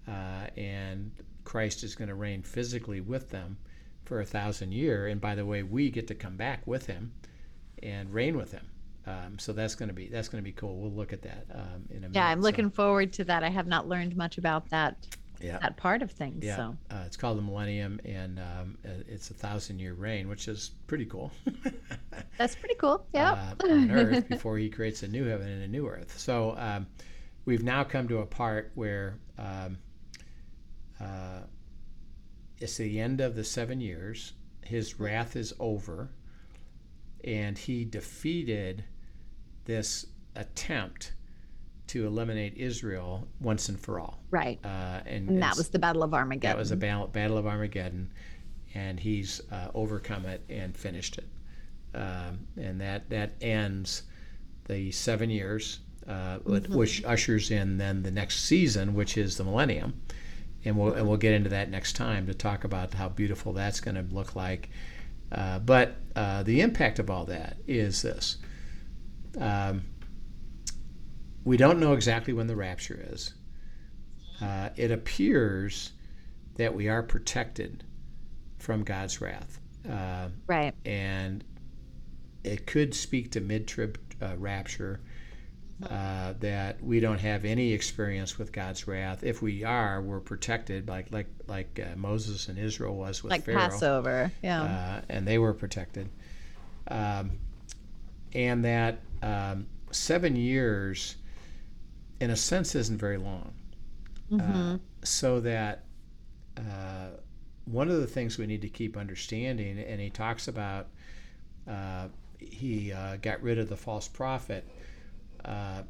uh, 0.09 0.47
and 0.57 1.13
Christ 1.45 1.85
is 1.85 1.95
going 1.95 2.09
to 2.09 2.15
reign 2.15 2.43
physically 2.43 3.01
with 3.03 3.29
them 3.29 3.59
for 4.05 4.21
a 4.21 4.27
thousand 4.27 4.73
year. 4.73 5.07
And 5.07 5.21
by 5.21 5.35
the 5.35 5.45
way, 5.45 5.63
we 5.63 5.91
get 5.91 6.09
to 6.09 6.15
come 6.15 6.37
back 6.37 6.67
with 6.67 6.87
him 6.87 7.13
and 7.83 8.13
reign 8.13 8.37
with 8.39 8.53
him. 8.53 8.72
Um, 9.07 9.39
so 9.39 9.53
that's 9.53 9.75
going 9.75 9.89
to 9.89 9.95
be 9.95 10.09
that's 10.09 10.29
going 10.29 10.43
to 10.43 10.49
be 10.49 10.53
cool. 10.53 10.77
We'll 10.79 10.93
look 10.93 11.13
at 11.13 11.23
that 11.23 11.47
um, 11.53 11.87
in 11.91 11.99
a 11.99 12.01
minute. 12.03 12.15
Yeah, 12.15 12.29
I'm 12.29 12.41
So, 12.41 12.47
looking 12.47 12.71
forward 12.71 13.13
to 13.15 13.25
that. 13.25 13.43
I 13.43 13.49
have 13.49 13.67
not 13.67 13.89
learned 13.89 14.17
much 14.17 14.39
about 14.39 14.69
that 14.71 14.97
yeah. 15.43 15.59
that 15.59 15.77
part 15.77 16.03
of 16.03 16.11
things. 16.11 16.45
Yeah, 16.45 16.57
So 16.57 16.77
uh, 16.91 17.03
it's 17.07 17.17
called 17.17 17.39
the 17.39 17.43
Millennium, 17.43 18.01
and 18.05 18.39
um, 18.39 18.79
uh, 18.85 18.91
it's 19.09 19.31
a 19.31 19.35
thousand-year 19.35 19.95
reign, 19.95 20.29
which 20.29 20.49
is 20.49 20.71
pretty 20.87 21.05
cool. 21.05 21.33
that's 22.39 22.55
pretty 22.55 22.77
cool. 22.77 23.05
Yeah. 23.13 23.53
uh, 23.61 23.67
on 23.69 23.91
Earth 23.91 24.29
before 24.29 24.59
He 24.59 24.71
creates 24.71 25.03
a 25.03 25.09
new 25.09 25.25
heaven 25.27 25.49
and 25.49 25.63
a 25.63 25.69
new 25.69 25.87
earth. 25.89 26.19
So 26.19 26.57
um, 26.57 26.87
we've 27.45 27.63
now 27.65 27.85
come 27.85 28.09
to 28.09 28.19
a 28.19 28.27
part 28.27 28.71
where 28.75 29.19
um, 29.39 29.79
uh, 31.01 31.41
it's 32.59 32.77
the 32.77 33.01
end 33.01 33.21
of 33.21 33.35
the 33.35 33.45
seven 33.45 33.81
years. 33.81 34.33
His 34.65 35.01
wrath 35.01 35.35
is 35.35 35.53
over, 35.59 36.11
and 37.25 37.59
He 37.59 37.85
defeated 37.85 38.85
this 39.65 40.07
attempt 40.37 41.13
to 41.89 42.07
eliminate 42.07 42.57
Israel 42.57 43.27
once 43.41 43.69
and 43.69 43.79
for 43.79 44.01
all. 44.01 44.21
right. 44.31 44.59
Uh, 44.65 45.01
and 45.05 45.29
And 45.29 45.43
that 45.43 45.57
was 45.57 45.69
the 45.69 45.79
Battle 45.79 46.03
of 46.03 46.15
Armageddon. 46.15 46.57
that 46.57 46.59
was 46.59 46.71
a 46.71 46.77
battle, 46.77 47.07
battle 47.07 47.37
of 47.37 47.47
Armageddon, 47.47 48.11
and 48.75 48.99
he's 48.99 49.43
uh, 49.51 49.69
overcome 49.75 50.25
it 50.27 50.43
and 50.49 50.75
finished 50.77 51.19
it. 51.19 51.29
Um, 51.95 52.47
and 52.57 52.81
that 52.81 53.11
that 53.11 53.35
ends 53.43 54.05
the 54.67 54.91
seven 54.93 55.29
years, 55.29 55.81
uh, 56.09 56.39
which- 56.39 56.69
which 56.69 57.05
ushers 57.05 57.51
in 57.51 57.77
then 57.77 58.03
the 58.03 58.11
next 58.11 58.45
season, 58.45 58.95
which 58.95 59.19
is 59.19 59.37
the 59.37 59.45
millennium. 59.45 60.01
And 60.65 60.79
we'll 60.79 60.95
and 60.95 61.07
we'll 61.07 61.19
get 61.19 61.35
into 61.35 61.51
that 61.51 61.69
next 61.71 61.95
time 61.95 62.27
to 62.29 62.35
talk 62.35 62.65
about 62.65 62.95
how 62.95 63.09
beautiful 63.11 63.53
that's 63.53 63.81
going 63.81 63.97
to 63.97 64.15
look 64.15 64.35
like. 64.37 64.71
Uh, 65.31 65.59
but 65.59 65.97
uh, 66.17 66.43
the 66.45 66.61
impact 66.61 66.99
of 66.99 67.11
all 67.11 67.25
that 67.27 67.57
is 67.67 68.01
this: 68.03 68.39
um, 69.39 69.83
we 71.45 71.57
don't 71.57 71.81
know 71.81 71.93
exactly 71.93 72.33
when 72.33 72.47
the 72.47 72.57
rapture 72.57 73.05
is 73.11 73.35
uh, 74.43 74.71
it 74.77 74.91
appears 74.91 75.93
that 76.57 76.75
we 76.75 76.89
are 76.89 77.03
protected 77.03 77.85
from 78.59 78.83
God's 78.83 79.21
wrath. 79.21 79.59
Uh, 79.89 80.29
right. 80.47 80.73
and 80.85 81.43
it 82.45 82.69
could 82.69 82.95
speak 82.95 83.33
to 83.33 83.41
mid 83.41 83.67
trib 83.67 83.99
uh, 84.21 84.37
rapture 84.37 85.01
uh, 85.91 86.35
that 86.39 86.81
we 86.81 87.01
don't 87.01 87.19
have 87.19 87.45
any 87.45 87.73
experience 87.73 88.39
with 88.39 88.53
God's 88.53 88.87
wrath. 88.87 89.25
If 89.25 89.43
we 89.43 89.65
are, 89.65 90.01
we're 90.01 90.21
protected, 90.21 90.89
like 90.89 91.11
like 91.11 91.27
like 91.49 91.81
uh, 91.81 91.97
Moses 91.97 92.49
and 92.49 92.59
Israel 92.59 92.95
was 92.95 93.25
with 93.25 93.31
Like 93.31 93.45
Pharaoh 93.45 93.59
Passover. 93.59 94.33
Yeah. 94.43 94.63
uh, 94.63 95.01
and 95.09 95.27
they 95.27 95.39
were 95.39 95.55
protected. 95.55 96.09
Um, 96.89 97.33
and 98.35 98.65
that 98.65 99.01
um, 99.23 99.67
seven 99.91 100.37
years, 100.37 101.17
in 102.21 102.31
a 102.31 102.37
sense, 102.37 102.75
isn't 102.75 102.99
very 102.99 103.19
long. 103.19 103.53
Uh, 104.41 104.79
so 105.05 105.41
that 105.41 105.85
uh, 106.57 107.09
one 107.67 107.89
of 107.91 108.01
the 108.01 108.07
things 108.07 108.39
we 108.39 108.47
need 108.47 108.63
to 108.63 108.69
keep 108.69 108.97
understanding, 108.97 109.79
and 109.79 110.01
he 110.01 110.09
talks 110.11 110.49
about, 110.49 110.87
uh, 111.69 112.09
he 112.39 112.93
uh, 112.93 113.17
got 113.17 113.43
rid 113.43 113.59
of 113.59 113.69
the 113.69 113.77
false 113.77 114.09
prophet. 114.09 114.65
Uh, 115.45 115.83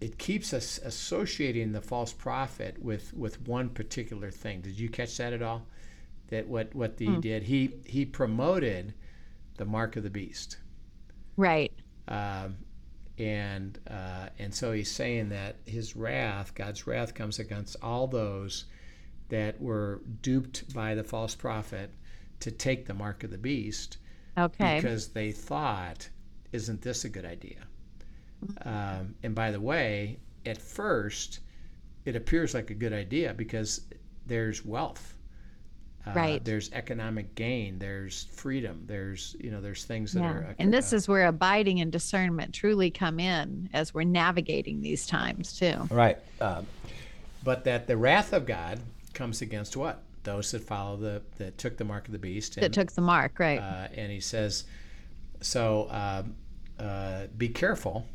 it 0.00 0.18
keeps 0.18 0.52
us 0.52 0.78
associating 0.84 1.72
the 1.72 1.80
false 1.80 2.12
prophet 2.12 2.76
with 2.82 3.12
with 3.14 3.40
one 3.46 3.68
particular 3.68 4.30
thing. 4.30 4.60
Did 4.60 4.78
you 4.78 4.88
catch 4.88 5.16
that 5.18 5.32
at 5.32 5.42
all? 5.42 5.66
That 6.28 6.46
what 6.48 6.74
what 6.74 6.96
the, 6.96 7.06
he 7.06 7.20
did 7.20 7.42
he 7.44 7.70
he 7.84 8.04
promoted 8.04 8.94
the 9.56 9.64
mark 9.64 9.96
of 9.96 10.02
the 10.02 10.10
beast, 10.10 10.56
right. 11.36 11.72
um, 12.08 12.56
and 13.18 13.78
uh, 13.90 14.28
and 14.38 14.54
so 14.54 14.72
he's 14.72 14.90
saying 14.90 15.28
that 15.30 15.56
his 15.66 15.94
wrath, 15.96 16.54
God's 16.54 16.86
wrath, 16.86 17.14
comes 17.14 17.38
against 17.38 17.76
all 17.82 18.06
those 18.06 18.64
that 19.28 19.60
were 19.60 20.00
duped 20.22 20.72
by 20.74 20.94
the 20.94 21.04
false 21.04 21.34
prophet 21.34 21.90
to 22.40 22.50
take 22.50 22.86
the 22.86 22.94
mark 22.94 23.22
of 23.24 23.30
the 23.30 23.38
beast 23.38 23.98
Okay. 24.36 24.76
because 24.76 25.08
they 25.08 25.30
thought, 25.32 26.08
isn't 26.52 26.82
this 26.82 27.04
a 27.04 27.08
good 27.08 27.24
idea? 27.24 27.58
Um, 28.64 29.14
and 29.22 29.34
by 29.34 29.50
the 29.52 29.60
way, 29.60 30.18
at 30.44 30.58
first, 30.58 31.40
it 32.04 32.16
appears 32.16 32.54
like 32.54 32.70
a 32.70 32.74
good 32.74 32.92
idea 32.92 33.32
because 33.34 33.82
there's 34.26 34.64
wealth. 34.64 35.14
Uh, 36.06 36.12
Right. 36.14 36.44
There's 36.44 36.72
economic 36.72 37.34
gain. 37.34 37.78
There's 37.78 38.24
freedom. 38.32 38.84
There's 38.86 39.36
you 39.38 39.50
know 39.50 39.60
there's 39.60 39.84
things 39.84 40.12
that 40.12 40.20
yeah. 40.20 40.30
are. 40.30 40.54
And 40.58 40.72
this 40.72 40.92
uh, 40.92 40.96
is 40.96 41.08
where 41.08 41.26
abiding 41.26 41.80
and 41.80 41.92
discernment 41.92 42.54
truly 42.54 42.90
come 42.90 43.20
in 43.20 43.68
as 43.72 43.94
we're 43.94 44.04
navigating 44.04 44.80
these 44.82 45.06
times 45.06 45.58
too. 45.58 45.74
right. 45.90 46.18
Um, 46.40 46.66
but 47.44 47.64
that 47.64 47.86
the 47.86 47.96
wrath 47.96 48.32
of 48.32 48.46
God 48.46 48.80
comes 49.14 49.42
against 49.42 49.76
what? 49.76 50.02
Those 50.24 50.50
that 50.52 50.62
follow 50.62 50.96
the 50.96 51.22
that 51.38 51.58
took 51.58 51.76
the 51.76 51.84
mark 51.84 52.06
of 52.06 52.12
the 52.12 52.18
beast. 52.18 52.56
That 52.56 52.72
took 52.72 52.92
the 52.92 53.00
mark, 53.00 53.38
right? 53.38 53.60
uh, 53.60 53.88
and 53.94 54.10
he 54.10 54.20
says, 54.20 54.64
so 55.40 55.88
uh, 56.82 57.26
be 57.36 57.48
careful 57.48 58.06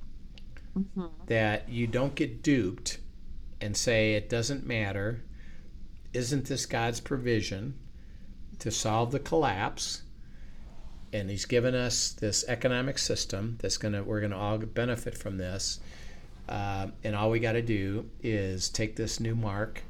that 1.26 1.70
you 1.70 1.88
don't 1.88 2.16
get 2.16 2.44
duped 2.44 3.00
and 3.62 3.76
say 3.76 4.14
it 4.14 4.30
doesn't 4.30 4.66
matter. 4.66 5.24
Isn't 6.18 6.46
this 6.46 6.66
God's 6.66 7.00
provision 7.00 7.76
to 8.60 8.72
solve 8.72 9.12
the 9.12 9.20
collapse? 9.20 10.02
and 11.14 11.30
he's 11.30 11.46
given 11.46 11.74
us 11.74 12.12
this 12.12 12.44
economic 12.48 12.98
system 12.98 13.58
that's 13.62 13.78
gonna 13.78 14.04
we're 14.04 14.22
gonna 14.22 14.38
all 14.38 14.58
benefit 14.58 15.18
from 15.18 15.38
this. 15.38 15.80
Uh, 16.50 16.88
and 17.04 17.16
all 17.16 17.30
we 17.30 17.40
got 17.40 17.54
to 17.54 17.62
do 17.62 18.10
is 18.24 18.70
take 18.70 18.96
this 18.96 19.20
new 19.20 19.36
mark 19.36 19.84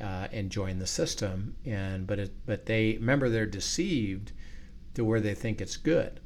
uh, 0.00 0.28
and 0.32 0.50
join 0.50 0.78
the 0.78 0.86
system. 0.86 1.54
And 1.66 2.06
but 2.06 2.18
it, 2.18 2.32
but 2.46 2.66
they 2.66 2.94
remember 2.94 3.28
they're 3.28 3.46
deceived 3.46 4.32
to 4.94 5.04
where 5.04 5.20
they 5.20 5.34
think 5.34 5.60
it's 5.60 5.76
good. 5.76 6.20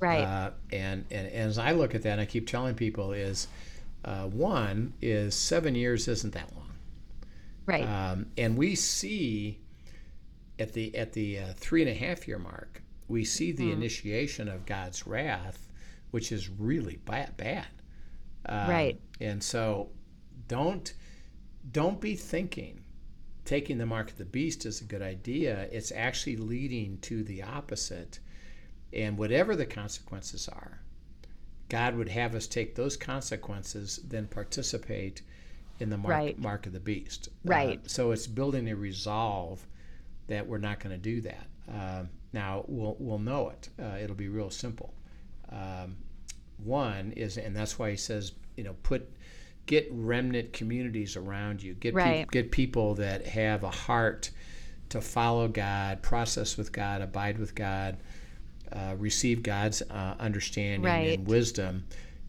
Right. 0.00 0.22
Uh, 0.22 0.50
and, 0.72 1.04
and 1.10 1.28
and 1.28 1.48
as 1.48 1.58
I 1.58 1.72
look 1.72 1.94
at 1.94 2.02
that, 2.02 2.18
I 2.18 2.26
keep 2.26 2.46
telling 2.46 2.74
people 2.74 3.12
is 3.12 3.48
uh, 4.04 4.24
one 4.24 4.92
is 5.00 5.34
seven 5.34 5.74
years 5.74 6.08
isn't 6.08 6.34
that 6.34 6.54
long. 6.54 6.63
Right. 7.66 7.84
Um, 7.84 8.26
and 8.36 8.56
we 8.56 8.74
see 8.74 9.60
at 10.58 10.72
the 10.72 10.94
at 10.96 11.12
the 11.12 11.38
uh, 11.38 11.52
three 11.56 11.82
and 11.82 11.90
a 11.90 11.94
half 11.94 12.28
year 12.28 12.38
mark, 12.38 12.82
we 13.08 13.24
see 13.24 13.52
the 13.52 13.64
Mm-hmm. 13.64 13.72
initiation 13.82 14.48
of 14.48 14.66
God's 14.66 15.06
wrath, 15.06 15.68
which 16.10 16.30
is 16.32 16.48
really 16.48 16.96
bad. 17.04 17.36
bad. 17.36 17.66
Um, 18.46 18.68
Right. 18.70 19.00
And 19.20 19.42
so, 19.42 19.90
don't 20.48 20.92
don't 21.72 22.00
be 22.00 22.14
thinking 22.14 22.80
taking 23.44 23.78
the 23.78 23.86
mark 23.86 24.10
of 24.10 24.16
the 24.18 24.24
beast 24.24 24.64
is 24.66 24.80
a 24.80 24.84
good 24.84 25.02
idea. 25.02 25.68
It's 25.70 25.92
actually 25.92 26.36
leading 26.36 26.98
to 27.02 27.22
the 27.22 27.42
opposite. 27.42 28.18
And 28.92 29.18
whatever 29.18 29.54
the 29.56 29.66
consequences 29.66 30.48
are, 30.48 30.80
God 31.68 31.96
would 31.96 32.08
have 32.08 32.34
us 32.34 32.46
take 32.46 32.74
those 32.74 32.96
consequences, 32.96 34.00
then 34.06 34.26
participate 34.28 35.22
in 35.80 35.90
the 35.90 35.98
mark, 35.98 36.10
Right. 36.10 36.38
mark 36.38 36.66
of 36.66 36.72
the 36.72 36.80
beast. 36.80 37.28
Uh, 37.46 37.50
Right. 37.50 37.90
so 37.90 38.12
it's 38.12 38.26
building 38.26 38.68
a 38.70 38.76
resolve 38.76 39.66
that 40.28 40.46
we're 40.46 40.58
not 40.58 40.80
going 40.80 40.94
to 40.94 41.00
do 41.02 41.20
that. 41.22 41.46
Um, 41.68 42.08
now 42.32 42.64
we'll 42.68 42.96
we'll 42.98 43.18
know 43.18 43.48
it. 43.50 43.68
Uh, 43.80 43.96
it'll 44.00 44.16
be 44.16 44.28
real 44.28 44.50
simple. 44.50 44.94
Um, 45.50 45.96
one 46.58 47.12
is, 47.12 47.36
and 47.36 47.54
that's 47.54 47.78
why 47.78 47.90
he 47.90 47.96
says, 47.96 48.32
you 48.56 48.64
know, 48.64 48.74
put 48.82 49.08
get 49.66 49.88
remnant 49.90 50.52
communities 50.52 51.16
around 51.16 51.62
you. 51.62 51.74
Get 51.74 51.94
Right. 51.94 52.30
get 52.30 52.50
people 52.50 52.94
that 52.96 53.26
have 53.26 53.64
a 53.64 53.70
heart 53.70 54.30
to 54.90 55.00
follow 55.00 55.48
God, 55.48 56.02
process 56.02 56.56
with 56.56 56.70
God, 56.70 57.00
abide 57.02 57.38
with 57.38 57.54
God, 57.54 57.96
uh, 58.72 58.94
receive 58.98 59.42
God's 59.42 59.82
uh, 59.90 60.14
understanding 60.20 60.82
Right. 60.84 61.18
and 61.18 61.26
wisdom, 61.26 61.84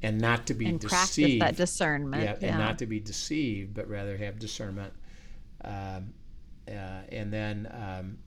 and 0.05 0.19
not 0.21 0.45
to 0.47 0.53
be 0.53 0.67
and 0.67 0.79
practice 0.81 1.15
deceived. 1.15 1.41
that 1.41 1.55
discernment. 1.55 2.23
Yeah, 2.23 2.47
and 2.49 2.57
not 2.59 2.77
to 2.79 2.85
be 2.85 2.99
deceived, 2.99 3.73
but 3.73 3.87
rather 3.89 4.15
have 4.17 4.39
discernment. 4.39 4.93
Um, 5.63 6.13
uh, 6.67 7.01
and 7.11 7.31
then 7.31 7.67
um, 7.71 8.17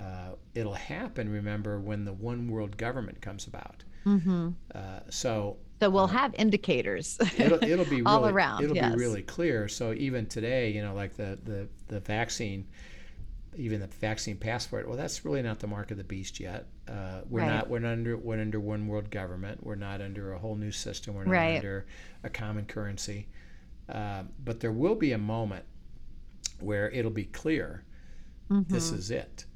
uh, 0.00 0.34
it'll 0.54 0.74
happen, 0.74 1.28
remember, 1.30 1.78
when 1.80 2.04
the 2.04 2.12
one 2.12 2.48
world 2.48 2.76
government 2.76 3.20
comes 3.20 3.46
about. 3.46 3.84
hmm 4.04 4.50
Uh, 4.74 5.00
so 5.10 5.56
So 5.80 5.90
we'll 5.90 6.06
have 6.08 6.34
indicators. 6.34 7.18
it'll, 7.38 7.62
it'll 7.72 7.84
be 7.84 8.02
really, 8.02 8.06
All 8.06 8.26
around, 8.28 8.64
It'll 8.64 8.76
yes. 8.76 8.92
be 8.92 8.98
really 8.98 9.22
clear. 9.22 9.68
So 9.68 9.92
even 9.94 10.26
today, 10.26 10.70
you 10.70 10.82
know, 10.82 10.94
like 10.94 11.14
the, 11.16 11.38
the, 11.44 11.68
the 11.88 12.00
vaccine, 12.00 12.66
even 13.56 13.80
the 13.80 13.86
vaccine 13.86 14.36
passport. 14.36 14.88
Well, 14.88 14.96
that's 14.96 15.24
really 15.24 15.42
not 15.42 15.58
the 15.60 15.66
mark 15.66 15.90
of 15.90 15.96
the 15.98 16.04
beast 16.04 16.40
yet. 16.40 16.66
Uh, 16.88 17.20
we're 17.28 17.40
Right. 17.40 17.48
not. 17.48 17.68
We're 17.70 17.78
not 17.80 17.92
under. 17.92 18.16
We're 18.16 18.40
under 18.40 18.58
one 18.60 18.86
world 18.86 19.10
government. 19.10 19.62
We're 19.64 19.74
not 19.74 20.00
under 20.00 20.32
a 20.32 20.38
whole 20.38 20.56
new 20.56 20.72
system. 20.72 21.14
We're 21.14 21.24
not 21.24 21.32
Right. 21.32 21.56
under 21.56 21.86
a 22.22 22.30
common 22.30 22.64
currency. 22.66 23.28
Uh, 23.88 24.24
but 24.44 24.60
there 24.60 24.72
will 24.72 24.94
be 24.94 25.12
a 25.12 25.18
moment 25.18 25.64
where 26.60 26.90
it'll 26.90 27.10
be 27.10 27.24
clear. 27.24 27.84
This 28.48 28.90
Mhm. 28.90 28.98
is 28.98 29.10
it. 29.10 29.46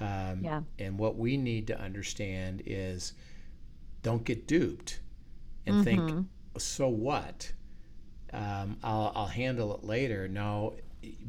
Um, 0.00 0.42
Yeah. 0.44 0.62
And 0.78 0.98
what 0.98 1.16
we 1.16 1.36
need 1.36 1.66
to 1.68 1.78
understand 1.78 2.62
is, 2.64 3.12
don't 4.02 4.24
get 4.24 4.46
duped, 4.46 5.00
and 5.66 5.84
think, 5.84 6.00
Mhm. 6.00 6.26
so 6.58 6.88
what? 6.88 7.52
Um, 8.32 8.78
I'll, 8.82 9.12
I'll 9.14 9.26
handle 9.26 9.74
it 9.76 9.84
later. 9.84 10.26
No, 10.28 10.76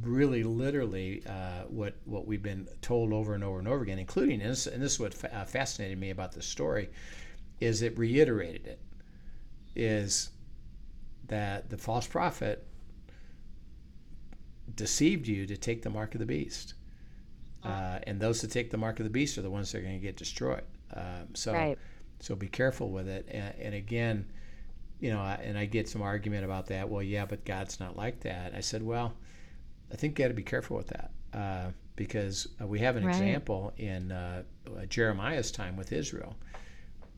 really, 0.02 0.44
literally, 0.44 1.24
uh, 1.26 1.64
what 1.68 1.96
what 2.06 2.26
we've 2.28 2.44
been 2.44 2.68
told 2.82 3.14
over 3.14 3.34
and 3.34 3.44
over 3.44 3.60
and 3.60 3.68
over 3.68 3.84
again, 3.84 4.00
including 4.00 4.42
and 4.42 4.52
this, 4.52 4.68
and 4.68 4.82
this 4.82 4.94
is 4.94 5.00
what 5.00 5.14
fa- 5.14 5.34
uh, 5.36 5.46
fascinated 5.46 5.98
me 6.00 6.10
about 6.10 6.32
this 6.34 6.46
story, 6.46 6.90
is 7.60 7.82
it 7.82 7.98
reiterated 7.98 8.66
it, 8.68 8.80
is 9.76 10.32
that 11.28 11.70
the 11.70 11.78
false 11.78 12.08
prophet 12.08 12.66
deceived 14.76 15.28
you 15.28 15.46
to 15.46 15.58
take 15.58 15.82
the 15.82 15.90
mark 15.90 16.14
of 16.16 16.20
the 16.20 16.26
beast. 16.26 16.74
Uh, 17.64 18.00
and 18.08 18.20
those 18.20 18.42
that 18.42 18.50
take 18.50 18.72
the 18.72 18.78
mark 18.78 19.00
of 19.00 19.04
the 19.04 19.10
beast 19.10 19.38
are 19.38 19.44
the 19.44 19.50
ones 19.50 19.72
that 19.72 19.78
are 19.78 19.82
going 19.82 19.94
to 19.94 20.00
get 20.02 20.18
destroyed. 20.18 20.64
Um, 20.96 21.36
so, 21.36 21.54
Right. 21.54 21.78
so 22.20 22.36
be 22.36 22.48
careful 22.48 22.90
with 22.90 23.08
it. 23.08 23.28
And, 23.30 23.54
and 23.60 23.76
again, 23.76 24.26
you 25.00 25.12
know, 25.12 25.20
I- 25.20 25.40
and 25.44 25.58
I 25.58 25.66
get 25.66 25.88
some 25.88 26.02
argument 26.02 26.44
about 26.44 26.68
that. 26.68 26.90
Well, 26.90 27.04
yeah, 27.04 27.26
but 27.26 27.46
God's 27.46 27.80
not 27.80 27.96
like 27.96 28.22
that. 28.22 28.56
I 28.56 28.62
said, 28.62 28.82
well, 28.82 29.14
I 29.92 29.96
think 29.96 30.18
you 30.18 30.24
got 30.26 30.30
to 30.30 30.34
be 30.34 30.44
careful 30.44 30.78
with 30.78 30.88
that 30.88 31.12
uh, 31.34 31.72
because 31.96 32.48
uh, 32.62 32.68
we 32.68 32.80
have 32.80 32.96
an 32.96 33.04
Right. 33.04 33.10
example 33.12 33.74
in 33.78 34.12
uh, 34.12 34.44
Jeremiah's 34.90 35.52
time 35.52 35.76
with 35.78 35.92
Israel, 35.92 36.36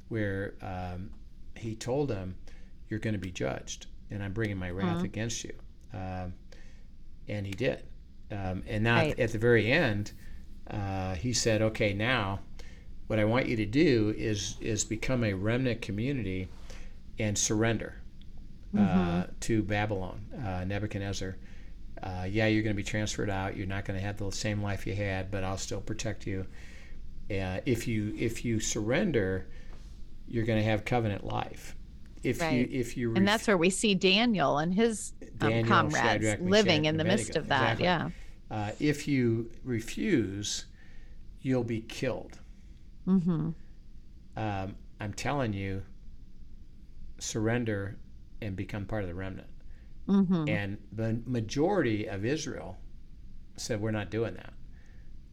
where 0.09 0.53
um, 0.61 1.09
he 1.55 1.75
told 1.75 2.09
them, 2.09 2.35
"You're 2.89 2.99
going 2.99 3.13
to 3.13 3.19
be 3.19 3.31
judged, 3.31 3.87
and 4.09 4.23
I'm 4.23 4.33
bringing 4.33 4.57
my 4.57 4.71
wrath 4.71 5.01
Mhm. 5.01 5.05
against 5.05 5.43
you," 5.43 5.53
um, 5.93 6.33
and 7.27 7.45
he 7.45 7.53
did. 7.53 7.83
Um, 8.31 8.63
and 8.67 8.83
now 8.83 8.97
Right. 8.97 9.19
at 9.19 9.31
the 9.31 9.37
very 9.37 9.71
end, 9.71 10.11
uh, 10.69 11.15
he 11.15 11.33
said, 11.33 11.61
"Okay, 11.61 11.93
now." 11.93 12.39
What 13.07 13.19
I 13.19 13.25
want 13.25 13.47
you 13.47 13.57
to 13.57 13.65
do 13.65 14.15
is 14.17 14.55
is 14.61 14.85
become 14.85 15.23
a 15.25 15.33
remnant 15.33 15.81
community 15.81 16.47
and 17.19 17.37
surrender 17.37 17.95
uh, 18.75 19.25
to 19.41 19.61
Babylon, 19.61 20.25
uh, 20.43 20.63
Nebuchadnezzar. 20.63 21.35
Uh, 22.03 22.25
yeah, 22.29 22.47
you're 22.47 22.63
going 22.63 22.75
to 22.75 22.77
be 22.77 22.83
transferred 22.83 23.29
out. 23.29 23.55
You're 23.55 23.65
not 23.65 23.85
going 23.85 23.97
to 23.97 24.05
have 24.05 24.17
the 24.17 24.29
same 24.31 24.61
life 24.61 24.85
you 24.85 24.93
had, 24.93 25.31
but 25.31 25.45
I'll 25.45 25.57
still 25.57 25.79
protect 25.79 26.27
you. 26.27 26.45
Uh, 27.31 27.61
if 27.65 27.87
you 27.87 28.13
if 28.17 28.43
you 28.43 28.59
surrender, 28.59 29.47
you're 30.27 30.43
going 30.45 30.59
to 30.59 30.65
have 30.65 30.83
covenant 30.83 31.23
life. 31.25 31.75
If 32.21 32.41
Right. 32.41 32.69
you 32.69 32.79
if 32.79 32.97
you 32.97 33.13
And 33.15 33.25
that's 33.27 33.47
where 33.47 33.57
we 33.57 33.69
see 33.69 33.95
Daniel 33.95 34.57
and 34.57 34.73
his 34.73 35.13
um, 35.41 35.49
Daniel, 35.49 35.67
comrades 35.67 35.97
Shadrach, 35.97 36.39
living 36.41 36.85
in 36.85 36.97
the 36.97 37.05
midst 37.05 37.37
of 37.37 37.47
that. 37.47 37.79
Exactly. 37.79 37.85
Yeah. 37.85 38.09
uh, 38.51 38.71
if 38.79 39.07
you 39.07 39.49
refuse, 39.63 40.65
you'll 41.41 41.63
be 41.63 41.81
killed. 41.81 42.39
Mm-hmm. 43.07 43.49
um, 44.37 44.75
I'm 44.99 45.13
telling 45.13 45.53
you, 45.53 45.83
surrender 47.19 47.97
and 48.41 48.55
become 48.55 48.85
part 48.85 49.03
of 49.03 49.09
the 49.09 49.15
remnant. 49.15 49.47
Hmm 50.07 50.45
And 50.47 50.77
the 50.91 51.21
majority 51.25 52.07
of 52.07 52.25
Israel 52.25 52.77
said, 53.57 53.81
"We're 53.81 53.91
not 53.91 54.09
doing 54.11 54.33
that. 54.35 54.53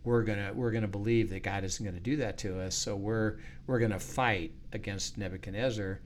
We're 0.04 0.22
gonna 0.24 0.52
we're 0.54 0.70
gonna 0.72 0.88
believe 0.88 1.30
that 1.30 1.42
God 1.42 1.64
isn't 1.64 1.84
gonna 1.84 2.00
do 2.00 2.16
that 2.16 2.38
to 2.38 2.60
us. 2.60 2.74
So 2.74 2.96
we're 2.96 3.38
we're 3.66 3.78
gonna 3.80 3.98
fight 4.00 4.52
against 4.72 5.18
Nebuchadnezzar." 5.18 6.00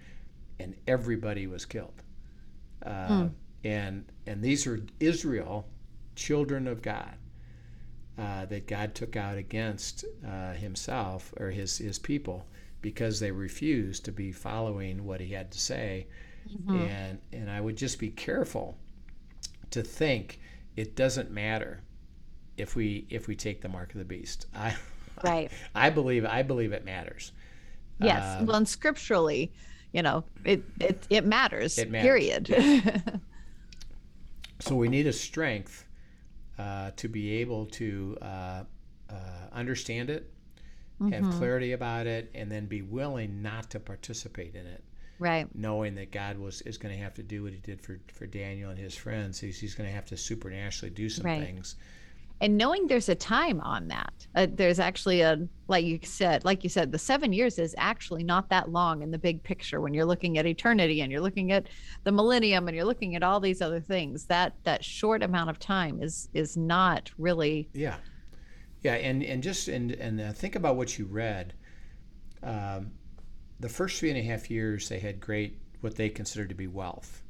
And 0.60 0.74
everybody 0.86 1.46
was 1.46 1.64
killed. 1.66 2.02
Uh, 2.84 3.28
And 3.64 4.04
and 4.26 4.42
these 4.42 4.66
are 4.66 4.80
Israel, 5.00 5.68
children 6.16 6.66
of 6.68 6.82
God. 6.82 7.16
Uh, 8.16 8.44
that 8.46 8.68
God 8.68 8.94
took 8.94 9.16
out 9.16 9.36
against 9.38 10.04
uh, 10.24 10.52
himself 10.52 11.34
or 11.36 11.50
his, 11.50 11.78
his 11.78 11.98
people 11.98 12.46
because 12.80 13.18
they 13.18 13.32
refused 13.32 14.04
to 14.04 14.12
be 14.12 14.30
following 14.30 15.04
what 15.04 15.20
he 15.20 15.32
had 15.32 15.50
to 15.50 15.58
say. 15.58 16.06
And, 16.68 17.18
and 17.32 17.50
I 17.50 17.60
would 17.60 17.76
just 17.76 17.98
be 17.98 18.10
careful 18.10 18.76
to 19.70 19.82
think 19.82 20.40
it 20.76 20.96
doesn't 20.96 21.30
matter 21.30 21.80
if 22.56 22.76
we 22.76 23.06
if 23.10 23.26
we 23.26 23.34
take 23.34 23.60
the 23.60 23.68
mark 23.68 23.92
of 23.92 23.98
the 23.98 24.04
beast. 24.04 24.46
I 24.54 24.74
Right. 25.22 25.50
I 25.74 25.90
believe 25.90 26.24
I 26.24 26.42
believe 26.42 26.72
it 26.72 26.84
matters. 26.84 27.32
Yes. 28.00 28.40
Um, 28.40 28.46
well, 28.46 28.56
and 28.56 28.68
scripturally, 28.68 29.52
you 29.92 30.02
know, 30.02 30.24
it 30.44 30.64
it, 30.80 31.06
it 31.10 31.24
matters. 31.24 31.78
It 31.78 31.90
matters, 31.90 32.04
Period. 32.48 33.20
So 34.60 34.76
we 34.76 34.88
need 34.88 35.06
a 35.06 35.12
strength 35.12 35.84
uh, 36.58 36.92
to 36.96 37.08
be 37.08 37.32
able 37.40 37.66
to 37.66 38.16
uh, 38.22 38.64
uh, 39.10 39.14
understand 39.52 40.08
it, 40.10 40.32
have 41.10 41.30
clarity 41.32 41.72
about 41.72 42.06
it, 42.06 42.30
and 42.34 42.50
then 42.50 42.66
be 42.66 42.80
willing 42.80 43.42
not 43.42 43.68
to 43.70 43.80
participate 43.80 44.54
in 44.54 44.66
it, 44.66 44.82
right. 45.24 45.46
knowing 45.54 45.94
that 45.96 46.12
God 46.12 46.38
was 46.38 46.60
is 46.62 46.78
going 46.78 46.94
to 46.96 47.02
have 47.02 47.14
to 47.14 47.22
do 47.22 47.42
what 47.44 47.52
He 47.52 47.60
did 47.60 47.80
for 47.80 48.00
for 48.12 48.26
Daniel 48.26 48.70
and 48.70 48.78
his 48.78 48.94
friends. 48.96 49.40
He's, 49.40 49.58
he's 49.60 49.74
going 49.74 49.88
to 49.88 49.94
have 49.94 50.06
to 50.06 50.16
supernaturally 50.16 50.94
do 50.94 51.08
some 51.08 51.24
Right. 51.24 51.40
things. 51.42 51.76
and 52.40 52.56
knowing 52.58 52.86
there's 52.88 53.08
a 53.08 53.14
time 53.14 53.60
on 53.60 53.88
that 53.88 54.12
uh, 54.34 54.46
there's 54.60 54.80
actually 54.80 55.20
a 55.22 55.38
like 55.68 55.84
you 55.84 55.98
said 56.04 56.44
like 56.44 56.64
you 56.64 56.68
said 56.70 56.90
the 56.92 56.98
seven 56.98 57.32
years 57.32 57.58
is 57.58 57.74
actually 57.78 58.24
not 58.24 58.48
that 58.50 58.70
long 58.70 59.02
in 59.02 59.10
the 59.10 59.18
big 59.18 59.42
picture 59.42 59.80
when 59.80 59.94
you're 59.94 60.04
looking 60.12 60.36
at 60.38 60.46
eternity 60.46 61.00
and 61.00 61.12
you're 61.12 61.20
looking 61.28 61.52
at 61.52 61.68
the 62.04 62.12
millennium 62.12 62.66
and 62.68 62.76
you're 62.76 62.84
looking 62.92 63.14
at 63.16 63.22
all 63.22 63.40
these 63.40 63.62
other 63.62 63.80
things 63.80 64.26
that 64.26 64.52
that 64.64 64.84
short 64.84 65.22
amount 65.22 65.48
of 65.50 65.58
time 65.58 66.02
is 66.02 66.28
is 66.34 66.56
not 66.56 67.10
really 67.18 67.68
Yeah, 67.72 67.96
yeah, 68.82 68.94
and 68.94 69.22
and 69.22 69.42
just 69.42 69.68
and 69.68 69.92
and 69.92 70.20
uh, 70.20 70.32
think 70.32 70.56
about 70.56 70.76
what 70.76 70.98
you 70.98 71.06
read. 71.06 71.54
um, 72.42 72.92
the 73.60 73.68
first 73.68 73.98
three 73.98 74.10
and 74.10 74.18
a 74.18 74.22
half 74.22 74.50
years 74.50 74.88
they 74.88 74.98
had 74.98 75.20
great 75.20 75.58
what 75.80 75.96
they 75.96 76.08
considered 76.08 76.48
to 76.48 76.54
be 76.54 76.66
wealth. 76.66 77.22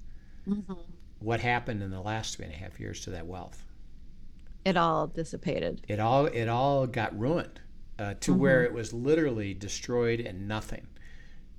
Mm-hmm. 0.49 0.75
What 1.19 1.41
happened 1.41 1.83
in 1.83 1.91
the 1.91 2.01
last 2.01 2.37
three 2.37 2.45
and 2.45 2.55
a 2.55 2.57
half 2.57 2.79
years 2.79 3.01
to 3.03 3.11
that 3.11 3.27
wealth? 3.27 3.65
It 4.65 4.77
all 4.77 5.07
dissipated. 5.07 5.83
It 5.89 6.01
all 6.01 6.27
it 6.27 6.49
all 6.49 6.87
got 6.87 7.19
ruined 7.19 7.61
uh, 7.99 8.15
to 8.21 8.31
mm-hmm. 8.33 8.41
where 8.41 8.65
it 8.65 8.73
was 8.73 8.93
literally 8.93 9.55
destroyed 9.55 10.21
and 10.21 10.49
nothing. 10.49 10.87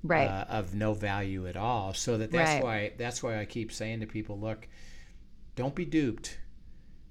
Right. 0.02 0.28
Uh, 0.28 0.44
of 0.48 0.74
no 0.74 0.94
value 0.94 1.48
at 1.48 1.56
all. 1.56 1.92
So 1.94 2.18
that 2.18 2.30
that's 2.30 2.54
right. 2.54 2.62
why 2.62 2.92
that's 2.96 3.22
why 3.22 3.40
I 3.40 3.44
keep 3.44 3.72
saying 3.72 4.00
to 4.00 4.06
people, 4.06 4.38
look, 4.38 4.68
don't 5.56 5.74
be 5.74 5.84
duped. 5.84 6.38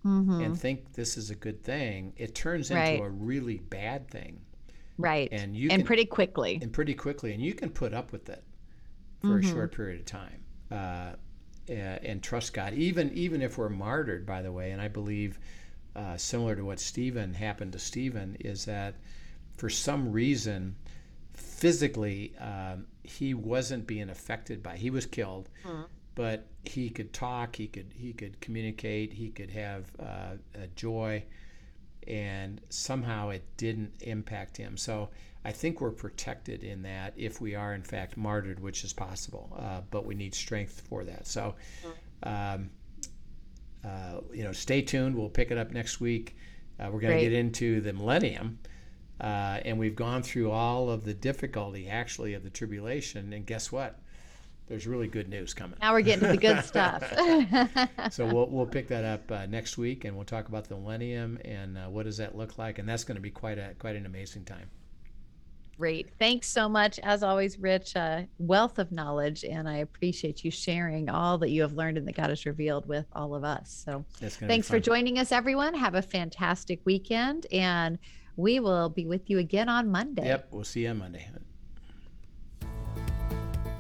Mm-hmm. 0.06 0.42
And 0.42 0.60
think 0.60 0.94
this 0.94 1.18
is 1.18 1.32
a 1.32 1.36
good 1.36 1.64
thing. 1.64 2.14
It 2.16 2.36
turns 2.36 2.70
into 2.70 2.82
right. 2.82 3.02
a 3.02 3.10
really 3.10 3.58
bad 3.58 4.08
thing. 4.08 4.42
Right. 4.98 5.30
And 5.32 5.56
you 5.56 5.70
and 5.70 5.82
can, 5.82 5.86
pretty 5.86 6.06
quickly. 6.06 6.60
And 6.62 6.72
pretty 6.72 6.94
quickly, 6.94 7.34
and 7.34 7.42
you 7.42 7.54
can 7.54 7.70
put 7.70 7.94
up 7.94 8.12
with 8.12 8.30
it 8.30 8.44
for 9.22 9.28
mm-hmm. 9.28 9.48
a 9.48 9.52
short 9.52 9.76
period 9.76 10.00
of 10.00 10.06
time, 10.06 10.44
uh, 10.72 11.14
and 11.68 12.22
trust 12.22 12.54
God. 12.54 12.74
Even 12.74 13.12
even 13.14 13.42
if 13.42 13.58
we're 13.58 13.70
martyred, 13.70 14.26
by 14.26 14.42
the 14.42 14.52
way, 14.52 14.72
and 14.72 14.82
I 14.82 14.88
believe 14.88 15.40
uh, 15.96 16.18
similar 16.18 16.56
to 16.56 16.64
what 16.64 16.80
Stephen 16.80 17.34
happened 17.34 17.74
to 17.74 17.80
Stephen 17.80 18.38
is 18.40 18.66
that 18.66 18.96
for 19.58 19.70
some 19.70 20.12
reason, 20.12 20.76
physically, 21.34 22.36
um, 22.38 22.86
he 23.04 23.34
wasn't 23.34 23.88
being 23.88 24.10
affected 24.10 24.62
by. 24.62 24.78
He 24.78 24.90
was 24.90 25.06
killed, 25.06 25.50
mm-hmm. 25.66 25.84
but 26.14 26.48
he 26.64 26.90
could 26.90 27.14
talk. 27.14 27.56
He 27.56 27.68
could 27.68 27.92
he 27.96 28.14
could 28.14 28.40
communicate. 28.40 29.14
He 29.14 29.30
could 29.30 29.52
have 29.52 29.92
uh, 30.00 30.36
joy 30.76 31.24
and 32.08 32.62
somehow 32.70 33.30
it 33.30 33.44
didn't 33.58 33.94
impact 34.02 34.58
him. 34.58 34.78
So 34.78 35.10
I 35.44 35.52
think 35.52 35.82
we're 35.82 35.92
protected 35.92 36.64
in 36.64 36.82
that 36.84 37.14
if 37.16 37.40
we 37.40 37.56
are 37.56 37.74
in 37.74 37.84
fact 37.84 38.18
martyred, 38.18 38.60
which 38.60 38.84
is 38.84 38.94
possible, 38.94 39.56
uh, 39.60 39.82
but 39.92 40.06
we 40.06 40.16
need 40.16 40.34
strength 40.34 40.82
for 40.90 41.04
that. 41.04 41.28
So, 41.28 41.56
um, 42.24 42.70
uh, 43.84 44.22
you 44.34 44.44
know, 44.44 44.52
stay 44.52 44.82
tuned. 44.82 45.16
We'll 45.16 45.30
pick 45.30 45.52
it 45.52 45.58
up 45.58 45.72
next 45.72 46.02
week. 46.02 46.36
Uh, 46.80 46.90
we're 46.92 47.00
going 47.00 47.18
to 47.18 47.24
get 47.24 47.34
into 47.34 47.82
the 47.82 47.94
millennium. 47.94 48.60
Uh, 49.22 49.60
and 49.64 49.80
we've 49.80 49.96
gone 49.96 50.24
through 50.24 50.52
all 50.52 50.90
of 50.90 51.06
the 51.06 51.14
difficulty 51.14 51.88
actually 51.88 52.34
of 52.34 52.44
the 52.44 52.50
tribulation. 52.50 53.32
And 53.32 53.46
guess 53.46 53.72
what? 53.72 54.00
There's 54.68 54.88
really 54.88 55.08
good 55.08 55.30
news 55.30 55.54
coming. 55.54 55.78
Now 55.82 55.94
we're 55.94 56.02
getting 56.02 56.26
to 56.26 56.32
the 56.32 56.38
good 56.38 56.64
stuff. 56.66 57.04
so 58.12 58.26
we'll, 58.26 58.48
we'll 58.48 58.66
pick 58.66 58.88
that 58.88 59.04
up 59.04 59.32
uh, 59.32 59.46
next 59.46 59.78
week, 59.78 60.06
and 60.06 60.16
we'll 60.16 60.26
talk 60.26 60.48
about 60.48 60.68
the 60.68 60.76
millennium 60.76 61.40
and 61.46 61.78
uh, 61.78 61.86
what 61.86 62.06
does 62.06 62.18
that 62.18 62.36
look 62.36 62.58
like, 62.58 62.80
and 62.80 62.88
that's 62.88 63.04
going 63.04 63.16
to 63.16 63.22
be 63.22 63.32
quite 63.32 63.58
a 63.58 63.74
quite 63.80 63.96
an 63.96 64.06
amazing 64.06 64.46
time. 64.46 64.70
Great, 65.78 66.08
thanks 66.18 66.48
so 66.48 66.70
much, 66.70 67.00
as 67.00 67.22
always, 67.22 67.60
Rich. 67.60 67.98
Uh, 67.98 68.24
wealth 68.40 68.80
of 68.80 68.94
knowledge, 68.94 69.44
and 69.44 69.68
I 69.68 69.78
appreciate 69.78 70.44
you 70.44 70.50
sharing 70.50 71.10
all 71.10 71.38
that 71.40 71.50
you 71.50 71.62
have 71.64 71.74
learned 71.74 71.98
and 71.98 72.08
that 72.08 72.16
God 72.16 72.30
has 72.30 72.46
revealed 72.46 72.88
with 72.88 73.06
all 73.12 73.36
of 73.36 73.44
us. 73.44 73.84
So 73.86 74.06
thanks 74.20 74.70
for 74.70 74.80
joining 74.80 75.20
us, 75.20 75.34
everyone. 75.34 75.74
Have 75.74 75.96
a 75.96 76.02
fantastic 76.02 76.80
weekend, 76.86 77.46
and 77.52 78.00
we 78.38 78.62
will 78.62 78.90
be 78.90 79.06
with 79.06 79.30
you 79.30 79.38
again 79.40 79.68
on 79.68 79.92
Monday. 79.92 80.26
Yep, 80.26 80.48
we'll 80.52 80.64
see 80.64 80.84
you 80.84 80.90
on 80.90 81.00
Monday. 81.00 81.28